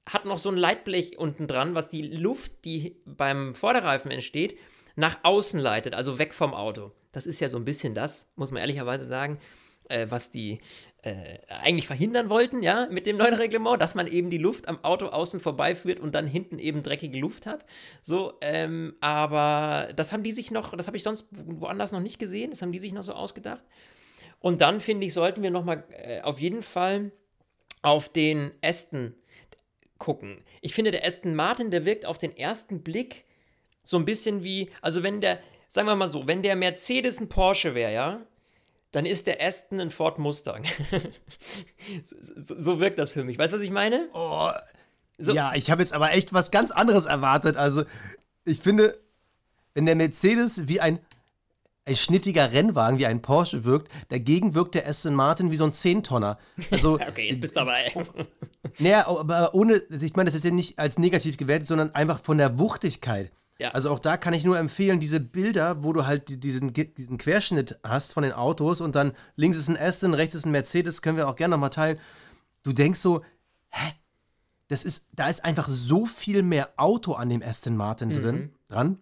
hat 0.09 0.25
noch 0.25 0.39
so 0.39 0.49
ein 0.49 0.57
Leitblech 0.57 1.17
unten 1.17 1.47
dran, 1.47 1.75
was 1.75 1.89
die 1.89 2.01
Luft, 2.01 2.65
die 2.65 2.95
beim 3.05 3.53
Vorderreifen 3.53 4.09
entsteht, 4.09 4.57
nach 4.97 5.19
außen 5.23 5.59
leitet, 5.59 5.93
also 5.93 6.19
weg 6.19 6.33
vom 6.33 6.53
Auto. 6.53 6.91
Das 7.11 7.25
ist 7.25 7.39
ja 7.39 7.47
so 7.47 7.57
ein 7.57 7.65
bisschen 7.65 7.93
das, 7.93 8.27
muss 8.35 8.51
man 8.51 8.59
ehrlicherweise 8.59 9.05
sagen, 9.05 9.39
äh, 9.89 10.07
was 10.09 10.31
die 10.31 10.59
äh, 11.03 11.37
eigentlich 11.47 11.87
verhindern 11.87 12.29
wollten, 12.29 12.63
ja, 12.63 12.87
mit 12.89 13.05
dem 13.05 13.15
neuen 13.15 13.35
Reglement, 13.35 13.79
dass 13.79 13.95
man 13.95 14.07
eben 14.07 14.29
die 14.31 14.39
Luft 14.39 14.67
am 14.67 14.83
Auto 14.83 15.05
außen 15.05 15.39
vorbeiführt 15.39 15.99
und 15.99 16.15
dann 16.15 16.25
hinten 16.25 16.57
eben 16.57 16.81
dreckige 16.81 17.19
Luft 17.19 17.45
hat. 17.45 17.65
So, 18.01 18.33
ähm, 18.41 18.95
aber 18.99 19.89
das 19.95 20.11
haben 20.11 20.23
die 20.23 20.31
sich 20.31 20.49
noch, 20.49 20.75
das 20.75 20.87
habe 20.87 20.97
ich 20.97 21.03
sonst 21.03 21.27
woanders 21.31 21.91
noch 21.91 22.01
nicht 22.01 22.17
gesehen, 22.17 22.49
das 22.49 22.61
haben 22.63 22.71
die 22.71 22.79
sich 22.79 22.91
noch 22.91 23.03
so 23.03 23.13
ausgedacht. 23.13 23.63
Und 24.39 24.61
dann, 24.61 24.79
finde 24.79 25.05
ich, 25.05 25.13
sollten 25.13 25.43
wir 25.43 25.51
nochmal 25.51 25.83
äh, 25.91 26.21
auf 26.21 26.39
jeden 26.39 26.63
Fall 26.63 27.11
auf 27.83 28.09
den 28.09 28.51
Aston 28.63 29.13
gucken. 29.99 30.43
Ich 30.61 30.73
finde, 30.73 30.91
der 30.91 31.05
Aston 31.05 31.35
Martin, 31.35 31.69
der 31.69 31.85
wirkt 31.85 32.05
auf 32.05 32.17
den 32.17 32.35
ersten 32.35 32.81
Blick 32.81 33.26
so 33.87 33.95
ein 33.95 34.03
bisschen 34.03 34.43
wie, 34.43 34.69
also 34.81 35.01
wenn 35.01 35.21
der, 35.21 35.39
sagen 35.69 35.87
wir 35.87 35.95
mal 35.95 36.09
so, 36.09 36.27
wenn 36.27 36.41
der 36.41 36.57
Mercedes 36.57 37.21
ein 37.21 37.29
Porsche 37.29 37.73
wäre, 37.73 37.93
ja, 37.93 38.21
dann 38.91 39.05
ist 39.05 39.27
der 39.27 39.41
Aston 39.41 39.79
ein 39.79 39.91
Ford 39.91 40.19
Mustang. 40.19 40.65
so, 42.35 42.59
so, 42.59 42.79
wirkt 42.81 42.99
das 42.99 43.11
für 43.11 43.23
mich. 43.23 43.37
Weißt 43.37 43.53
du, 43.53 43.55
was 43.55 43.63
ich 43.63 43.71
meine? 43.71 44.09
Oh, 44.13 44.51
so. 45.17 45.31
Ja, 45.31 45.53
ich 45.55 45.71
habe 45.71 45.81
jetzt 45.81 45.93
aber 45.93 46.11
echt 46.11 46.33
was 46.33 46.51
ganz 46.51 46.71
anderes 46.71 47.05
erwartet. 47.05 47.55
Also, 47.55 47.85
ich 48.43 48.59
finde, 48.59 48.93
wenn 49.73 49.85
der 49.85 49.95
Mercedes 49.95 50.67
wie 50.67 50.81
ein, 50.81 50.99
ein 51.85 51.95
schnittiger 51.95 52.51
Rennwagen, 52.51 52.99
wie 52.99 53.05
ein 53.05 53.21
Porsche 53.21 53.63
wirkt, 53.63 53.89
dagegen 54.09 54.53
wirkt 54.53 54.75
der 54.75 54.85
Aston 54.85 55.15
Martin 55.15 55.49
wie 55.49 55.55
so 55.55 55.63
ein 55.63 55.71
Zehntonner. 55.71 56.37
Also, 56.71 56.95
okay, 57.07 57.29
jetzt 57.29 57.39
bist 57.39 57.55
du 57.55 57.61
dabei. 57.61 57.93
naja, 58.79 59.07
aber 59.07 59.53
ohne, 59.53 59.81
ich 59.89 60.13
meine, 60.17 60.27
das 60.27 60.35
ist 60.35 60.43
ja 60.43 60.51
nicht 60.51 60.77
als 60.77 60.99
negativ 60.99 61.37
gewertet, 61.37 61.69
sondern 61.69 61.95
einfach 61.95 62.21
von 62.21 62.37
der 62.37 62.59
Wuchtigkeit. 62.59 63.31
Ja. 63.59 63.71
Also 63.71 63.89
auch 63.91 63.99
da 63.99 64.17
kann 64.17 64.33
ich 64.33 64.43
nur 64.43 64.57
empfehlen, 64.57 64.99
diese 64.99 65.19
Bilder, 65.19 65.83
wo 65.83 65.93
du 65.93 66.05
halt 66.05 66.43
diesen, 66.43 66.73
diesen 66.73 67.17
Querschnitt 67.17 67.79
hast 67.83 68.13
von 68.13 68.23
den 68.23 68.33
Autos 68.33 68.81
und 68.81 68.95
dann 68.95 69.13
links 69.35 69.57
ist 69.57 69.67
ein 69.67 69.77
Aston, 69.77 70.13
rechts 70.13 70.35
ist 70.35 70.45
ein 70.45 70.51
Mercedes, 70.51 71.01
können 71.01 71.17
wir 71.17 71.27
auch 71.27 71.35
gerne 71.35 71.53
nochmal 71.55 71.71
teilen. 71.71 71.99
Du 72.63 72.71
denkst 72.71 72.99
so, 72.99 73.23
hä? 73.69 73.93
Das 74.67 74.83
ist, 74.83 75.07
da 75.13 75.29
ist 75.29 75.45
einfach 75.45 75.69
so 75.69 76.05
viel 76.05 76.43
mehr 76.43 76.71
Auto 76.75 77.13
an 77.13 77.29
dem 77.29 77.41
Aston 77.41 77.77
Martin 77.77 78.11
drin, 78.11 78.35
mhm. 78.35 78.51
dran. 78.67 78.99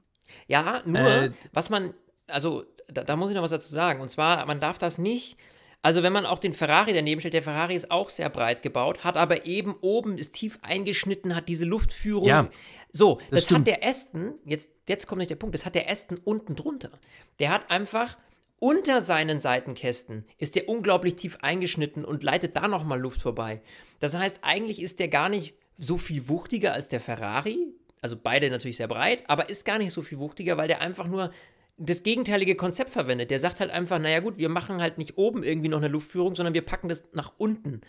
Ja, 0.47 0.79
nur, 0.85 1.01
äh, 1.01 1.31
was 1.53 1.69
man, 1.69 1.93
also 2.27 2.65
da, 2.87 3.03
da 3.03 3.15
muss 3.15 3.29
ich 3.29 3.35
noch 3.35 3.41
was 3.41 3.51
dazu 3.51 3.71
sagen. 3.71 3.99
Und 3.99 4.09
zwar, 4.09 4.45
man 4.45 4.59
darf 4.59 4.77
das 4.77 4.99
nicht 4.99 5.37
also 5.85 6.01
wenn 6.01 6.13
man 6.13 6.25
auch 6.25 6.39
den 6.39 6.53
Ferrari 6.53 6.93
daneben 6.93 7.21
stellt, 7.21 7.35
der 7.35 7.43
Ferrari 7.43 7.75
ist 7.75 7.91
auch 7.91 8.09
sehr 8.09 8.27
breit 8.29 8.63
gebaut, 8.63 9.03
hat 9.03 9.17
aber 9.17 9.45
eben 9.45 9.75
oben, 9.81 10.17
ist 10.17 10.33
tief 10.33 10.57
eingeschnitten, 10.63 11.35
hat 11.35 11.47
diese 11.47 11.63
Luftführung. 11.63 12.27
Ja. 12.27 12.49
So, 12.95 13.19
das, 13.29 13.47
das 13.47 13.57
hat 13.57 13.67
der 13.67 13.85
Aston, 13.85 14.35
jetzt, 14.45 14.69
jetzt 14.87 15.05
kommt 15.05 15.19
nicht 15.19 15.29
der 15.29 15.35
Punkt, 15.35 15.53
das 15.53 15.65
hat 15.65 15.75
der 15.75 15.91
Aston 15.91 16.17
unten 16.23 16.55
drunter. 16.55 16.91
Der 17.39 17.49
hat 17.49 17.69
einfach 17.69 18.17
unter 18.59 19.01
seinen 19.01 19.41
Seitenkästen 19.41 20.23
ist 20.37 20.55
der 20.55 20.69
unglaublich 20.69 21.17
tief 21.17 21.37
eingeschnitten 21.41 22.05
und 22.05 22.23
leitet 22.23 22.55
da 22.55 22.69
nochmal 22.69 22.99
Luft 22.99 23.21
vorbei. 23.21 23.61
Das 23.99 24.15
heißt, 24.15 24.39
eigentlich 24.43 24.81
ist 24.81 24.99
der 24.99 25.09
gar 25.09 25.27
nicht 25.27 25.55
so 25.77 25.97
viel 25.97 26.29
wuchtiger 26.29 26.71
als 26.71 26.87
der 26.87 27.01
Ferrari. 27.01 27.67
Also 28.01 28.15
beide 28.15 28.49
natürlich 28.49 28.77
sehr 28.77 28.87
breit, 28.87 29.23
aber 29.27 29.49
ist 29.49 29.65
gar 29.65 29.77
nicht 29.77 29.91
so 29.91 30.01
viel 30.01 30.19
wuchtiger, 30.19 30.55
weil 30.55 30.69
der 30.69 30.79
einfach 30.79 31.07
nur 31.07 31.31
das 31.77 32.03
gegenteilige 32.03 32.55
Konzept 32.55 32.91
verwendet. 32.91 33.29
Der 33.29 33.41
sagt 33.41 33.59
halt 33.59 33.71
einfach, 33.71 33.99
naja 33.99 34.21
gut, 34.21 34.37
wir 34.37 34.47
machen 34.47 34.81
halt 34.81 34.97
nicht 34.97 35.17
oben 35.17 35.43
irgendwie 35.43 35.67
noch 35.67 35.79
eine 35.79 35.89
Luftführung, 35.89 36.33
sondern 36.33 36.53
wir 36.53 36.63
packen 36.63 36.87
das 36.87 37.03
nach 37.11 37.33
unten. 37.37 37.81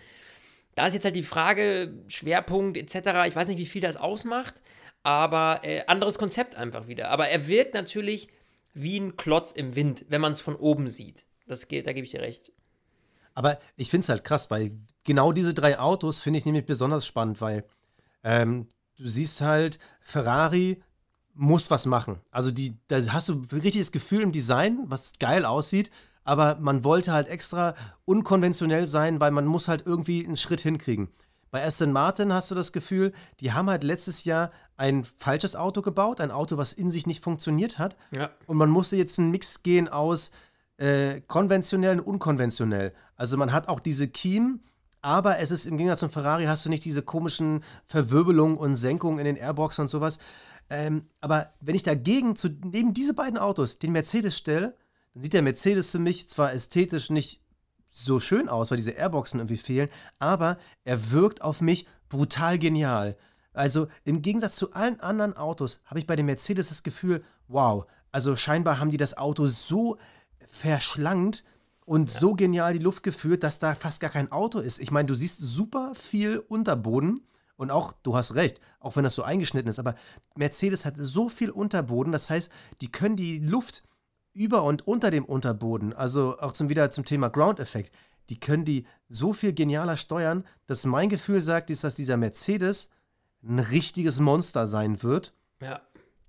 Da 0.75 0.89
ist 0.89 0.95
jetzt 0.95 1.05
halt 1.05 1.17
die 1.17 1.23
Frage, 1.23 1.95
Schwerpunkt 2.09 2.77
etc., 2.77 3.29
ich 3.29 3.37
weiß 3.37 3.47
nicht, 3.49 3.59
wie 3.59 3.67
viel 3.67 3.81
das 3.81 3.97
ausmacht, 3.97 4.61
aber 5.07 5.61
äh, 5.63 5.85
anderes 5.87 6.19
Konzept 6.19 6.57
einfach 6.57 6.89
wieder. 6.89 7.11
Aber 7.11 7.29
er 7.29 7.47
wirkt 7.47 7.75
natürlich 7.75 8.29
wie 8.75 8.99
ein 8.99 9.17
Klotz 9.17 9.53
im 9.53 9.77
Wind, 9.77 10.05
wenn 10.09 10.21
man 10.21 10.33
es 10.33 10.41
von 10.41 10.57
oben 10.57 10.89
sieht. 10.89 11.25
Das 11.47 11.69
geht, 11.69 11.87
da 11.87 11.93
gebe 11.93 12.05
ich 12.05 12.11
dir 12.11 12.23
recht. 12.23 12.51
Aber 13.33 13.61
ich 13.77 13.89
finde 13.89 14.03
es 14.03 14.09
halt 14.09 14.25
krass, 14.25 14.51
weil 14.51 14.73
genau 15.05 15.31
diese 15.31 15.55
drei 15.55 15.79
Autos 15.79 16.19
finde 16.19 16.41
ich 16.41 16.45
nämlich 16.45 16.67
besonders 16.67 17.07
spannend, 17.07 17.41
weil 17.41 17.65
ähm, 18.25 18.67
du 18.97 19.07
siehst 19.07 19.43
halt, 19.43 19.79
Ferrari 20.01 20.83
muss 21.35 21.71
was 21.71 21.87
machen. 21.87 22.21
Also 22.33 22.51
die, 22.51 22.77
da 22.89 22.97
hast 23.13 23.29
du 23.29 23.43
richtig 23.53 23.83
das 23.83 23.93
Gefühl 23.93 24.23
im 24.23 24.33
Design, 24.33 24.81
was 24.87 25.13
geil 25.21 25.45
aussieht, 25.45 25.93
aber 26.25 26.57
man 26.57 26.83
wollte 26.83 27.13
halt 27.13 27.29
extra 27.29 27.77
unkonventionell 28.07 28.89
sein, 28.89 29.21
weil 29.21 29.31
man 29.31 29.47
muss 29.47 29.69
halt 29.69 29.87
irgendwie 29.87 30.27
einen 30.27 30.37
Schritt 30.37 30.63
hinkriegen. 30.63 31.11
Bei 31.51 31.65
Aston 31.65 31.93
Martin 31.93 32.33
hast 32.33 32.51
du 32.51 32.55
das 32.55 32.73
Gefühl, 32.73 33.13
die 33.41 33.53
haben 33.53 33.71
halt 33.71 33.85
letztes 33.85 34.25
Jahr 34.25 34.51
ein 34.77 35.05
falsches 35.05 35.57
Auto 35.57 35.83
gebaut, 35.83 36.21
ein 36.21 36.31
Auto, 36.31 36.57
was 36.57 36.73
in 36.73 36.91
sich 36.91 37.07
nicht 37.07 37.23
funktioniert 37.23 37.79
hat. 37.79 37.97
Ja. 38.11 38.31
Und 38.47 38.57
man 38.57 38.71
musste 38.71 38.97
jetzt 38.97 39.19
einen 39.19 39.31
Mix 39.31 39.63
gehen 39.63 39.89
aus 39.89 40.33
äh, 40.79 41.21
konventionell 41.23 41.99
und 41.99 42.07
unkonventionell. 42.07 42.93
Also 43.17 43.37
man 43.37 43.53
hat 43.53 43.69
auch 43.69 43.81
diese 43.81 44.09
Kiem, 44.09 44.61
aber 45.01 45.39
es 45.39 45.51
ist 45.51 45.67
im 45.67 45.79
Gegensatz 45.79 46.01
zum 46.01 46.11
Ferrari 46.11 46.45
hast 46.45 46.67
du 46.67 46.69
nicht 46.69 46.85
diese 46.85 47.03
komischen 47.03 47.63
Verwirbelungen 47.87 48.59
und 48.59 48.77
Senkungen 48.77 49.19
in 49.19 49.25
den 49.25 49.37
Airboxen 49.37 49.83
und 49.83 49.89
sowas. 49.89 50.19
Ähm, 50.69 51.07
aber 51.21 51.55
wenn 51.61 51.77
ich 51.77 51.85
dagegen 51.85 52.35
zu 52.37 52.49
neben 52.49 52.93
diese 52.93 53.15
beiden 53.15 53.39
Autos 53.39 53.79
den 53.79 53.93
Mercedes 53.93 54.37
stelle, 54.37 54.75
dann 55.15 55.23
sieht 55.23 55.33
der 55.33 55.43
Mercedes 55.43 55.93
für 55.93 55.99
mich 55.99 56.29
zwar 56.29 56.53
ästhetisch 56.53 57.11
nicht 57.11 57.41
so 58.05 58.21
schön 58.21 58.49
aus, 58.49 58.71
weil 58.71 58.77
diese 58.77 58.91
Airboxen 58.91 59.41
irgendwie 59.41 59.57
fehlen, 59.57 59.89
aber 60.19 60.59
er 60.85 61.11
wirkt 61.13 61.43
auf 61.43 61.61
mich 61.61 61.87
brutal 62.09 62.59
genial. 62.59 63.17
Also 63.53 63.89
im 64.05 64.21
Gegensatz 64.21 64.57
zu 64.57 64.73
allen 64.73 65.01
anderen 65.01 65.35
Autos 65.35 65.81
habe 65.87 65.99
ich 65.99 66.07
bei 66.07 66.15
dem 66.15 66.27
Mercedes 66.27 66.69
das 66.69 66.83
Gefühl, 66.83 67.25
wow, 67.49 67.87
also 68.13 68.37
scheinbar 68.37 68.81
haben 68.81 68.91
die 68.91 68.99
das 68.99 69.17
Auto 69.17 69.47
so 69.47 69.97
verschlankt 70.47 71.45
und 71.87 72.13
ja. 72.13 72.21
so 72.21 72.35
genial 72.35 72.75
die 72.75 72.85
Luft 72.85 73.03
geführt, 73.03 73.43
dass 73.43 73.59
da 73.59 73.75
fast 73.75 74.01
gar 74.01 74.11
kein 74.11 74.31
Auto 74.31 74.59
ist. 74.59 74.79
Ich 74.79 74.91
meine, 74.91 75.07
du 75.07 75.15
siehst 75.15 75.39
super 75.39 75.95
viel 75.95 76.39
Unterboden 76.39 77.21
und 77.57 77.71
auch, 77.71 77.95
du 78.03 78.15
hast 78.15 78.35
recht, 78.35 78.61
auch 78.79 78.97
wenn 78.97 79.05
das 79.05 79.15
so 79.15 79.23
eingeschnitten 79.23 79.71
ist, 79.71 79.79
aber 79.79 79.95
Mercedes 80.35 80.85
hat 80.85 80.95
so 80.99 81.31
viel 81.31 81.51
Unterboden, 81.51 82.13
das 82.13 82.29
heißt, 82.29 82.51
die 82.83 82.93
können 82.93 83.17
die 83.17 83.39
Luft 83.39 83.85
über 84.37 84.63
und 84.63 84.87
unter 84.87 85.11
dem 85.11 85.25
Unterboden, 85.25 85.93
also 85.93 86.39
auch 86.39 86.53
zum 86.53 86.69
wieder 86.69 86.91
zum 86.91 87.05
Thema 87.05 87.29
Ground-Effekt, 87.29 87.93
die 88.29 88.39
können 88.39 88.65
die 88.65 88.87
so 89.09 89.33
viel 89.33 89.53
genialer 89.53 89.97
steuern, 89.97 90.45
dass 90.67 90.85
mein 90.85 91.09
Gefühl 91.09 91.41
sagt, 91.41 91.71
ist, 91.71 91.85
dass 91.85 91.95
dieser 91.95 92.17
Mercedes 92.17 92.91
ein 93.43 93.59
richtiges 93.59 94.21
Monster 94.21 94.67
sein 94.67 95.03
wird. 95.03 95.33
Ja. 95.61 95.81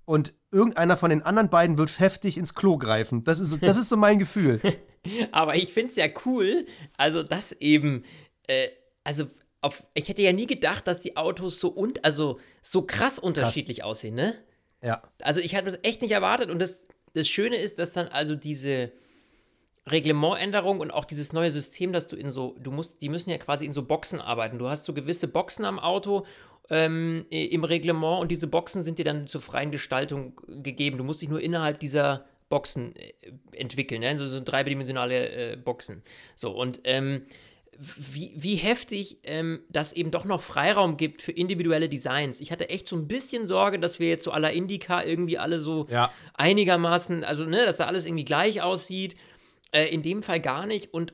Und 0.05 0.33
irgendeiner 0.51 0.95
von 0.95 1.09
den 1.09 1.23
anderen 1.23 1.49
beiden 1.49 1.77
wird 1.77 1.99
heftig 1.99 2.37
ins 2.37 2.53
Klo 2.53 2.77
greifen. 2.77 3.23
Das 3.23 3.39
ist, 3.39 3.61
das 3.61 3.77
ist 3.77 3.89
so 3.89 3.97
mein 3.97 4.19
Gefühl. 4.19 4.61
Aber 5.31 5.55
ich 5.55 5.73
finde 5.73 5.89
es 5.89 5.95
ja 5.95 6.07
cool, 6.25 6.65
also 6.95 7.23
dass 7.23 7.51
eben, 7.53 8.03
äh, 8.47 8.69
also 9.03 9.27
auf, 9.61 9.85
ich 9.93 10.07
hätte 10.07 10.21
ja 10.21 10.33
nie 10.33 10.47
gedacht, 10.47 10.87
dass 10.87 10.99
die 10.99 11.17
Autos 11.17 11.59
so 11.59 11.69
und 11.69 12.05
also 12.05 12.39
so 12.61 12.83
krass 12.83 13.19
unterschiedlich 13.19 13.79
krass. 13.79 13.87
aussehen, 13.87 14.15
ne? 14.15 14.35
Ja. 14.81 15.01
Also 15.21 15.41
ich 15.41 15.55
hatte 15.55 15.65
das 15.65 15.79
echt 15.83 16.01
nicht 16.01 16.11
erwartet 16.11 16.49
und 16.49 16.59
das 16.59 16.81
das 17.17 17.27
Schöne 17.27 17.57
ist, 17.57 17.79
dass 17.79 17.93
dann 17.93 18.07
also 18.07 18.35
diese 18.35 18.91
Reglementänderung 19.87 20.79
und 20.79 20.91
auch 20.91 21.05
dieses 21.05 21.33
neue 21.33 21.51
System, 21.51 21.93
dass 21.93 22.07
du 22.07 22.15
in 22.15 22.29
so, 22.29 22.55
du 22.59 22.71
musst, 22.71 23.01
die 23.01 23.09
müssen 23.09 23.29
ja 23.29 23.37
quasi 23.37 23.65
in 23.65 23.73
so 23.73 23.83
Boxen 23.83 24.19
arbeiten. 24.19 24.59
Du 24.59 24.69
hast 24.69 24.83
so 24.83 24.93
gewisse 24.93 25.27
Boxen 25.27 25.65
am 25.65 25.79
Auto 25.79 26.25
ähm, 26.69 27.25
im 27.29 27.63
Reglement 27.63 28.21
und 28.21 28.29
diese 28.29 28.47
Boxen 28.47 28.83
sind 28.83 28.99
dir 28.99 29.05
dann 29.05 29.27
zur 29.27 29.41
freien 29.41 29.71
Gestaltung 29.71 30.39
gegeben. 30.47 30.97
Du 30.97 31.03
musst 31.03 31.21
dich 31.21 31.29
nur 31.29 31.41
innerhalb 31.41 31.79
dieser 31.79 32.25
Boxen 32.49 32.95
äh, 32.95 33.13
entwickeln, 33.53 34.01
ne? 34.01 34.17
so, 34.17 34.27
so 34.27 34.41
dreidimensionale 34.43 35.53
äh, 35.53 35.57
Boxen. 35.57 36.03
So, 36.35 36.51
und 36.51 36.81
ähm, 36.83 37.23
wie, 37.79 38.33
wie 38.35 38.55
heftig 38.55 39.19
ähm, 39.23 39.61
das 39.69 39.93
eben 39.93 40.11
doch 40.11 40.25
noch 40.25 40.41
Freiraum 40.41 40.97
gibt 40.97 41.21
für 41.21 41.31
individuelle 41.31 41.89
Designs. 41.89 42.41
Ich 42.41 42.51
hatte 42.51 42.69
echt 42.69 42.87
so 42.87 42.95
ein 42.95 43.07
bisschen 43.07 43.47
Sorge, 43.47 43.79
dass 43.79 43.99
wir 43.99 44.09
jetzt 44.09 44.23
so 44.23 44.31
aller 44.31 44.51
Indica 44.51 45.03
irgendwie 45.03 45.37
alle 45.37 45.59
so 45.59 45.87
ja. 45.89 46.11
einigermaßen, 46.33 47.23
also 47.23 47.45
ne, 47.45 47.65
dass 47.65 47.77
da 47.77 47.85
alles 47.85 48.05
irgendwie 48.05 48.25
gleich 48.25 48.61
aussieht. 48.61 49.15
Äh, 49.71 49.93
in 49.93 50.01
dem 50.01 50.23
Fall 50.23 50.39
gar 50.39 50.65
nicht. 50.65 50.93
Und 50.93 51.13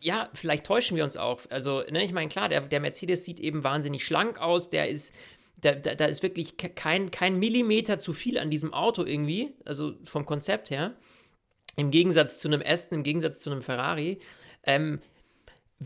ja, 0.00 0.28
vielleicht 0.34 0.66
täuschen 0.66 0.96
wir 0.96 1.04
uns 1.04 1.16
auch. 1.16 1.40
Also, 1.50 1.82
ne, 1.90 2.04
ich 2.04 2.12
meine, 2.12 2.28
klar, 2.28 2.48
der, 2.48 2.62
der 2.62 2.80
Mercedes 2.80 3.24
sieht 3.24 3.40
eben 3.40 3.64
wahnsinnig 3.64 4.04
schlank 4.04 4.38
aus, 4.38 4.68
der 4.68 4.88
ist. 4.88 5.14
Da, 5.60 5.72
da, 5.76 5.94
da 5.94 6.06
ist 6.06 6.24
wirklich 6.24 6.56
kein, 6.56 7.12
kein 7.12 7.38
Millimeter 7.38 8.00
zu 8.00 8.12
viel 8.12 8.36
an 8.36 8.50
diesem 8.50 8.74
Auto 8.74 9.04
irgendwie, 9.04 9.54
also 9.64 9.92
vom 10.02 10.26
Konzept 10.26 10.70
her. 10.70 10.96
Im 11.76 11.92
Gegensatz 11.92 12.38
zu 12.38 12.48
einem 12.48 12.62
Aston, 12.66 12.98
im 12.98 13.04
Gegensatz 13.04 13.42
zu 13.42 13.50
einem 13.50 13.62
Ferrari. 13.62 14.18
Ähm, 14.64 15.00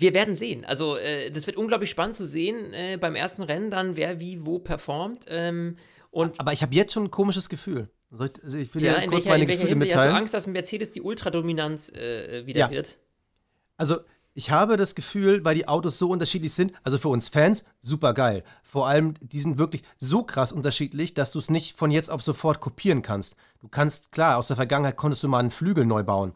wir 0.01 0.15
werden 0.15 0.37
sehen. 0.37 0.65
Also, 0.65 0.97
äh, 0.97 1.31
das 1.31 1.47
wird 1.47 1.57
unglaublich 1.57 1.91
spannend 1.91 2.17
zu 2.17 2.27
sehen 2.27 2.73
äh, 2.73 2.99
beim 3.01 3.15
ersten 3.15 3.43
Rennen 3.43 3.71
dann, 3.71 3.97
wer 3.97 4.21
wie 4.21 4.45
wo 4.45 4.59
performt. 4.59 5.25
Ähm, 5.29 5.77
und 6.11 6.39
Aber 6.41 6.53
ich 6.53 6.63
habe 6.63 6.75
jetzt 6.75 6.93
schon 6.93 7.05
ein 7.05 7.11
komisches 7.11 7.49
Gefühl. 7.49 7.89
Ich, 8.13 8.21
also 8.43 8.59
ich 8.59 8.75
will 8.75 8.85
ja, 8.85 9.01
ja 9.01 9.07
kurz 9.07 9.25
welcher, 9.25 9.29
meine 9.29 9.47
Gefühle 9.47 9.75
mitteilen. 9.75 10.07
Hast 10.07 10.13
du 10.13 10.19
Angst, 10.19 10.35
dass 10.35 10.47
Mercedes 10.47 10.91
die 10.91 11.03
Ultradominanz 11.03 11.91
äh, 11.91 12.47
wieder 12.47 12.61
ja. 12.61 12.71
wird? 12.71 12.99
Also, 13.77 13.99
ich 14.33 14.51
habe 14.51 14.77
das 14.77 14.95
Gefühl, 14.95 15.45
weil 15.47 15.55
die 15.55 15.67
Autos 15.67 15.99
so 15.99 16.11
unterschiedlich 16.11 16.53
sind, 16.53 16.73
also 16.85 16.99
für 16.99 17.09
uns 17.09 17.31
Fans, 17.31 17.65
super 17.81 18.13
geil. 18.13 18.45
Vor 18.63 18.87
allem, 18.87 19.15
die 19.21 19.41
sind 19.41 19.57
wirklich 19.57 19.83
so 19.99 20.25
krass 20.25 20.53
unterschiedlich, 20.53 21.15
dass 21.15 21.33
du 21.33 21.39
es 21.39 21.49
nicht 21.49 21.77
von 21.77 21.91
jetzt 21.91 22.11
auf 22.11 22.21
sofort 22.21 22.61
kopieren 22.61 23.01
kannst. 23.01 23.37
Du 23.61 23.69
kannst, 23.69 24.13
klar, 24.13 24.37
aus 24.37 24.49
der 24.49 24.57
Vergangenheit 24.57 24.97
konntest 24.97 25.23
du 25.23 25.29
mal 25.29 25.39
einen 25.39 25.51
Flügel 25.51 25.87
neu 25.87 26.03
bauen. 26.03 26.33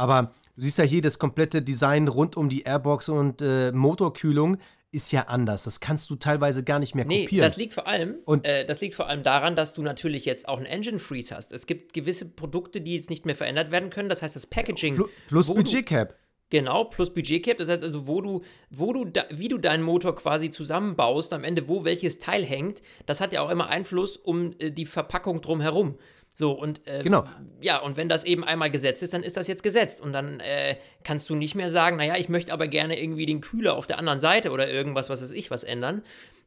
Aber 0.00 0.32
du 0.56 0.62
siehst 0.62 0.78
ja 0.78 0.84
hier, 0.84 1.02
das 1.02 1.18
komplette 1.18 1.60
Design 1.60 2.08
rund 2.08 2.34
um 2.34 2.48
die 2.48 2.62
Airbox 2.62 3.10
und 3.10 3.42
äh, 3.42 3.70
Motorkühlung 3.72 4.56
ist 4.92 5.12
ja 5.12 5.24
anders. 5.28 5.64
Das 5.64 5.78
kannst 5.78 6.08
du 6.08 6.16
teilweise 6.16 6.64
gar 6.64 6.78
nicht 6.78 6.94
mehr 6.94 7.04
kopieren. 7.04 7.28
Nee, 7.30 7.40
das 7.40 7.58
liegt 7.58 7.74
vor 7.74 7.86
allem, 7.86 8.16
und, 8.24 8.46
äh, 8.46 8.64
das 8.64 8.80
liegt 8.80 8.94
vor 8.94 9.08
allem 9.08 9.22
daran, 9.22 9.56
dass 9.56 9.74
du 9.74 9.82
natürlich 9.82 10.24
jetzt 10.24 10.48
auch 10.48 10.56
einen 10.56 10.64
Engine 10.64 10.98
Freeze 10.98 11.36
hast. 11.36 11.52
Es 11.52 11.66
gibt 11.66 11.92
gewisse 11.92 12.24
Produkte, 12.24 12.80
die 12.80 12.94
jetzt 12.94 13.10
nicht 13.10 13.26
mehr 13.26 13.36
verändert 13.36 13.70
werden 13.70 13.90
können. 13.90 14.08
Das 14.08 14.22
heißt, 14.22 14.34
das 14.34 14.46
Packaging. 14.46 14.94
Plus, 14.94 15.10
plus 15.28 15.46
Budget 15.48 15.84
Cap. 15.84 16.16
Genau, 16.50 16.84
plus 16.84 17.14
Budgetcap. 17.14 17.58
Das 17.58 17.68
heißt 17.68 17.82
also, 17.82 18.08
wo 18.08 18.20
du, 18.20 18.42
wo 18.70 18.92
du 18.92 19.04
da, 19.04 19.24
wie 19.30 19.48
du 19.48 19.56
deinen 19.56 19.84
Motor 19.84 20.16
quasi 20.16 20.50
zusammenbaust, 20.50 21.32
am 21.32 21.44
Ende, 21.44 21.68
wo 21.68 21.84
welches 21.84 22.18
Teil 22.18 22.44
hängt, 22.44 22.82
das 23.06 23.20
hat 23.20 23.32
ja 23.32 23.40
auch 23.40 23.50
immer 23.50 23.68
Einfluss 23.68 24.16
um 24.16 24.54
äh, 24.58 24.70
die 24.72 24.86
Verpackung 24.86 25.40
drumherum. 25.40 25.96
So, 26.32 26.52
und 26.52 26.86
äh, 26.86 27.02
genau. 27.02 27.24
ja, 27.60 27.78
und 27.78 27.96
wenn 27.96 28.08
das 28.08 28.24
eben 28.24 28.44
einmal 28.44 28.70
gesetzt 28.70 29.02
ist, 29.02 29.12
dann 29.12 29.22
ist 29.22 29.36
das 29.36 29.46
jetzt 29.46 29.62
gesetzt. 29.62 30.00
Und 30.00 30.12
dann 30.12 30.40
äh, 30.40 30.76
kannst 31.04 31.28
du 31.28 31.34
nicht 31.34 31.54
mehr 31.54 31.70
sagen, 31.70 31.96
naja, 31.96 32.16
ich 32.16 32.28
möchte 32.28 32.52
aber 32.52 32.68
gerne 32.68 33.00
irgendwie 33.00 33.26
den 33.26 33.40
Kühler 33.40 33.76
auf 33.76 33.86
der 33.86 33.98
anderen 33.98 34.20
Seite 34.20 34.50
oder 34.50 34.70
irgendwas, 34.70 35.10
was 35.10 35.22
weiß 35.22 35.32
ich, 35.32 35.50
was 35.50 35.64
ändern 35.64 36.02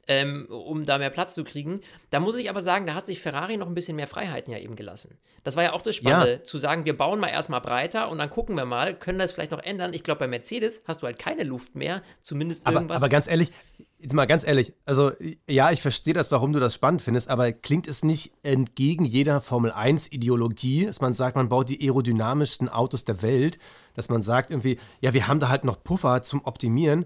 ähm, 0.07 0.47
um 0.49 0.85
da 0.85 0.97
mehr 0.97 1.09
Platz 1.09 1.33
zu 1.33 1.43
kriegen. 1.43 1.81
Da 2.09 2.19
muss 2.19 2.35
ich 2.35 2.49
aber 2.49 2.61
sagen, 2.61 2.85
da 2.85 2.93
hat 2.93 3.05
sich 3.05 3.21
Ferrari 3.21 3.57
noch 3.57 3.67
ein 3.67 3.73
bisschen 3.73 3.95
mehr 3.95 4.07
Freiheiten 4.07 4.51
ja 4.51 4.59
eben 4.59 4.75
gelassen. 4.75 5.17
Das 5.43 5.55
war 5.55 5.63
ja 5.63 5.73
auch 5.73 5.81
das 5.81 5.95
Spannende, 5.95 6.33
ja. 6.33 6.43
zu 6.43 6.57
sagen, 6.57 6.85
wir 6.85 6.97
bauen 6.97 7.19
mal 7.19 7.29
erstmal 7.29 7.61
breiter 7.61 8.09
und 8.09 8.17
dann 8.17 8.29
gucken 8.29 8.55
wir 8.55 8.65
mal, 8.65 8.95
können 8.95 9.19
das 9.19 9.33
vielleicht 9.33 9.51
noch 9.51 9.63
ändern. 9.63 9.93
Ich 9.93 10.03
glaube, 10.03 10.19
bei 10.19 10.27
Mercedes 10.27 10.81
hast 10.85 11.01
du 11.01 11.05
halt 11.05 11.19
keine 11.19 11.43
Luft 11.43 11.75
mehr, 11.75 12.01
zumindest 12.21 12.67
aber, 12.67 12.77
irgendwas. 12.77 12.97
Aber 12.97 13.09
ganz 13.09 13.29
ehrlich, 13.29 13.51
jetzt 13.99 14.13
mal 14.13 14.25
ganz 14.25 14.45
ehrlich, 14.45 14.73
also 14.85 15.11
ja, 15.49 15.71
ich 15.71 15.81
verstehe 15.81 16.13
das, 16.13 16.31
warum 16.31 16.51
du 16.51 16.59
das 16.59 16.73
spannend 16.75 17.01
findest, 17.01 17.29
aber 17.29 17.51
klingt 17.53 17.87
es 17.87 18.03
nicht 18.03 18.33
entgegen 18.43 19.05
jeder 19.05 19.39
Formel 19.39 19.71
1-Ideologie, 19.71 20.85
dass 20.85 20.99
man 20.99 21.13
sagt, 21.13 21.37
man 21.37 21.49
baut 21.49 21.69
die 21.69 21.81
aerodynamischsten 21.81 22.67
Autos 22.67 23.05
der 23.05 23.21
Welt, 23.21 23.59
dass 23.95 24.09
man 24.09 24.21
sagt 24.21 24.51
irgendwie, 24.51 24.77
ja, 25.01 25.13
wir 25.13 25.27
haben 25.27 25.39
da 25.39 25.49
halt 25.49 25.63
noch 25.63 25.81
Puffer 25.81 26.21
zum 26.21 26.43
Optimieren 26.43 27.05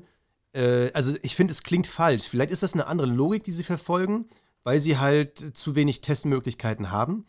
äh, 0.53 0.91
also 0.93 1.15
ich 1.21 1.35
finde, 1.35 1.51
es 1.51 1.63
klingt 1.63 1.87
falsch. 1.87 2.27
Vielleicht 2.27 2.51
ist 2.51 2.63
das 2.63 2.73
eine 2.73 2.87
andere 2.87 3.07
Logik, 3.07 3.43
die 3.43 3.51
sie 3.51 3.63
verfolgen, 3.63 4.27
weil 4.63 4.79
sie 4.79 4.97
halt 4.97 5.55
zu 5.55 5.75
wenig 5.75 6.01
Testmöglichkeiten 6.01 6.91
haben. 6.91 7.25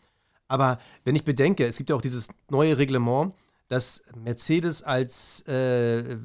Aber 0.47 0.79
wenn 1.05 1.15
ich 1.15 1.23
bedenke, 1.23 1.65
es 1.65 1.77
gibt 1.77 1.89
ja 1.89 1.95
auch 1.95 2.01
dieses 2.01 2.27
neue 2.49 2.77
Reglement, 2.77 3.33
dass 3.67 4.01
Mercedes 4.15 4.83
als 4.83 5.47
äh, 5.47 6.17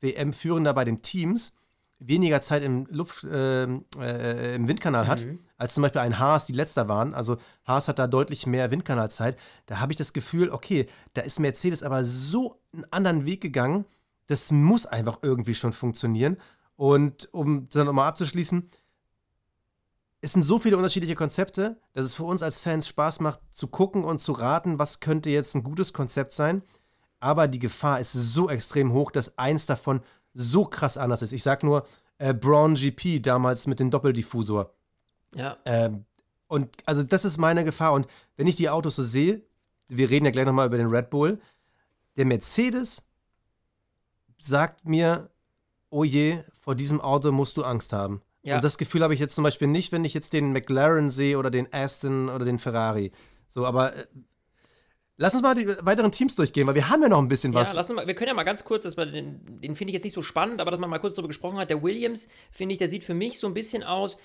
WM-Führender 0.00 0.72
bei 0.72 0.84
den 0.84 1.02
Teams 1.02 1.52
weniger 1.98 2.40
Zeit 2.40 2.62
im, 2.62 2.86
Luft, 2.90 3.24
äh, 3.24 3.64
äh, 3.64 4.54
im 4.54 4.68
Windkanal 4.68 5.06
hat, 5.06 5.24
mhm. 5.24 5.38
als 5.56 5.74
zum 5.74 5.82
Beispiel 5.82 6.00
ein 6.00 6.18
Haas, 6.18 6.46
die 6.46 6.52
letzter 6.52 6.88
waren. 6.88 7.14
Also 7.14 7.36
Haas 7.64 7.88
hat 7.88 7.98
da 7.98 8.06
deutlich 8.06 8.46
mehr 8.46 8.70
Windkanalzeit. 8.70 9.38
Da 9.66 9.80
habe 9.80 9.92
ich 9.92 9.96
das 9.96 10.12
Gefühl, 10.12 10.50
okay, 10.50 10.86
da 11.14 11.22
ist 11.22 11.38
Mercedes 11.38 11.82
aber 11.82 12.04
so 12.04 12.60
einen 12.72 12.84
anderen 12.90 13.26
Weg 13.26 13.40
gegangen, 13.40 13.84
das 14.26 14.50
muss 14.50 14.86
einfach 14.86 15.18
irgendwie 15.22 15.54
schon 15.54 15.72
funktionieren. 15.72 16.36
Und 16.76 17.32
um 17.32 17.68
dann 17.68 17.86
nochmal 17.86 18.08
abzuschließen, 18.08 18.68
es 20.20 20.32
sind 20.32 20.44
so 20.44 20.58
viele 20.58 20.76
unterschiedliche 20.76 21.16
Konzepte, 21.16 21.80
dass 21.92 22.06
es 22.06 22.14
für 22.14 22.24
uns 22.24 22.42
als 22.42 22.60
Fans 22.60 22.86
Spaß 22.86 23.20
macht, 23.20 23.40
zu 23.50 23.66
gucken 23.66 24.04
und 24.04 24.20
zu 24.20 24.32
raten, 24.32 24.78
was 24.78 25.00
könnte 25.00 25.30
jetzt 25.30 25.54
ein 25.54 25.64
gutes 25.64 25.92
Konzept 25.92 26.32
sein. 26.32 26.62
Aber 27.18 27.48
die 27.48 27.58
Gefahr 27.58 28.00
ist 28.00 28.12
so 28.12 28.48
extrem 28.48 28.92
hoch, 28.92 29.10
dass 29.10 29.36
eins 29.36 29.66
davon 29.66 30.00
so 30.32 30.64
krass 30.64 30.96
anders 30.96 31.22
ist. 31.22 31.32
Ich 31.32 31.42
sag 31.42 31.62
nur 31.62 31.84
äh, 32.18 32.32
Braun 32.32 32.74
GP 32.74 33.20
damals 33.20 33.66
mit 33.66 33.80
dem 33.80 33.90
Doppeldiffusor. 33.90 34.72
Ja. 35.34 35.56
Ähm, 35.64 36.04
und 36.46 36.68
also 36.86 37.02
das 37.02 37.24
ist 37.24 37.38
meine 37.38 37.64
Gefahr. 37.64 37.92
Und 37.92 38.06
wenn 38.36 38.46
ich 38.46 38.56
die 38.56 38.70
Autos 38.70 38.96
so 38.96 39.02
sehe, 39.02 39.42
wir 39.88 40.08
reden 40.08 40.26
ja 40.26 40.30
gleich 40.30 40.46
nochmal 40.46 40.68
über 40.68 40.76
den 40.76 40.88
Red 40.88 41.10
Bull, 41.10 41.40
der 42.16 42.26
Mercedes 42.26 43.02
sagt 44.44 44.86
mir, 44.86 45.30
oh 45.90 46.04
je, 46.04 46.40
vor 46.52 46.74
diesem 46.74 47.00
Auto 47.00 47.32
musst 47.32 47.56
du 47.56 47.62
Angst 47.62 47.92
haben. 47.92 48.22
Ja. 48.42 48.56
Und 48.56 48.64
das 48.64 48.78
Gefühl 48.78 49.02
habe 49.02 49.14
ich 49.14 49.20
jetzt 49.20 49.34
zum 49.34 49.44
Beispiel 49.44 49.68
nicht, 49.68 49.92
wenn 49.92 50.04
ich 50.04 50.14
jetzt 50.14 50.32
den 50.32 50.52
McLaren 50.52 51.10
sehe 51.10 51.38
oder 51.38 51.50
den 51.50 51.72
Aston 51.72 52.28
oder 52.28 52.44
den 52.44 52.58
Ferrari. 52.58 53.12
So, 53.46 53.64
aber 53.64 53.94
äh, 53.94 54.06
lass 55.16 55.34
uns 55.34 55.42
mal 55.42 55.54
die 55.54 55.68
weiteren 55.82 56.10
Teams 56.10 56.34
durchgehen, 56.34 56.66
weil 56.66 56.74
wir 56.74 56.88
haben 56.88 57.02
ja 57.02 57.08
noch 57.08 57.20
ein 57.20 57.28
bisschen 57.28 57.54
was. 57.54 57.72
Ja, 57.72 57.76
lass 57.76 57.90
uns 57.90 57.96
mal, 57.96 58.06
wir 58.06 58.14
können 58.14 58.28
ja 58.28 58.34
mal 58.34 58.42
ganz 58.42 58.64
kurz, 58.64 58.82
dass 58.82 58.96
wir 58.96 59.06
den, 59.06 59.60
den 59.60 59.76
finde 59.76 59.90
ich 59.90 59.94
jetzt 59.94 60.04
nicht 60.04 60.14
so 60.14 60.22
spannend, 60.22 60.60
aber 60.60 60.72
dass 60.72 60.80
man 60.80 60.90
mal 60.90 60.98
kurz 60.98 61.14
darüber 61.14 61.28
gesprochen 61.28 61.58
hat. 61.58 61.70
Der 61.70 61.82
Williams, 61.82 62.26
finde 62.50 62.72
ich, 62.72 62.78
der 62.78 62.88
sieht 62.88 63.04
für 63.04 63.14
mich 63.14 63.38
so 63.38 63.46
ein 63.46 63.54
bisschen 63.54 63.84
aus, 63.84 64.18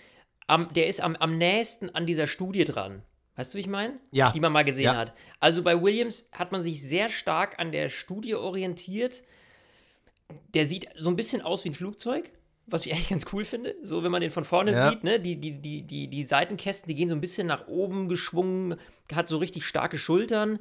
am, 0.48 0.74
der 0.74 0.88
ist 0.88 1.02
am, 1.02 1.16
am 1.18 1.38
nächsten 1.38 1.92
an 1.92 2.08
dieser 2.08 2.26
Studie 2.26 2.64
dran. 2.64 3.04
Weißt 3.36 3.54
du, 3.54 3.58
wie 3.58 3.62
ich 3.62 3.68
meine? 3.68 4.00
Ja. 4.10 4.32
Die 4.32 4.40
man 4.40 4.52
mal 4.52 4.66
gesehen 4.66 4.86
ja. 4.86 4.96
hat. 4.96 5.14
Also 5.40 5.62
bei 5.62 5.80
Williams 5.80 6.28
hat 6.32 6.52
man 6.52 6.64
sich 6.64 6.82
sehr 6.82 7.10
stark 7.10 7.60
an 7.60 7.72
der 7.72 7.90
Studie 7.90 8.34
orientiert 8.34 9.22
der 10.54 10.66
sieht 10.66 10.88
so 10.96 11.10
ein 11.10 11.16
bisschen 11.16 11.42
aus 11.42 11.64
wie 11.64 11.70
ein 11.70 11.74
Flugzeug, 11.74 12.32
was 12.66 12.86
ich 12.86 12.92
eigentlich 12.94 13.10
ganz 13.10 13.26
cool 13.34 13.46
finde. 13.46 13.76
So, 13.84 14.04
wenn 14.04 14.12
man 14.12 14.22
den 14.22 14.32
von 14.32 14.44
vorne 14.44 14.72
ja. 14.72 14.90
sieht, 14.90 15.04
ne? 15.04 15.20
Die, 15.20 15.40
die, 15.40 15.62
die, 15.62 15.84
die, 15.84 16.08
die 16.08 16.24
Seitenkästen, 16.24 16.88
die 16.88 16.96
gehen 16.96 17.10
so 17.10 17.16
ein 17.16 17.22
bisschen 17.22 17.48
nach 17.48 17.68
oben 17.68 18.10
geschwungen, 18.10 18.76
hat 19.14 19.30
so 19.30 19.38
richtig 19.38 19.66
starke 19.66 19.98
Schultern. 19.98 20.60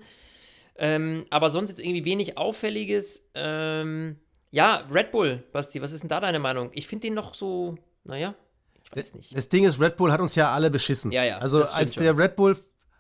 Ähm, 0.79 1.25
aber 1.31 1.51
sonst 1.51 1.71
jetzt 1.71 1.81
irgendwie 1.81 2.05
wenig 2.05 2.37
Auffälliges. 2.37 3.29
Ähm, 3.35 4.17
ja, 4.51 4.87
Red 4.91 5.11
Bull, 5.11 5.43
Basti, 5.53 5.83
was 5.83 5.93
ist 5.93 6.03
denn 6.03 6.09
da 6.09 6.21
deine 6.21 6.39
Meinung? 6.39 6.71
Ich 6.73 6.87
finde 6.87 7.09
den 7.09 7.15
noch 7.15 7.35
so, 7.35 7.77
naja, 8.05 8.35
ich 8.85 8.97
weiß 8.97 9.15
nicht. 9.15 9.37
Das 9.37 9.49
Ding 9.49 9.65
ist, 9.65 9.81
Red 9.81 9.97
Bull 9.97 10.13
hat 10.13 10.21
uns 10.21 10.35
ja 10.35 10.53
alle 10.53 10.71
beschissen. 10.71 11.11
Ja, 11.13 11.25
ja. 11.25 11.39
Also, 11.39 11.65
als 11.65 11.95
der 11.95 12.11
schon. 12.11 12.21
Red 12.21 12.37
Bull 12.37 12.57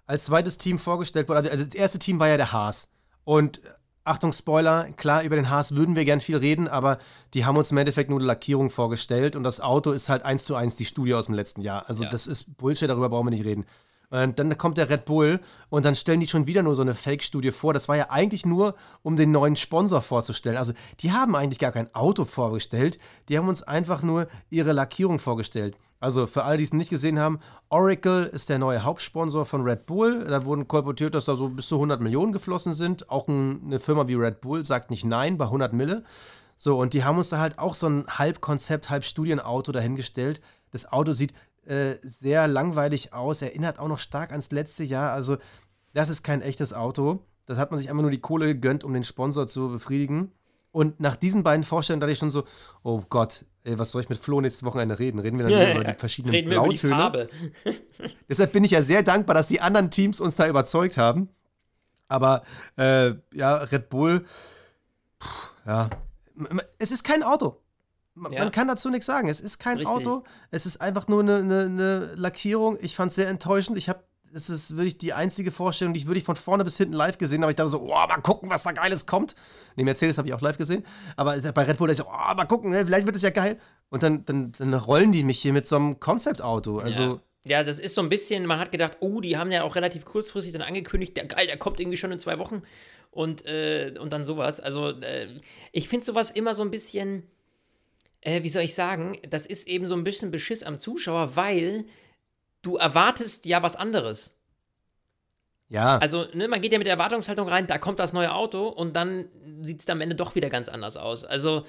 als 0.07 0.25
zweites 0.25 0.59
Team 0.59 0.79
vorgestellt 0.79 1.29
wurde, 1.29 1.51
also 1.51 1.65
das 1.65 1.75
erste 1.75 1.99
Team 1.99 2.19
war 2.19 2.29
ja 2.29 2.37
der 2.37 2.53
Haas. 2.53 2.91
Und 3.25 3.61
Achtung, 4.07 4.33
Spoiler, 4.33 4.89
klar, 4.97 5.23
über 5.23 5.37
den 5.37 5.51
Haas 5.51 5.75
würden 5.75 5.97
wir 5.97 6.05
gern 6.05 6.21
viel 6.21 6.37
reden, 6.37 6.69
aber 6.69 6.99
die 7.35 7.45
haben 7.45 7.57
uns 7.57 7.73
im 7.73 7.79
Endeffekt 7.79 8.09
nur 8.09 8.19
eine 8.19 8.27
Lackierung 8.27 8.71
vorgestellt 8.71 9.37
und 9.37 9.43
das 9.43 9.61
Auto 9.61 9.91
ist 9.91 10.09
halt 10.09 10.25
eins 10.25 10.45
zu 10.45 10.55
eins 10.55 10.77
die 10.77 10.85
Studie 10.85 11.15
aus 11.15 11.27
dem 11.27 11.35
letzten 11.35 11.61
Jahr. 11.61 11.89
Also 11.89 12.05
ja. 12.05 12.11
das 12.11 12.27
ist 12.27 12.57
Bullshit, 12.57 12.89
darüber 12.89 13.09
brauchen 13.09 13.27
wir 13.27 13.31
nicht 13.31 13.45
reden. 13.45 13.67
Und 14.11 14.39
dann 14.39 14.57
kommt 14.57 14.79
der 14.79 14.89
Red 14.89 15.05
Bull 15.05 15.41
und 15.69 15.85
dann 15.85 15.97
stellen 15.97 16.21
die 16.21 16.29
schon 16.29 16.47
wieder 16.47 16.63
nur 16.63 16.77
so 16.77 16.83
eine 16.83 16.95
Fake-Studie 16.95 17.51
vor. 17.51 17.75
Das 17.75 17.89
war 17.89 17.97
ja 17.97 18.11
eigentlich 18.11 18.47
nur, 18.47 18.75
um 19.03 19.17
den 19.17 19.33
neuen 19.33 19.57
Sponsor 19.57 20.01
vorzustellen. 20.01 20.57
Also 20.57 20.73
die 21.01 21.13
haben 21.13 21.35
eigentlich 21.35 21.59
gar 21.59 21.73
kein 21.73 21.93
Auto 21.95 22.25
vorgestellt, 22.25 22.99
die 23.29 23.37
haben 23.37 23.49
uns 23.49 23.63
einfach 23.63 24.03
nur 24.03 24.29
ihre 24.49 24.73
Lackierung 24.73 25.19
vorgestellt. 25.19 25.79
Also 25.99 26.27
für 26.27 26.45
alle, 26.45 26.59
die 26.59 26.65
es 26.65 26.73
nicht 26.73 26.91
gesehen 26.91 27.19
haben, 27.19 27.41
Oracle 27.69 28.27
ist 28.27 28.49
der 28.49 28.59
neue 28.59 28.85
Hauptsponsor 28.85 29.47
von 29.47 29.63
Red 29.63 29.87
Bull. 29.87 30.25
Da 30.25 30.45
wurden 30.45 30.69
kolportiert, 30.69 31.15
dass 31.15 31.25
da 31.25 31.35
so 31.35 31.49
bis 31.49 31.69
zu 31.69 31.77
100 31.77 32.01
Millionen 32.01 32.33
geflossen 32.33 32.75
sind. 32.75 33.11
Auch 33.11 33.27
eine 33.29 33.81
Firma 33.81 34.07
wie 34.07 34.15
Red 34.15 34.41
Bull 34.41 34.65
sagt 34.65 34.91
nicht 34.91 35.05
nein 35.05 35.39
bei 35.39 35.47
100 35.47 35.73
Mille. 35.73 36.05
So, 36.57 36.79
und 36.79 36.95
die 36.95 37.05
haben 37.05 37.19
uns 37.19 37.31
da 37.31 37.39
halt 37.39 37.59
auch 37.59 37.75
so 37.75 37.89
ein 37.89 38.07
Halbkonzept, 38.09 38.89
Halbstudienauto 38.89 39.73
dahingestellt. 39.73 40.41
Das 40.71 40.91
Auto 40.91 41.13
sieht 41.13 41.35
äh, 41.67 41.97
sehr 42.03 42.49
langweilig 42.49 43.13
aus, 43.13 43.43
erinnert 43.43 43.79
auch 43.79 43.89
noch 43.89 43.99
stark 43.99 44.31
ans 44.31 44.51
letzte 44.51 44.85
Jahr. 44.85 45.13
Also, 45.13 45.37
das 45.93 46.11
ist 46.11 46.23
kein 46.23 46.43
echtes 46.43 46.73
Auto. 46.73 47.21
Das 47.47 47.59
hat 47.59 47.71
man 47.71 47.79
sich 47.79 47.89
einfach 47.91 48.03
nur 48.03 48.11
die 48.11 48.21
Kohle 48.21 48.47
gegönnt, 48.47 48.85
um 48.85 48.93
den 48.93 49.05
Sponsor 49.05 49.47
zu 49.47 49.71
befriedigen. 49.71 50.33
Und 50.73 51.01
nach 51.01 51.17
diesen 51.17 51.43
beiden 51.43 51.65
Vorstellungen 51.65 52.01
dachte 52.01 52.13
ich 52.13 52.19
schon 52.19 52.31
so, 52.31 52.45
oh 52.83 53.03
Gott, 53.09 53.47
ey, 53.65 53.79
was 53.79 53.93
soll 53.93 54.03
ich 54.03 54.09
mit 54.09 54.19
Flo 54.19 54.41
nächstes 54.41 54.63
Wochenende 54.65 54.99
reden? 54.99 55.19
Reden 55.19 55.39
wir 55.39 55.45
dann 55.45 55.53
ja, 55.53 55.75
über 55.75 55.85
die 55.85 55.99
verschiedenen 55.99 56.35
reden 56.35 56.51
Blautöne? 56.51 57.29
Deshalb 58.29 58.53
bin 58.53 58.63
ich 58.63 58.73
ja 58.73 58.83
sehr 58.83 59.03
dankbar, 59.03 59.35
dass 59.35 59.49
die 59.49 59.61
anderen 59.61 59.91
Teams 59.91 60.21
uns 60.21 60.37
da 60.37 60.47
überzeugt 60.47 60.99
haben. 60.99 61.31
Aber 62.09 62.43
äh, 62.77 63.15
ja, 63.33 63.57
Red 63.57 63.89
Bull, 63.89 64.25
pff, 65.23 65.51
ja, 65.67 65.91
es 66.79 66.91
ist 66.91 67.05
kein 67.05 67.23
Auto. 67.23 67.61
Man, 68.17 68.33
ja. 68.33 68.41
man 68.41 68.51
kann 68.51 68.67
dazu 68.67 68.91
nichts 68.91 69.07
sagen. 69.07 69.29
Es 69.29 69.41
ist 69.41 69.59
kein 69.59 69.79
Richtig. 69.79 69.95
Auto, 69.95 70.25
es 70.51 70.67
ist 70.67 70.81
einfach 70.81 71.07
nur 71.07 71.21
eine, 71.21 71.37
eine, 71.37 71.61
eine 71.61 72.15
Lackierung. 72.17 72.79
Ich 72.81 72.97
fand 72.97 73.11
es 73.11 73.17
sehr 73.17 73.29
enttäuschend. 73.29 73.77
Ich 73.77 73.89
habe 73.89 74.01
das 74.33 74.51
ist 74.51 74.77
wirklich 74.77 74.99
die 74.99 75.15
einzige 75.15 75.51
Vorstellung, 75.51 75.95
die 75.95 76.01
ich 76.01 76.07
wirklich 76.07 76.25
von 76.25 76.37
vorne 76.37 76.63
bis 76.63 76.77
hinten 76.77 76.93
live 76.93 77.17
gesehen 77.17 77.41
habe. 77.41 77.53
Ich 77.53 77.57
dachte 77.57 77.71
so, 77.71 77.81
oh, 77.81 77.89
mal 77.89 78.21
gucken, 78.23 78.51
was 78.51 78.65
da 78.65 78.73
Geiles 78.73 79.07
kommt. 79.07 79.35
Ne, 79.77 79.85
Mercedes 79.85 80.19
habe 80.19 80.29
ich 80.29 80.35
auch 80.35 80.43
live 80.43 80.59
gesehen. 80.59 80.85
Aber 81.17 81.41
bei 81.41 81.63
Red 81.63 81.79
Bull 81.79 81.89
ist 81.89 81.99
so, 81.99 82.05
oh, 82.05 82.35
mal 82.35 82.45
gucken, 82.45 82.71
ne, 82.71 82.85
vielleicht 82.85 83.07
wird 83.07 83.17
es 83.17 83.23
ja 83.23 83.31
geil. 83.31 83.59
Und 83.89 84.03
dann, 84.03 84.27
dann, 84.27 84.53
dann 84.53 84.75
rollen 84.75 85.11
die 85.11 85.25
mich 85.25 85.41
hier 85.41 85.55
mit 85.55 85.67
so 85.67 85.77
einem 85.77 86.01
Konzeptauto. 86.01 86.81
Also. 86.81 87.03
Ja. 87.03 87.21
Ja, 87.49 87.63
das 87.63 87.79
ist 87.79 87.95
so 87.95 88.01
ein 88.01 88.09
bisschen, 88.09 88.45
man 88.45 88.59
hat 88.59 88.73
gedacht, 88.73 88.97
oh, 88.99 89.21
die 89.21 89.37
haben 89.37 89.53
ja 89.53 89.63
auch 89.63 89.77
relativ 89.77 90.05
kurzfristig 90.05 90.53
dann 90.53 90.63
angekündigt, 90.63 91.17
der 91.17 91.27
geil, 91.27 91.47
der 91.47 91.57
kommt 91.57 91.79
irgendwie 91.79 91.97
schon 91.97 92.11
in 92.11 92.19
zwei 92.19 92.41
Wochen 92.41 92.65
und, 93.13 93.47
äh, 93.47 93.95
und 94.01 94.13
dann 94.13 94.25
sowas. 94.25 94.59
Also, 94.59 94.89
äh, 94.89 95.29
ich 95.71 95.89
finde 95.89 96.05
sowas 96.05 96.33
immer 96.33 96.55
so 96.55 96.65
ein 96.65 96.73
bisschen, 96.73 97.23
äh, 98.27 98.43
wie 98.43 98.49
soll 98.49 98.65
ich 98.65 98.75
sagen, 98.75 99.19
das 99.29 99.47
ist 99.47 99.69
eben 99.69 99.87
so 99.87 99.95
ein 99.95 100.03
bisschen 100.03 100.33
Beschiss 100.33 100.65
am 100.65 100.81
Zuschauer, 100.81 101.37
weil 101.37 101.85
du 102.63 102.77
erwartest 102.77 103.47
ja 103.47 103.63
was 103.63 103.77
anderes. 103.77 104.35
Ja. 105.69 105.99
Also, 105.99 106.27
ne, 106.35 106.49
man 106.49 106.61
geht 106.61 106.73
ja 106.73 106.79
mit 106.79 106.87
der 106.87 106.95
Erwartungshaltung 106.95 107.49
rein, 107.49 107.69
da 107.69 107.79
kommt 107.79 108.01
das 108.01 108.13
neue 108.13 108.35
Auto 108.35 108.67
und 108.67 108.95
dann 108.95 109.27
sieht 109.63 109.81
es 109.81 109.89
am 109.89 110.01
Ende 110.01 110.17
doch 110.17 110.35
wieder 110.35 110.51
ganz 110.51 110.69
anders 110.69 110.97
aus. 110.97 111.25
Also, 111.25 111.65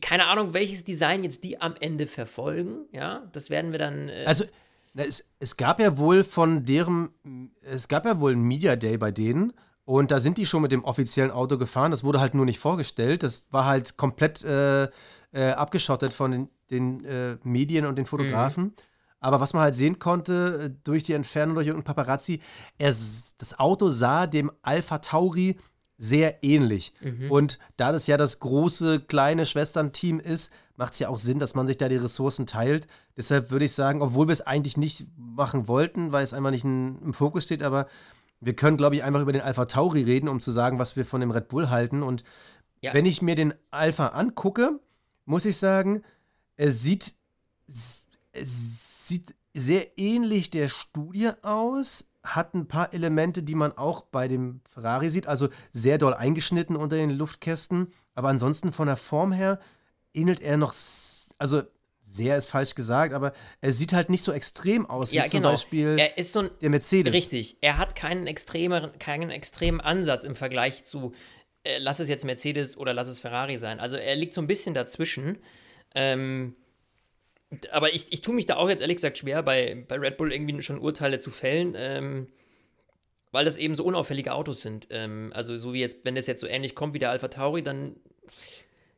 keine 0.00 0.26
Ahnung, 0.26 0.54
welches 0.54 0.84
Design 0.84 1.22
jetzt 1.22 1.44
die 1.44 1.60
am 1.60 1.74
Ende 1.78 2.06
verfolgen, 2.06 2.86
ja, 2.92 3.28
das 3.32 3.50
werden 3.50 3.72
wir 3.72 3.78
dann. 3.78 4.08
Äh 4.08 4.24
also, 4.26 4.46
es, 4.94 5.28
es 5.38 5.58
gab 5.58 5.80
ja 5.80 5.98
wohl 5.98 6.24
von 6.24 6.64
deren, 6.64 7.10
es 7.60 7.88
gab 7.88 8.06
ja 8.06 8.20
wohl 8.20 8.32
ein 8.32 8.42
Media 8.42 8.74
Day 8.74 8.96
bei 8.96 9.10
denen 9.10 9.52
und 9.84 10.10
da 10.10 10.18
sind 10.18 10.38
die 10.38 10.46
schon 10.46 10.62
mit 10.62 10.72
dem 10.72 10.84
offiziellen 10.84 11.30
Auto 11.30 11.58
gefahren. 11.58 11.90
Das 11.90 12.04
wurde 12.04 12.20
halt 12.20 12.34
nur 12.34 12.46
nicht 12.46 12.58
vorgestellt. 12.58 13.22
Das 13.22 13.46
war 13.50 13.66
halt 13.66 13.96
komplett 13.96 14.44
äh, 14.44 14.88
äh, 15.32 15.50
abgeschottet 15.50 16.12
von 16.12 16.30
den, 16.32 16.48
den 16.70 17.04
äh, 17.04 17.36
Medien 17.44 17.86
und 17.86 17.96
den 17.96 18.06
Fotografen. 18.06 18.64
Mhm. 18.64 18.72
Aber 19.22 19.40
was 19.40 19.52
man 19.52 19.62
halt 19.62 19.74
sehen 19.74 19.98
konnte 19.98 20.64
äh, 20.64 20.74
durch 20.84 21.02
die 21.02 21.12
Entfernung 21.12 21.54
durch 21.54 21.66
irgendeinen 21.66 21.94
Paparazzi, 21.94 22.40
er, 22.78 22.88
das 22.88 23.54
Auto 23.58 23.88
sah 23.88 24.26
dem 24.26 24.50
Alpha 24.62 24.98
Tauri 24.98 25.56
sehr 25.98 26.42
ähnlich. 26.42 26.94
Und 27.28 27.58
da 27.76 27.92
das 27.92 28.06
ja 28.06 28.16
das 28.16 28.40
große, 28.40 29.00
kleine 29.00 29.44
Schwesternteam 29.44 30.18
ist, 30.18 30.50
macht 30.76 30.94
es 30.94 30.98
ja 30.98 31.10
auch 31.10 31.18
Sinn, 31.18 31.38
dass 31.38 31.54
man 31.54 31.66
sich 31.66 31.76
da 31.76 31.90
die 31.90 31.96
Ressourcen 31.96 32.46
teilt. 32.46 32.86
Deshalb 33.18 33.50
würde 33.50 33.66
ich 33.66 33.72
sagen, 33.74 34.00
obwohl 34.00 34.26
wir 34.26 34.32
es 34.32 34.40
eigentlich 34.40 34.78
nicht 34.78 35.06
machen 35.18 35.68
wollten, 35.68 36.10
weil 36.10 36.24
es 36.24 36.32
einfach 36.32 36.52
nicht 36.52 36.64
in, 36.64 36.96
im 37.02 37.12
Fokus 37.12 37.44
steht, 37.44 37.62
aber 37.62 37.86
wir 38.40 38.56
können, 38.56 38.78
glaube 38.78 38.94
ich, 38.94 39.04
einfach 39.04 39.20
über 39.20 39.32
den 39.32 39.42
Alpha 39.42 39.66
Tauri 39.66 40.02
reden, 40.02 40.30
um 40.30 40.40
zu 40.40 40.52
sagen, 40.52 40.78
was 40.78 40.96
wir 40.96 41.04
von 41.04 41.20
dem 41.20 41.30
Red 41.30 41.48
Bull 41.48 41.68
halten. 41.68 42.02
Und 42.02 42.24
Ja. 42.80 42.94
wenn 42.94 43.04
ich 43.04 43.20
mir 43.20 43.34
den 43.34 43.52
Alpha 43.70 44.06
angucke, 44.06 44.80
muss 45.30 45.44
ich 45.44 45.56
sagen, 45.56 46.02
er 46.56 46.72
sieht, 46.72 47.14
es 47.66 49.06
sieht 49.06 49.34
sehr 49.54 49.96
ähnlich 49.96 50.50
der 50.50 50.68
Studie 50.68 51.30
aus, 51.42 52.10
hat 52.22 52.54
ein 52.54 52.66
paar 52.66 52.92
Elemente, 52.92 53.42
die 53.42 53.54
man 53.54 53.72
auch 53.72 54.02
bei 54.02 54.28
dem 54.28 54.60
Ferrari 54.68 55.08
sieht, 55.08 55.26
also 55.26 55.48
sehr 55.72 55.98
doll 55.98 56.14
eingeschnitten 56.14 56.76
unter 56.76 56.96
den 56.96 57.10
Luftkästen, 57.10 57.92
aber 58.14 58.28
ansonsten 58.28 58.72
von 58.72 58.88
der 58.88 58.96
Form 58.96 59.32
her 59.32 59.58
ähnelt 60.12 60.40
er 60.40 60.56
noch, 60.56 60.74
also 61.38 61.62
sehr 62.02 62.36
ist 62.36 62.48
falsch 62.48 62.74
gesagt, 62.74 63.14
aber 63.14 63.32
er 63.60 63.72
sieht 63.72 63.92
halt 63.92 64.10
nicht 64.10 64.24
so 64.24 64.32
extrem 64.32 64.84
aus 64.84 65.12
Ja, 65.12 65.24
wie 65.24 65.28
zum 65.28 65.38
genau. 65.40 65.52
Beispiel 65.52 65.96
er 65.96 66.18
ist 66.18 66.32
so 66.32 66.40
ein 66.40 66.50
der 66.60 66.70
Mercedes. 66.70 67.14
Richtig. 67.14 67.58
Er 67.60 67.78
hat 67.78 67.94
keinen 67.94 68.26
extremeren, 68.26 68.98
keinen 68.98 69.30
extremen 69.30 69.80
Ansatz 69.80 70.24
im 70.24 70.34
Vergleich 70.34 70.84
zu, 70.84 71.14
äh, 71.64 71.78
lass 71.78 72.00
es 72.00 72.08
jetzt 72.08 72.24
Mercedes 72.24 72.76
oder 72.76 72.94
lass 72.94 73.08
es 73.08 73.18
Ferrari 73.18 73.58
sein. 73.58 73.80
Also 73.80 73.96
er 73.96 74.16
liegt 74.16 74.34
so 74.34 74.40
ein 74.40 74.46
bisschen 74.46 74.74
dazwischen. 74.74 75.38
Ähm, 75.94 76.56
aber 77.70 77.92
ich, 77.92 78.12
ich 78.12 78.20
tue 78.20 78.34
mich 78.34 78.46
da 78.46 78.56
auch 78.56 78.68
jetzt 78.68 78.80
ehrlich 78.80 78.96
gesagt 78.96 79.18
schwer, 79.18 79.42
bei, 79.42 79.84
bei 79.88 79.96
Red 79.96 80.16
Bull 80.16 80.32
irgendwie 80.32 80.62
schon 80.62 80.78
Urteile 80.78 81.18
zu 81.18 81.30
fällen, 81.30 81.74
ähm, 81.76 82.28
weil 83.32 83.44
das 83.44 83.56
eben 83.56 83.74
so 83.74 83.84
unauffällige 83.84 84.32
Autos 84.32 84.60
sind. 84.62 84.86
Ähm, 84.90 85.32
also 85.34 85.58
so 85.58 85.72
wie 85.72 85.80
jetzt, 85.80 85.98
wenn 86.04 86.14
das 86.14 86.26
jetzt 86.26 86.40
so 86.40 86.46
ähnlich 86.46 86.74
kommt 86.74 86.94
wie 86.94 86.98
der 86.98 87.10
Alpha 87.10 87.28
Tauri, 87.28 87.62
dann 87.62 87.96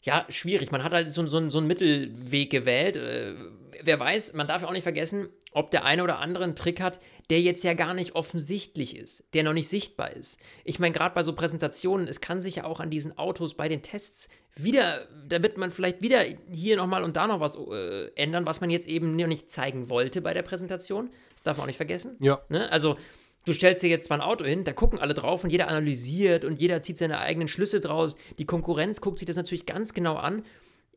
ja, 0.02 0.26
schwierig. 0.28 0.72
Man 0.72 0.82
hat 0.82 0.92
halt 0.92 1.10
so, 1.10 1.26
so, 1.26 1.50
so 1.50 1.58
einen 1.58 1.66
Mittelweg 1.66 2.50
gewählt. 2.50 2.96
Äh, 2.96 3.34
wer 3.82 4.00
weiß, 4.00 4.32
man 4.34 4.48
darf 4.48 4.62
ja 4.62 4.68
auch 4.68 4.72
nicht 4.72 4.82
vergessen, 4.82 5.28
ob 5.52 5.70
der 5.70 5.84
eine 5.84 6.02
oder 6.02 6.18
andere 6.18 6.44
einen 6.44 6.56
Trick 6.56 6.80
hat, 6.80 7.00
der 7.30 7.40
jetzt 7.40 7.62
ja 7.62 7.74
gar 7.74 7.94
nicht 7.94 8.14
offensichtlich 8.14 8.96
ist, 8.96 9.24
der 9.34 9.44
noch 9.44 9.52
nicht 9.52 9.68
sichtbar 9.68 10.12
ist. 10.12 10.40
Ich 10.64 10.78
meine, 10.78 10.92
gerade 10.92 11.14
bei 11.14 11.22
so 11.22 11.34
Präsentationen, 11.34 12.08
es 12.08 12.20
kann 12.20 12.40
sich 12.40 12.56
ja 12.56 12.64
auch 12.64 12.80
an 12.80 12.90
diesen 12.90 13.16
Autos 13.16 13.54
bei 13.54 13.68
den 13.68 13.82
Tests 13.82 14.28
wieder, 14.56 15.06
da 15.26 15.42
wird 15.42 15.56
man 15.56 15.70
vielleicht 15.70 16.02
wieder 16.02 16.22
hier 16.50 16.76
nochmal 16.76 17.04
und 17.04 17.16
da 17.16 17.26
noch 17.26 17.40
was 17.40 17.56
äh, 17.56 18.08
ändern, 18.16 18.44
was 18.44 18.60
man 18.60 18.70
jetzt 18.70 18.88
eben 18.88 19.16
noch 19.16 19.26
nicht 19.26 19.50
zeigen 19.50 19.88
wollte 19.88 20.20
bei 20.20 20.34
der 20.34 20.42
Präsentation. 20.42 21.10
Das 21.32 21.42
darf 21.42 21.56
man 21.56 21.64
auch 21.64 21.68
nicht 21.68 21.76
vergessen. 21.76 22.16
Ja. 22.20 22.40
Ne? 22.48 22.70
Also, 22.70 22.96
du 23.44 23.52
stellst 23.52 23.82
dir 23.82 23.90
jetzt 23.90 24.06
zwar 24.06 24.18
ein 24.18 24.22
Auto 24.22 24.44
hin, 24.44 24.64
da 24.64 24.72
gucken 24.72 24.98
alle 24.98 25.14
drauf 25.14 25.44
und 25.44 25.50
jeder 25.50 25.68
analysiert 25.68 26.44
und 26.44 26.60
jeder 26.60 26.82
zieht 26.82 26.98
seine 26.98 27.18
eigenen 27.18 27.48
Schlüsse 27.48 27.80
draus. 27.80 28.16
Die 28.38 28.46
Konkurrenz 28.46 29.00
guckt 29.00 29.18
sich 29.18 29.26
das 29.26 29.36
natürlich 29.36 29.66
ganz 29.66 29.92
genau 29.94 30.16
an, 30.16 30.42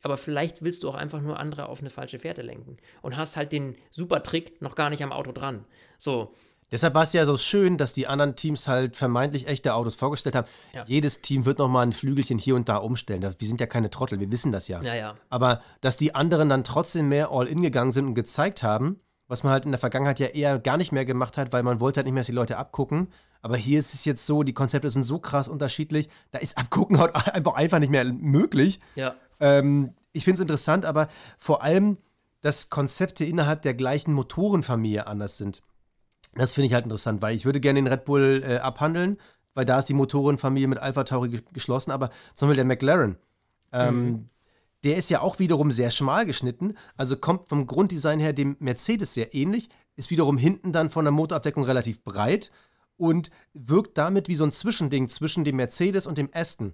aber 0.01 0.17
vielleicht 0.17 0.63
willst 0.63 0.83
du 0.83 0.89
auch 0.89 0.95
einfach 0.95 1.21
nur 1.21 1.39
andere 1.39 1.67
auf 1.69 1.79
eine 1.79 1.89
falsche 1.89 2.19
Fährte 2.19 2.41
lenken 2.41 2.77
und 3.01 3.17
hast 3.17 3.37
halt 3.37 3.51
den 3.51 3.75
super 3.91 4.23
Trick 4.23 4.61
noch 4.61 4.75
gar 4.75 4.89
nicht 4.89 5.03
am 5.03 5.11
Auto 5.11 5.31
dran. 5.31 5.65
So, 5.97 6.33
Deshalb 6.71 6.95
war 6.95 7.03
es 7.03 7.13
ja 7.13 7.25
so 7.25 7.37
schön, 7.37 7.77
dass 7.77 7.93
die 7.93 8.07
anderen 8.07 8.35
Teams 8.35 8.67
halt 8.67 8.97
vermeintlich 8.97 9.47
echte 9.47 9.75
Autos 9.75 9.95
vorgestellt 9.95 10.35
haben. 10.35 10.47
Ja. 10.73 10.83
Jedes 10.87 11.21
Team 11.21 11.45
wird 11.45 11.59
nochmal 11.59 11.85
ein 11.85 11.93
Flügelchen 11.93 12.39
hier 12.39 12.55
und 12.55 12.67
da 12.69 12.77
umstellen. 12.77 13.21
Wir 13.21 13.47
sind 13.47 13.61
ja 13.61 13.67
keine 13.67 13.89
Trottel, 13.89 14.19
wir 14.19 14.31
wissen 14.31 14.51
das 14.51 14.67
ja. 14.67 14.81
naja. 14.81 15.15
Aber 15.29 15.61
dass 15.81 15.97
die 15.97 16.15
anderen 16.15 16.49
dann 16.49 16.63
trotzdem 16.63 17.07
mehr 17.07 17.31
All-In 17.31 17.61
gegangen 17.61 17.91
sind 17.91 18.05
und 18.05 18.15
gezeigt 18.15 18.63
haben, 18.63 18.99
was 19.27 19.43
man 19.43 19.51
halt 19.53 19.65
in 19.65 19.71
der 19.71 19.79
Vergangenheit 19.79 20.19
ja 20.19 20.27
eher 20.27 20.59
gar 20.59 20.77
nicht 20.77 20.91
mehr 20.91 21.05
gemacht 21.05 21.37
hat, 21.37 21.51
weil 21.53 21.63
man 21.63 21.79
wollte 21.79 21.97
halt 21.99 22.05
nicht 22.05 22.13
mehr, 22.13 22.21
dass 22.21 22.27
die 22.27 22.33
Leute 22.33 22.57
abgucken. 22.57 23.07
Aber 23.41 23.57
hier 23.57 23.79
ist 23.79 23.93
es 23.93 24.05
jetzt 24.05 24.25
so, 24.25 24.43
die 24.43 24.53
Konzepte 24.53 24.89
sind 24.89 25.03
so 25.03 25.19
krass 25.19 25.47
unterschiedlich, 25.47 26.09
da 26.31 26.39
ist 26.39 26.57
Abgucken 26.57 26.99
halt 26.99 27.15
einfach, 27.15 27.53
einfach 27.53 27.79
nicht 27.79 27.91
mehr 27.91 28.03
möglich. 28.05 28.79
Ja. 28.95 29.15
Ähm, 29.39 29.93
ich 30.13 30.23
finde 30.23 30.35
es 30.35 30.41
interessant, 30.41 30.85
aber 30.85 31.07
vor 31.37 31.61
allem, 31.63 31.97
dass 32.41 32.69
Konzepte 32.69 33.25
innerhalb 33.25 33.61
der 33.63 33.73
gleichen 33.73 34.13
Motorenfamilie 34.13 35.07
anders 35.07 35.37
sind. 35.37 35.61
Das 36.35 36.53
finde 36.53 36.67
ich 36.67 36.73
halt 36.73 36.85
interessant, 36.85 37.21
weil 37.21 37.35
ich 37.35 37.45
würde 37.45 37.59
gerne 37.59 37.79
den 37.79 37.87
Red 37.87 38.05
Bull 38.05 38.43
äh, 38.45 38.57
abhandeln, 38.57 39.17
weil 39.53 39.65
da 39.65 39.79
ist 39.79 39.89
die 39.89 39.93
Motorenfamilie 39.93 40.67
mit 40.67 40.79
Alpha 40.79 41.03
Tauri 41.05 41.29
ge- 41.29 41.41
geschlossen, 41.53 41.91
aber 41.91 42.09
zum 42.33 42.47
Beispiel 42.49 42.57
der 42.57 42.65
McLaren, 42.65 43.17
ähm, 43.71 44.29
der 44.85 44.95
ist 44.97 45.09
ja 45.09 45.21
auch 45.21 45.39
wiederum 45.39 45.71
sehr 45.71 45.91
schmal 45.91 46.25
geschnitten, 46.25 46.75
also 46.95 47.17
kommt 47.17 47.49
vom 47.49 47.67
Grunddesign 47.67 48.19
her 48.19 48.33
dem 48.33 48.55
Mercedes 48.59 49.13
sehr 49.13 49.33
ähnlich, 49.33 49.69
ist 49.95 50.11
wiederum 50.11 50.37
hinten 50.37 50.71
dann 50.71 50.89
von 50.89 51.05
der 51.05 51.11
Motorabdeckung 51.11 51.63
relativ 51.63 52.03
breit 52.03 52.51
und 52.97 53.29
wirkt 53.53 53.97
damit 53.97 54.27
wie 54.27 54.35
so 54.35 54.43
ein 54.45 54.51
Zwischending 54.51 55.09
zwischen 55.09 55.43
dem 55.43 55.57
Mercedes 55.57 56.07
und 56.07 56.17
dem 56.17 56.29
Aston. 56.33 56.73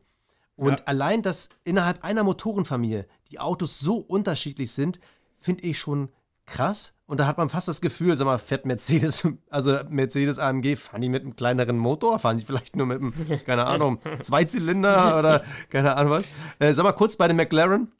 Und 0.55 0.79
Ja. 0.79 0.85
allein, 0.85 1.21
dass 1.23 1.49
innerhalb 1.63 2.03
einer 2.03 2.23
Motorenfamilie 2.23 3.07
die 3.31 3.39
Autos 3.39 3.79
so 3.79 3.95
unterschiedlich 3.97 4.71
sind, 4.73 4.99
finde 5.39 5.63
ich 5.63 5.79
schon 5.79 6.09
krass. 6.45 6.93
Und 7.05 7.19
da 7.19 7.27
hat 7.27 7.37
man 7.37 7.49
fast 7.49 7.67
das 7.67 7.81
Gefühl, 7.81 8.15
sag 8.15 8.25
mal, 8.25 8.37
fährt 8.37 8.65
Mercedes, 8.65 9.25
also 9.49 9.79
Mercedes 9.89 10.37
AMG, 10.37 10.75
fahren 10.75 11.01
die 11.01 11.09
mit 11.09 11.23
einem 11.23 11.35
kleineren 11.35 11.77
Motor? 11.77 12.19
Fahren 12.19 12.37
die 12.37 12.45
vielleicht 12.45 12.75
nur 12.75 12.85
mit 12.85 12.99
einem, 13.01 13.13
keine 13.45 13.65
Ahnung, 13.65 13.99
Zweizylinder 14.21 15.17
oder 15.17 15.43
keine 15.69 15.95
Ahnung 15.95 16.11
was? 16.11 16.25
Äh, 16.59 16.73
sag 16.73 16.83
mal 16.83 16.91
kurz 16.91 17.15
bei 17.15 17.27
den 17.27 17.37
McLaren. 17.37 17.91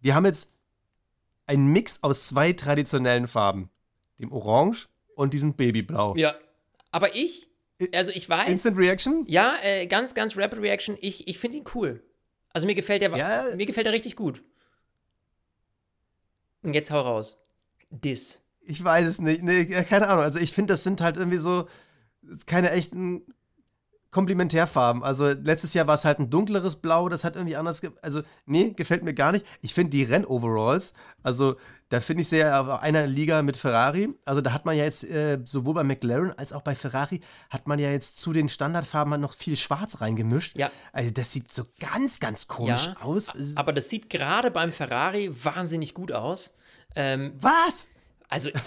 Wir 0.00 0.14
haben 0.14 0.24
jetzt 0.24 0.50
einen 1.46 1.72
Mix 1.72 2.02
aus 2.02 2.28
zwei 2.28 2.52
traditionellen 2.52 3.28
Farben. 3.28 3.70
Dem 4.18 4.32
Orange 4.32 4.88
und 5.14 5.34
diesem 5.34 5.54
Babyblau. 5.54 6.16
Ja. 6.16 6.34
Aber 6.90 7.14
ich, 7.14 7.48
also 7.92 8.10
ich 8.10 8.28
weiß, 8.28 8.48
Instant 8.50 8.78
Reaction? 8.78 9.24
ja, 9.28 9.56
äh, 9.62 9.86
ganz, 9.86 10.14
ganz 10.14 10.36
Rapid 10.36 10.60
Reaction, 10.60 10.96
ich, 11.00 11.28
ich 11.28 11.38
finde 11.38 11.58
ihn 11.58 11.64
cool. 11.74 12.02
Also 12.52 12.66
mir 12.66 12.74
gefällt 12.74 13.02
der, 13.02 13.14
Ja. 13.16 13.44
mir 13.56 13.66
gefällt 13.66 13.86
er 13.86 13.92
richtig 13.92 14.16
gut. 14.16 14.42
Und 16.62 16.72
jetzt 16.74 16.90
hau 16.90 17.00
raus. 17.00 17.36
Dis. 17.90 18.40
Ich 18.60 18.82
weiß 18.82 19.06
es 19.06 19.20
nicht. 19.20 19.42
Nee, 19.42 19.66
keine 19.84 20.08
Ahnung. 20.08 20.24
Also 20.24 20.38
ich 20.38 20.52
finde, 20.52 20.72
das 20.72 20.82
sind 20.82 21.00
halt 21.00 21.16
irgendwie 21.16 21.38
so 21.38 21.68
keine 22.46 22.70
echten 22.72 23.22
Komplementärfarben. 24.10 25.02
Also 25.02 25.26
letztes 25.28 25.74
Jahr 25.74 25.86
war 25.86 25.94
es 25.94 26.04
halt 26.04 26.18
ein 26.18 26.30
dunkleres 26.30 26.76
Blau, 26.76 27.08
das 27.08 27.24
hat 27.24 27.36
irgendwie 27.36 27.56
anders. 27.56 27.80
Ge 27.80 27.90
also, 28.02 28.22
nee, 28.46 28.70
gefällt 28.76 29.02
mir 29.04 29.14
gar 29.14 29.32
nicht. 29.32 29.44
Ich 29.62 29.74
finde 29.74 29.90
die 29.90 30.02
Rennoveralls, 30.04 30.92
also 31.22 31.56
da 31.88 32.00
finde 32.00 32.22
ich 32.22 32.28
sehr 32.28 32.60
auf 32.60 32.82
einer 32.82 33.06
Liga 33.06 33.42
mit 33.42 33.56
Ferrari. 33.56 34.08
Also 34.24 34.40
da 34.40 34.52
hat 34.52 34.64
man 34.66 34.76
ja 34.76 34.84
jetzt 34.84 35.04
äh, 35.04 35.38
sowohl 35.44 35.74
bei 35.74 35.84
McLaren 35.84 36.32
als 36.36 36.52
auch 36.52 36.62
bei 36.62 36.74
Ferrari 36.74 37.20
hat 37.50 37.68
man 37.68 37.78
ja 37.78 37.90
jetzt 37.90 38.18
zu 38.18 38.32
den 38.32 38.48
Standardfarben 38.48 39.12
halt 39.12 39.22
noch 39.22 39.34
viel 39.34 39.56
Schwarz 39.56 40.00
reingemischt. 40.00 40.56
Ja. 40.58 40.70
Also 40.92 41.10
das 41.10 41.32
sieht 41.32 41.52
so 41.52 41.62
ganz, 41.78 42.18
ganz 42.18 42.48
komisch 42.48 42.86
Ja, 42.86 42.96
aus. 43.02 43.34
Aber 43.56 43.72
das 43.72 43.88
sieht 43.88 44.10
gerade 44.10 44.50
beim 44.50 44.72
Ferrari 44.72 45.30
wahnsinnig 45.44 45.94
gut 45.94 46.10
aus. 46.10 46.50
Ähm, 46.96 47.34
Was? 47.38 47.88
also 48.28 48.50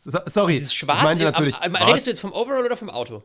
So, 0.00 0.16
sorry, 0.26 0.54
dieses 0.54 0.74
Schwarz. 0.74 0.98
ich 0.98 1.04
meinte 1.04 1.24
im- 1.24 1.30
natürlich. 1.30 1.54
was? 1.56 1.86
redest 1.88 2.06
du 2.06 2.10
jetzt 2.10 2.20
vom 2.20 2.32
Overall 2.32 2.64
oder 2.64 2.76
vom 2.76 2.88
Auto? 2.88 3.24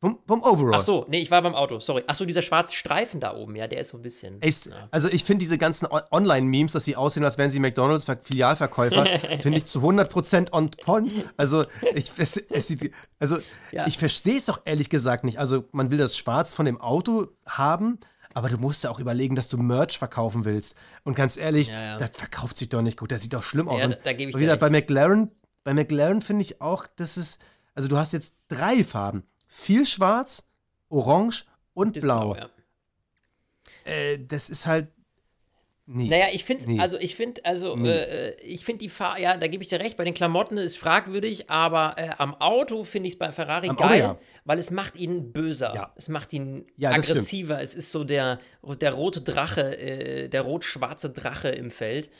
Vom, 0.00 0.18
vom 0.26 0.42
Overall. 0.42 0.74
Ach 0.76 0.80
so, 0.80 1.04
nee, 1.08 1.18
ich 1.20 1.30
war 1.30 1.42
beim 1.42 1.54
Auto. 1.56 1.80
Sorry. 1.80 2.04
Ach 2.06 2.14
so, 2.14 2.24
dieser 2.24 2.42
schwarze 2.42 2.74
Streifen 2.74 3.18
da 3.18 3.34
oben, 3.34 3.56
ja, 3.56 3.66
der 3.66 3.80
ist 3.80 3.88
so 3.88 3.96
ein 3.96 4.02
bisschen. 4.02 4.40
Ist, 4.40 4.66
ja. 4.66 4.88
Also 4.92 5.08
ich 5.08 5.24
finde 5.24 5.40
diese 5.40 5.58
ganzen 5.58 5.88
Online-Memes, 6.12 6.72
dass 6.72 6.84
sie 6.84 6.94
aussehen, 6.94 7.24
als 7.24 7.36
wären 7.36 7.50
sie 7.50 7.58
McDonalds 7.58 8.04
Ver- 8.04 8.18
Filialverkäufer, 8.22 9.04
finde 9.40 9.58
ich 9.58 9.64
zu 9.64 9.80
100% 9.80 10.52
on 10.52 10.70
point. 10.70 11.12
Also 11.36 11.64
ich, 11.94 12.10
es, 12.16 12.36
es 12.36 12.68
sieht, 12.68 12.92
also 13.18 13.38
Ja. 13.72 13.86
ich 13.88 13.98
verstehe 13.98 14.38
es 14.38 14.46
doch 14.46 14.60
ehrlich 14.64 14.88
gesagt 14.88 15.24
nicht. 15.24 15.38
Also 15.38 15.64
man 15.72 15.90
will 15.90 15.98
das 15.98 16.16
Schwarz 16.16 16.52
von 16.52 16.64
dem 16.66 16.80
Auto 16.80 17.26
haben, 17.46 17.98
aber 18.34 18.48
du 18.50 18.58
musst 18.58 18.84
ja 18.84 18.90
auch 18.90 19.00
überlegen, 19.00 19.34
dass 19.34 19.48
du 19.48 19.56
Merch 19.56 19.98
verkaufen 19.98 20.44
willst. 20.44 20.76
Und 21.02 21.16
ganz 21.16 21.36
ehrlich, 21.36 21.68
Ja, 21.70 21.96
das 21.96 22.10
verkauft 22.12 22.56
sich 22.56 22.68
doch 22.68 22.82
nicht 22.82 22.98
gut. 22.98 23.10
Das 23.10 23.22
sieht 23.22 23.32
doch 23.34 23.42
schlimm 23.42 23.68
aus. 23.68 23.80
Ja, 23.80 23.86
Und 23.86 23.94
da- 23.96 24.00
da 24.04 24.12
gebe 24.12 24.30
ich 24.30 24.36
wie 24.36 24.40
dir 24.40 24.44
gesagt, 24.46 24.60
bei 24.60 24.70
McLaren, 24.70 25.32
bei 25.64 25.74
McLaren 25.74 26.22
finde 26.22 26.42
ich 26.42 26.60
auch, 26.60 26.86
dass 26.86 27.16
es, 27.16 27.38
also 27.74 27.88
du 27.88 27.96
hast 27.98 28.12
jetzt 28.12 28.34
drei 28.46 28.84
Farben. 28.84 29.24
Viel 29.48 29.84
Schwarz, 29.86 30.46
Orange 30.88 31.44
und 31.74 31.96
Das 31.96 32.02
Blau. 32.04 32.36
ja. 32.36 32.48
Äh, 33.84 34.18
das 34.26 34.50
ist 34.50 34.66
halt. 34.66 34.88
Nee. 35.90 36.08
Naja, 36.08 36.26
ich 36.32 36.44
finde, 36.44 36.66
Nee. 36.70 36.80
also 36.80 36.98
ich 36.98 37.16
finde, 37.16 37.42
also 37.46 37.74
Nee. 37.74 37.88
äh, 37.88 38.36
ich 38.42 38.62
finde 38.66 38.80
die 38.80 38.90
Fahr, 38.90 39.18
ja, 39.18 39.38
da 39.38 39.46
gebe 39.46 39.62
ich 39.62 39.70
dir 39.70 39.80
recht, 39.80 39.96
bei 39.96 40.04
den 40.04 40.12
Klamotten 40.12 40.58
ist 40.58 40.76
fragwürdig, 40.76 41.48
aber 41.48 41.94
äh, 41.96 42.10
am 42.18 42.34
Auto 42.34 42.84
finde 42.84 43.06
ich 43.06 43.14
es 43.14 43.18
bei 43.18 43.32
Ferrari 43.32 43.70
Am 43.70 43.78
Auto, 43.78 43.88
geil, 43.88 44.00
ja. 44.00 44.18
weil 44.44 44.58
es 44.58 44.70
macht 44.70 44.96
ihn 44.96 45.32
böser, 45.32 45.74
Ja. 45.74 45.94
es 45.96 46.10
macht 46.10 46.34
ihn 46.34 46.66
Ja, 46.76 46.90
aggressiver, 46.90 47.62
es 47.62 47.74
ist 47.74 47.90
so 47.90 48.04
der, 48.04 48.38
der 48.82 48.92
rote 48.92 49.22
Drache, 49.22 49.78
äh, 49.78 50.28
der 50.28 50.42
rot-schwarze 50.42 51.08
Drache 51.08 51.48
im 51.48 51.70
Feld. 51.70 52.10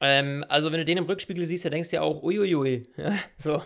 Ähm, 0.00 0.44
also 0.48 0.72
wenn 0.72 0.78
du 0.78 0.84
den 0.84 0.98
im 0.98 1.04
Rückspiegel 1.04 1.46
siehst, 1.46 1.64
dann 1.64 1.70
denkst 1.70 1.90
du 1.90 1.96
ja 1.96 2.02
auch, 2.02 2.24
uiuiui, 2.24 2.88
ja, 2.96 3.14
so. 3.38 3.62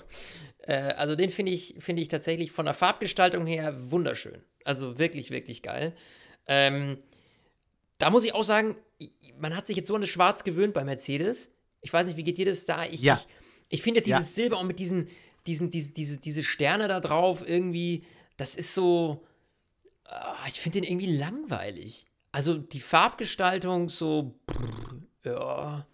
Äh, 0.66 0.74
also 0.96 1.16
den 1.16 1.30
finde 1.30 1.52
ich, 1.52 1.74
finde 1.78 2.02
ich 2.02 2.08
tatsächlich 2.08 2.52
von 2.52 2.66
der 2.66 2.74
Farbgestaltung 2.74 3.46
her 3.46 3.74
wunderschön. 3.90 4.42
Also 4.64 4.98
wirklich, 4.98 5.30
wirklich 5.30 5.62
geil. 5.62 5.94
Ähm, 6.46 6.98
da 7.98 8.10
muss 8.10 8.24
ich 8.24 8.34
auch 8.34 8.44
sagen, 8.44 8.76
man 9.38 9.56
hat 9.56 9.66
sich 9.66 9.76
jetzt 9.76 9.88
so 9.88 9.94
an 9.94 10.00
das 10.00 10.10
Schwarz 10.10 10.44
gewöhnt 10.44 10.74
bei 10.74 10.84
Mercedes. 10.84 11.50
Ich 11.80 11.92
weiß 11.92 12.06
nicht, 12.06 12.16
wie 12.16 12.24
geht 12.24 12.38
dir 12.38 12.46
das 12.46 12.64
da? 12.64 12.84
Ich, 12.84 13.00
Ja. 13.00 13.20
ich, 13.68 13.78
ich 13.78 13.82
finde 13.82 14.00
jetzt 14.00 14.08
Ja. 14.08 14.18
dieses 14.18 14.34
Silber 14.34 14.58
und 14.58 14.66
mit 14.66 14.78
diesen, 14.78 15.08
diesen, 15.46 15.70
diese, 15.70 15.92
diese, 15.92 16.18
diese 16.18 16.42
Sterne 16.42 16.88
da 16.88 17.00
drauf 17.00 17.46
irgendwie, 17.46 18.04
das 18.36 18.54
ist 18.56 18.74
so. 18.74 19.24
ah, 20.04 20.36
ich 20.46 20.60
finde 20.60 20.80
den 20.80 20.90
irgendwie 20.90 21.16
langweilig. 21.16 22.06
Also 22.32 22.58
die 22.58 22.80
Farbgestaltung 22.80 23.88
so, 23.88 24.34
brr, 24.46 25.00
ja. 25.24 25.86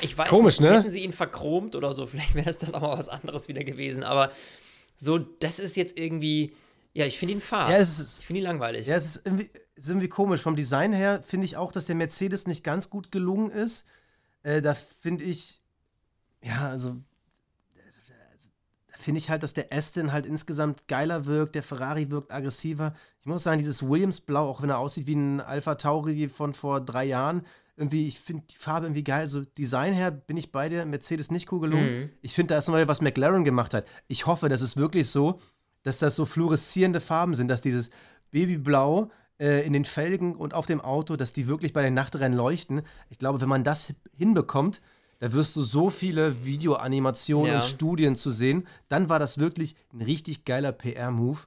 Ich 0.00 0.16
weiß 0.18 0.28
Komisch, 0.28 0.60
nicht, 0.60 0.70
ne? 0.70 0.78
hätten 0.78 0.90
sie 0.90 1.00
ihn 1.04 1.12
verchromt 1.12 1.76
oder 1.76 1.94
so, 1.94 2.06
vielleicht 2.08 2.34
wäre 2.34 2.50
es 2.50 2.58
dann 2.58 2.74
auch 2.74 2.80
mal 2.80 2.98
was 2.98 3.08
anderes 3.08 3.48
wieder 3.48 3.62
gewesen. 3.64 4.02
Aber 4.02 4.32
so, 4.96 5.18
das 5.18 5.58
ist 5.58 5.76
jetzt 5.76 5.96
irgendwie, 5.98 6.54
ja, 6.94 7.06
ich 7.06 7.18
finde 7.18 7.34
ihn 7.34 7.40
fad. 7.40 7.70
Ja, 7.70 7.76
ist- 7.76 8.20
ich 8.20 8.26
finde 8.26 8.40
ihn 8.40 8.44
langweilig. 8.46 8.86
Ja, 8.86 8.96
es 8.96 9.16
ist 9.16 9.26
irgendwie, 9.26 9.50
ist 9.74 9.88
irgendwie 9.88 10.08
komisch. 10.08 10.40
Vom 10.42 10.56
Design 10.56 10.92
her 10.92 11.22
finde 11.22 11.44
ich 11.46 11.56
auch, 11.56 11.72
dass 11.72 11.86
der 11.86 11.94
Mercedes 11.96 12.46
nicht 12.46 12.64
ganz 12.64 12.90
gut 12.90 13.10
gelungen 13.12 13.50
ist. 13.50 13.86
Äh, 14.42 14.60
da 14.62 14.74
finde 14.74 15.24
ich, 15.24 15.60
ja, 16.42 16.68
also, 16.68 16.96
da 18.90 18.96
finde 18.98 19.18
ich 19.18 19.30
halt, 19.30 19.42
dass 19.42 19.54
der 19.54 19.72
Aston 19.72 20.12
halt 20.12 20.26
insgesamt 20.26 20.86
geiler 20.88 21.24
wirkt, 21.26 21.54
der 21.54 21.62
Ferrari 21.62 22.10
wirkt 22.10 22.32
aggressiver. 22.32 22.94
Ich 23.20 23.26
muss 23.26 23.42
sagen, 23.44 23.58
dieses 23.58 23.88
Williams-Blau, 23.88 24.48
auch 24.48 24.62
wenn 24.62 24.70
er 24.70 24.78
aussieht 24.78 25.06
wie 25.06 25.14
ein 25.14 25.40
Alpha 25.40 25.76
Tauri 25.76 26.28
von 26.28 26.54
vor 26.54 26.80
drei 26.80 27.04
Jahren, 27.04 27.46
irgendwie, 27.76 28.06
ich 28.06 28.18
finde 28.20 28.44
die 28.50 28.56
Farbe 28.56 28.86
irgendwie 28.86 29.04
geil. 29.04 29.26
So 29.28 29.42
Design 29.42 29.94
her 29.94 30.10
bin 30.10 30.36
ich 30.36 30.52
bei 30.52 30.68
dir, 30.68 30.84
Mercedes 30.84 31.30
nicht 31.30 31.50
cool 31.52 31.60
gelungen. 31.60 32.10
Ich 32.20 32.34
finde, 32.34 32.54
da 32.54 32.58
ist 32.58 32.68
nochmal 32.68 32.86
was 32.88 33.00
McLaren 33.00 33.44
gemacht 33.44 33.72
hat. 33.74 33.86
Ich 34.08 34.26
hoffe, 34.26 34.48
das 34.48 34.60
ist 34.60 34.76
wirklich 34.76 35.08
so, 35.08 35.38
dass 35.82 35.98
das 35.98 36.14
so 36.16 36.26
fluoreszierende 36.26 37.00
Farben 37.00 37.34
sind, 37.34 37.48
dass 37.48 37.60
dieses 37.62 37.90
Babyblau 38.30 39.10
äh, 39.40 39.66
in 39.66 39.72
den 39.72 39.84
Felgen 39.84 40.36
und 40.36 40.54
auf 40.54 40.66
dem 40.66 40.80
Auto, 40.80 41.16
dass 41.16 41.32
die 41.32 41.46
wirklich 41.46 41.72
bei 41.72 41.82
den 41.82 41.94
Nachtrennen 41.94 42.36
leuchten. 42.36 42.82
Ich 43.10 43.18
glaube, 43.18 43.40
wenn 43.40 43.48
man 43.48 43.64
das 43.64 43.94
hinbekommt, 44.16 44.80
da 45.18 45.32
wirst 45.32 45.54
du 45.56 45.62
so 45.62 45.88
viele 45.90 46.44
Videoanimationen 46.44 47.48
Ja. 47.52 47.56
und 47.56 47.64
Studien 47.64 48.16
zu 48.16 48.30
sehen. 48.30 48.66
Dann 48.88 49.08
war 49.08 49.18
das 49.18 49.38
wirklich 49.38 49.76
ein 49.92 50.02
richtig 50.02 50.44
geiler 50.44 50.72
PR-Move. 50.72 51.38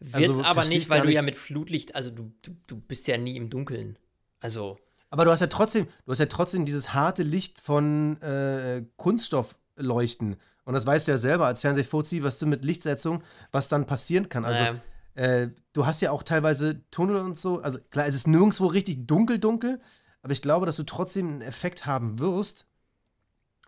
Wird's 0.00 0.28
also, 0.28 0.42
aber 0.42 0.64
nicht, 0.66 0.88
weil 0.88 1.02
du 1.02 1.12
ja 1.12 1.22
mit 1.22 1.36
Flutlicht, 1.36 1.94
also 1.94 2.10
du, 2.10 2.32
du, 2.42 2.56
du 2.66 2.76
bist 2.76 3.06
ja 3.06 3.16
nie 3.18 3.36
im 3.36 3.48
Dunkeln. 3.50 3.96
Also, 4.40 4.78
Aber 5.12 5.26
du 5.26 5.30
hast 5.30 5.40
ja 5.40 5.46
trotzdem, 5.46 5.86
du 6.06 6.10
hast 6.10 6.20
ja 6.20 6.26
trotzdem 6.26 6.64
dieses 6.64 6.94
harte 6.94 7.22
Licht 7.22 7.60
von 7.60 8.20
äh, 8.22 8.82
Kunststoffleuchten. 8.96 10.36
Und 10.64 10.72
das 10.72 10.86
weißt 10.86 11.06
du 11.06 11.12
ja 11.12 11.18
selber 11.18 11.44
als 11.44 11.60
Fernsehfuzzi, 11.60 12.22
was 12.22 12.38
du 12.38 12.46
mit 12.46 12.64
Lichtsetzung, 12.64 13.22
was 13.50 13.68
dann 13.68 13.84
passieren 13.84 14.30
kann. 14.30 14.46
Also 14.46 14.62
naja. 14.62 14.80
äh, 15.16 15.50
du 15.74 15.84
hast 15.84 16.00
ja 16.00 16.12
auch 16.12 16.22
teilweise 16.22 16.80
Tunnel 16.90 17.16
und 17.16 17.36
so. 17.36 17.60
Also 17.60 17.78
klar, 17.90 18.06
es 18.06 18.14
ist 18.14 18.26
nirgendwo 18.26 18.68
richtig 18.68 19.06
dunkel, 19.06 19.38
dunkel, 19.38 19.82
aber 20.22 20.32
ich 20.32 20.40
glaube, 20.40 20.64
dass 20.64 20.76
du 20.76 20.84
trotzdem 20.84 21.28
einen 21.28 21.42
Effekt 21.42 21.84
haben 21.84 22.18
wirst. 22.18 22.64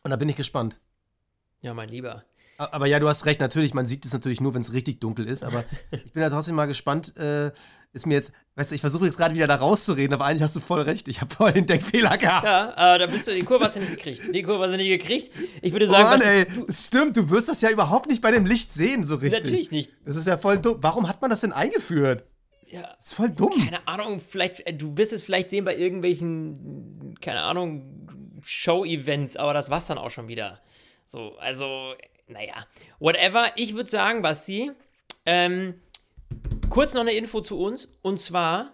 Und 0.03 0.13
da 0.13 0.17
bin 0.17 0.31
ich 0.31 0.37
gespannt. 0.37 0.81
ja, 1.61 1.75
mein 1.75 1.91
Lieber. 1.91 2.25
Aber 2.59 2.87
ja, 2.87 2.99
du 3.01 3.09
hast 3.09 3.27
recht, 3.27 3.41
natürlich, 3.41 3.75
man 3.75 3.87
sieht 3.87 4.05
es 4.05 4.13
natürlich 4.13 4.41
nur, 4.41 4.55
wenn 4.55 4.63
es 4.63 4.73
richtig 4.73 5.01
dunkel 5.01 5.27
ist, 5.27 5.43
aber 5.43 5.65
ich 5.91 6.13
bin 6.13 6.23
da 6.23 6.31
trotzdem 6.31 6.55
mal 6.55 6.67
gespannt. 6.67 7.17
Äh, 7.17 7.51
ist 7.93 8.07
mir 8.07 8.15
jetzt, 8.15 8.33
weißt 8.57 8.73
du, 8.73 8.75
ich 8.75 8.81
versuche 8.81 9.05
jetzt 9.07 9.17
gerade 9.17 9.37
wieder 9.37 9.47
da 9.47 9.55
rauszureden, 9.55 10.15
aber 10.15 10.25
eigentlich 10.25 10.43
hast 10.43 10.57
du 10.57 10.61
voll 10.61 10.81
recht. 10.81 11.07
Ich 11.07 11.21
habe 11.21 11.33
voll 11.33 11.53
den 11.53 11.67
Denkfehler 11.67 12.19
gehabt. 12.19 12.45
Ja, 12.45 12.97
äh, 12.97 12.99
da 12.99 13.07
bist 13.07 13.29
du, 13.29 13.33
die 13.33 13.43
Kurve 13.45 13.65
hast 13.67 13.77
du 13.77 13.81
nicht 13.81 13.93
gekriegt. 13.97 14.35
Die 14.35 14.43
Kurve 14.43 14.65
hast 14.65 14.73
du 14.73 14.77
nicht 14.79 14.89
gekriegt. 14.89 15.31
Ich 15.63 15.73
würde 15.73 15.87
Oh 15.87 15.91
sagen, 15.93 16.05
Mann, 16.05 16.19
was- 16.21 16.27
ey, 16.27 16.47
das 16.67 16.87
stimmt, 16.87 17.17
du 17.17 17.31
wirst 17.31 17.49
das 17.49 17.61
ja 17.61 17.71
überhaupt 17.71 18.09
nicht 18.11 18.21
bei 18.21 18.33
dem 18.33 18.47
Licht 18.47 18.73
sehen, 18.73 19.05
so 19.05 19.15
richtig. 19.15 19.45
natürlich 19.45 19.71
nicht. 19.71 19.93
Das 20.05 20.17
ist 20.17 20.27
ja 20.27 20.39
voll 20.39 20.59
dumm. 20.59 20.79
Warum 20.81 21.09
hat 21.09 21.21
man 21.23 21.31
das 21.31 21.43
denn 21.43 21.53
eingeführt? 21.53 22.25
Ja, 22.69 22.83
Das 22.97 23.07
ist 23.07 23.15
voll 23.15 23.31
dumm. 23.31 23.53
keine 23.65 23.87
Ahnung, 23.87 24.21
vielleicht, 24.29 24.67
äh, 24.67 24.75
du 24.75 24.97
wirst 24.99 25.13
es 25.13 25.23
vielleicht 25.23 25.51
sehen 25.51 25.65
bei 25.65 25.77
irgendwelchen, 25.77 27.15
keine 27.21 27.43
Ahnung, 27.43 28.09
Show-Events, 28.43 29.37
aber 29.37 29.55
das 29.55 29.71
war's 29.71 29.87
dann 29.87 29.99
auch 29.99 30.11
schon 30.11 30.27
wieder. 30.27 30.61
So, 31.07 31.37
also, 31.39 31.95
naja, 32.29 32.67
whatever. 32.99 33.53
Ich 33.57 33.75
würde 33.75 33.91
sagen, 33.91 34.23
Basti, 34.23 34.71
ähm, 35.27 35.75
kurz 36.71 36.95
noch 36.95 37.03
eine 37.03 37.13
Info 37.13 37.41
zu 37.41 37.59
uns 37.59 37.99
und 38.03 38.19
zwar. 38.19 38.73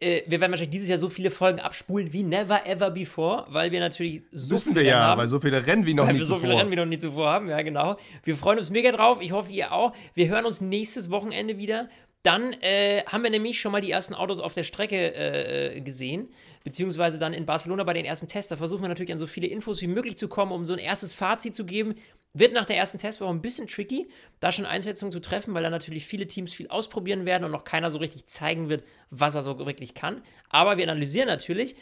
äh, 0.00 0.22
Wir 0.26 0.40
werden 0.40 0.52
wahrscheinlich 0.52 0.70
dieses 0.70 0.88
Jahr 0.88 0.98
so 0.98 1.08
viele 1.10 1.30
Folgen 1.30 1.60
abspulen 1.60 2.12
wie 2.12 2.22
never 2.22 2.66
ever 2.66 2.90
before, 2.90 3.46
weil 3.48 3.72
wir 3.72 3.80
natürlich 3.80 4.22
so 4.32 4.54
Wissen 4.54 4.72
viele 4.74 4.84
wir 4.86 4.92
Rennen 4.92 5.00
ja, 5.00 5.06
haben. 5.08 5.18
weil 5.20 5.28
so 5.28 5.40
viele 5.40 5.66
Rennen 5.66 5.86
wie 5.86 5.94
noch 5.94 6.06
Weil 6.06 6.12
nie 6.14 6.18
wir 6.20 6.24
so 6.24 6.36
viele 6.36 6.48
zuvor. 6.50 6.60
Rennen 6.60 6.70
wie 6.72 6.76
noch 6.76 6.86
nie 6.86 6.98
zuvor 6.98 7.28
haben, 7.30 7.48
ja, 7.48 7.60
genau. 7.62 7.96
Wir 8.24 8.36
freuen 8.36 8.58
uns 8.58 8.70
mega 8.70 8.92
drauf. 8.92 9.20
Ich 9.20 9.32
hoffe, 9.32 9.50
ihr 9.52 9.72
auch. 9.72 9.92
Wir 10.14 10.28
hören 10.28 10.44
uns 10.44 10.60
nächstes 10.60 11.10
Wochenende 11.10 11.58
wieder. 11.58 11.88
Dann 12.24 12.52
äh, 12.62 13.04
haben 13.06 13.22
wir 13.22 13.30
nämlich 13.30 13.60
schon 13.60 13.70
mal 13.70 13.80
die 13.80 13.92
ersten 13.92 14.12
Autos 14.12 14.40
auf 14.40 14.52
der 14.52 14.64
Strecke 14.64 15.14
äh, 15.14 15.80
gesehen, 15.80 16.28
beziehungsweise 16.64 17.18
dann 17.20 17.32
in 17.32 17.46
Barcelona 17.46 17.84
bei 17.84 17.92
den 17.94 18.04
ersten 18.04 18.26
Tests. 18.26 18.48
Da 18.50 18.56
versuchen 18.56 18.82
wir 18.82 18.88
natürlich 18.88 19.12
an 19.12 19.20
so 19.20 19.26
viele 19.28 19.46
Infos 19.46 19.80
wie 19.82 19.86
möglich 19.86 20.18
zu 20.18 20.26
kommen, 20.26 20.50
um 20.50 20.66
so 20.66 20.72
ein 20.72 20.80
erstes 20.80 21.14
Fazit 21.14 21.54
zu 21.54 21.64
geben. 21.64 21.94
Wird 22.34 22.52
nach 22.52 22.66
der 22.66 22.76
ersten 22.76 22.98
Testwoche 22.98 23.30
ein 23.30 23.40
bisschen 23.40 23.66
tricky, 23.66 24.08
da 24.38 24.52
schon 24.52 24.66
Einschätzungen 24.66 25.12
zu 25.12 25.20
treffen, 25.20 25.54
weil 25.54 25.62
da 25.62 25.70
natürlich 25.70 26.06
viele 26.06 26.26
Teams 26.26 26.52
viel 26.52 26.68
ausprobieren 26.68 27.24
werden 27.24 27.44
und 27.44 27.50
noch 27.50 27.64
keiner 27.64 27.90
so 27.90 27.98
richtig 27.98 28.26
zeigen 28.26 28.68
wird, 28.68 28.84
was 29.10 29.34
er 29.34 29.42
so 29.42 29.58
wirklich 29.58 29.94
kann. 29.94 30.22
Aber 30.50 30.76
wir 30.76 30.84
analysieren 30.84 31.26
natürlich. 31.28 31.74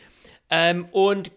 Ähm, 0.48 0.86
und 0.92 1.32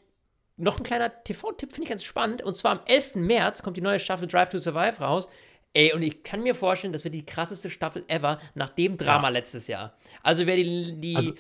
noch 0.57 0.77
ein 0.77 0.83
kleiner 0.83 1.23
TV-Tipp, 1.23 1.71
finde 1.71 1.83
ich 1.83 1.89
ganz 1.89 2.03
spannend. 2.03 2.43
Und 2.43 2.55
zwar 2.55 2.71
am 2.73 2.81
11. 2.85 3.15
März 3.15 3.63
kommt 3.63 3.77
die 3.77 3.81
neue 3.81 3.99
Staffel 3.99 4.27
Drive 4.27 4.49
to 4.49 4.57
Survive 4.59 4.99
raus. 4.99 5.27
Ey, 5.73 5.93
und 5.93 6.01
ich 6.01 6.23
kann 6.23 6.41
mir 6.43 6.53
vorstellen, 6.55 6.93
das 6.93 7.03
wird 7.03 7.13
die 7.15 7.25
krasseste 7.25 7.69
Staffel 7.69 8.03
ever 8.07 8.39
nach 8.55 8.69
dem 8.69 8.97
Drama 8.97 9.29
letztes 9.29 9.67
Jahr. 9.67 9.95
Also 10.23 10.45
wer 10.45 10.55
die, 10.55 10.99
die 10.99 11.15
Also- 11.15 11.33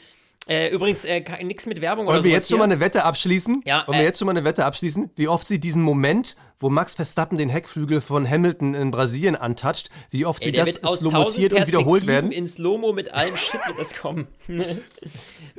äh, 0.47 0.69
übrigens 0.69 1.05
äh, 1.05 1.21
nichts 1.43 1.65
mit 1.65 1.79
Werbung 1.79 2.05
oder 2.05 2.15
Wollen 2.15 2.23
wir 2.23 2.31
sowas 2.31 2.39
jetzt 2.39 2.49
schon 2.49 2.59
mal 2.59 2.65
eine 2.65 2.79
Wette 2.79 3.03
abschließen? 3.03 3.61
Ja, 3.65 3.83
Wollen 3.85 3.99
wir 3.99 4.03
äh, 4.03 4.07
jetzt 4.07 4.19
schon 4.19 4.25
mal 4.25 4.31
eine 4.31 4.43
Wette 4.43 4.65
abschließen? 4.65 5.11
Wie 5.15 5.27
oft 5.27 5.47
sie 5.47 5.59
diesen 5.59 5.83
Moment, 5.83 6.35
wo 6.57 6.69
Max 6.69 6.95
Verstappen 6.95 7.37
den 7.37 7.49
Heckflügel 7.49 8.01
von 8.01 8.27
Hamilton 8.27 8.73
in 8.73 8.89
Brasilien 8.89 9.35
antatscht, 9.35 9.89
wie 10.09 10.25
oft 10.25 10.43
sie 10.43 10.51
das 10.51 10.73
slomotiert 10.73 11.53
und 11.53 11.67
wiederholt 11.67 12.07
werden? 12.07 12.31
in 12.31 12.47
Slow-Mo 12.47 12.93
mit 12.93 13.13
allem 13.13 13.35
Shit 13.37 13.59
wird 13.67 13.79
das 13.79 13.93
kommen. 13.95 14.27
ähm, 14.47 14.73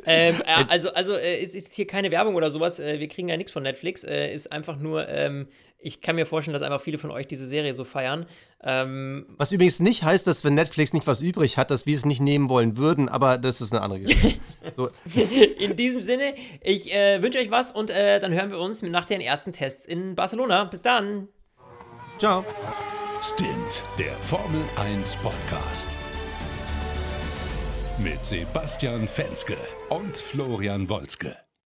äh, 0.06 0.34
also, 0.68 0.92
also 0.92 1.14
äh, 1.14 1.42
es 1.42 1.54
ist 1.54 1.72
hier 1.72 1.86
keine 1.86 2.10
Werbung 2.10 2.34
oder 2.34 2.50
sowas. 2.50 2.80
Äh, 2.80 2.98
wir 2.98 3.08
kriegen 3.08 3.28
ja 3.28 3.36
nichts 3.36 3.52
von 3.52 3.62
Netflix. 3.62 4.02
Äh, 4.02 4.34
ist 4.34 4.50
einfach 4.50 4.76
nur, 4.76 5.08
ähm, 5.08 5.46
ich 5.80 6.00
kann 6.00 6.16
mir 6.16 6.26
vorstellen, 6.26 6.52
dass 6.52 6.62
einfach 6.62 6.80
viele 6.80 6.98
von 6.98 7.10
euch 7.10 7.26
diese 7.26 7.46
Serie 7.46 7.74
so 7.74 7.84
feiern. 7.84 8.26
Ähm, 8.62 9.26
Was 9.38 9.52
übrigens 9.52 9.80
nicht 9.80 10.02
heißt, 10.02 10.26
dass 10.26 10.44
wenn 10.44 10.54
Netflix 10.54 10.92
nicht 10.92 11.06
was 11.06 11.20
übrig 11.20 11.58
hat, 11.58 11.70
dass 11.70 11.86
wir 11.86 11.96
es 11.96 12.04
nicht 12.04 12.20
nehmen 12.20 12.48
wollen 12.48 12.76
würden, 12.76 13.08
aber 13.08 13.38
das 13.38 13.60
ist 13.60 13.72
eine 13.72 13.82
andere 13.82 14.00
Geschichte. 14.00 14.40
so, 14.72 14.88
In 15.58 15.76
diesem 15.76 16.00
Sinne, 16.00 16.34
ich 16.62 16.92
äh, 16.92 17.22
wünsche 17.22 17.38
euch 17.38 17.50
was 17.50 17.72
und 17.72 17.90
äh, 17.90 18.20
dann 18.20 18.32
hören 18.32 18.50
wir 18.50 18.58
uns 18.58 18.82
nach 18.82 19.04
den 19.04 19.20
ersten 19.20 19.52
Tests 19.52 19.86
in 19.86 20.14
Barcelona. 20.14 20.64
Bis 20.64 20.82
dann. 20.82 21.28
ciao. 22.18 22.44
Stint, 23.22 23.84
der 23.98 24.12
Formel 24.12 24.62
1 24.76 25.16
Podcast. 25.16 25.88
Mit 27.98 28.24
Sebastian 28.24 29.06
Fenske 29.06 29.56
und 29.90 30.16
Florian 30.16 30.88
Wolzke. 30.88 31.36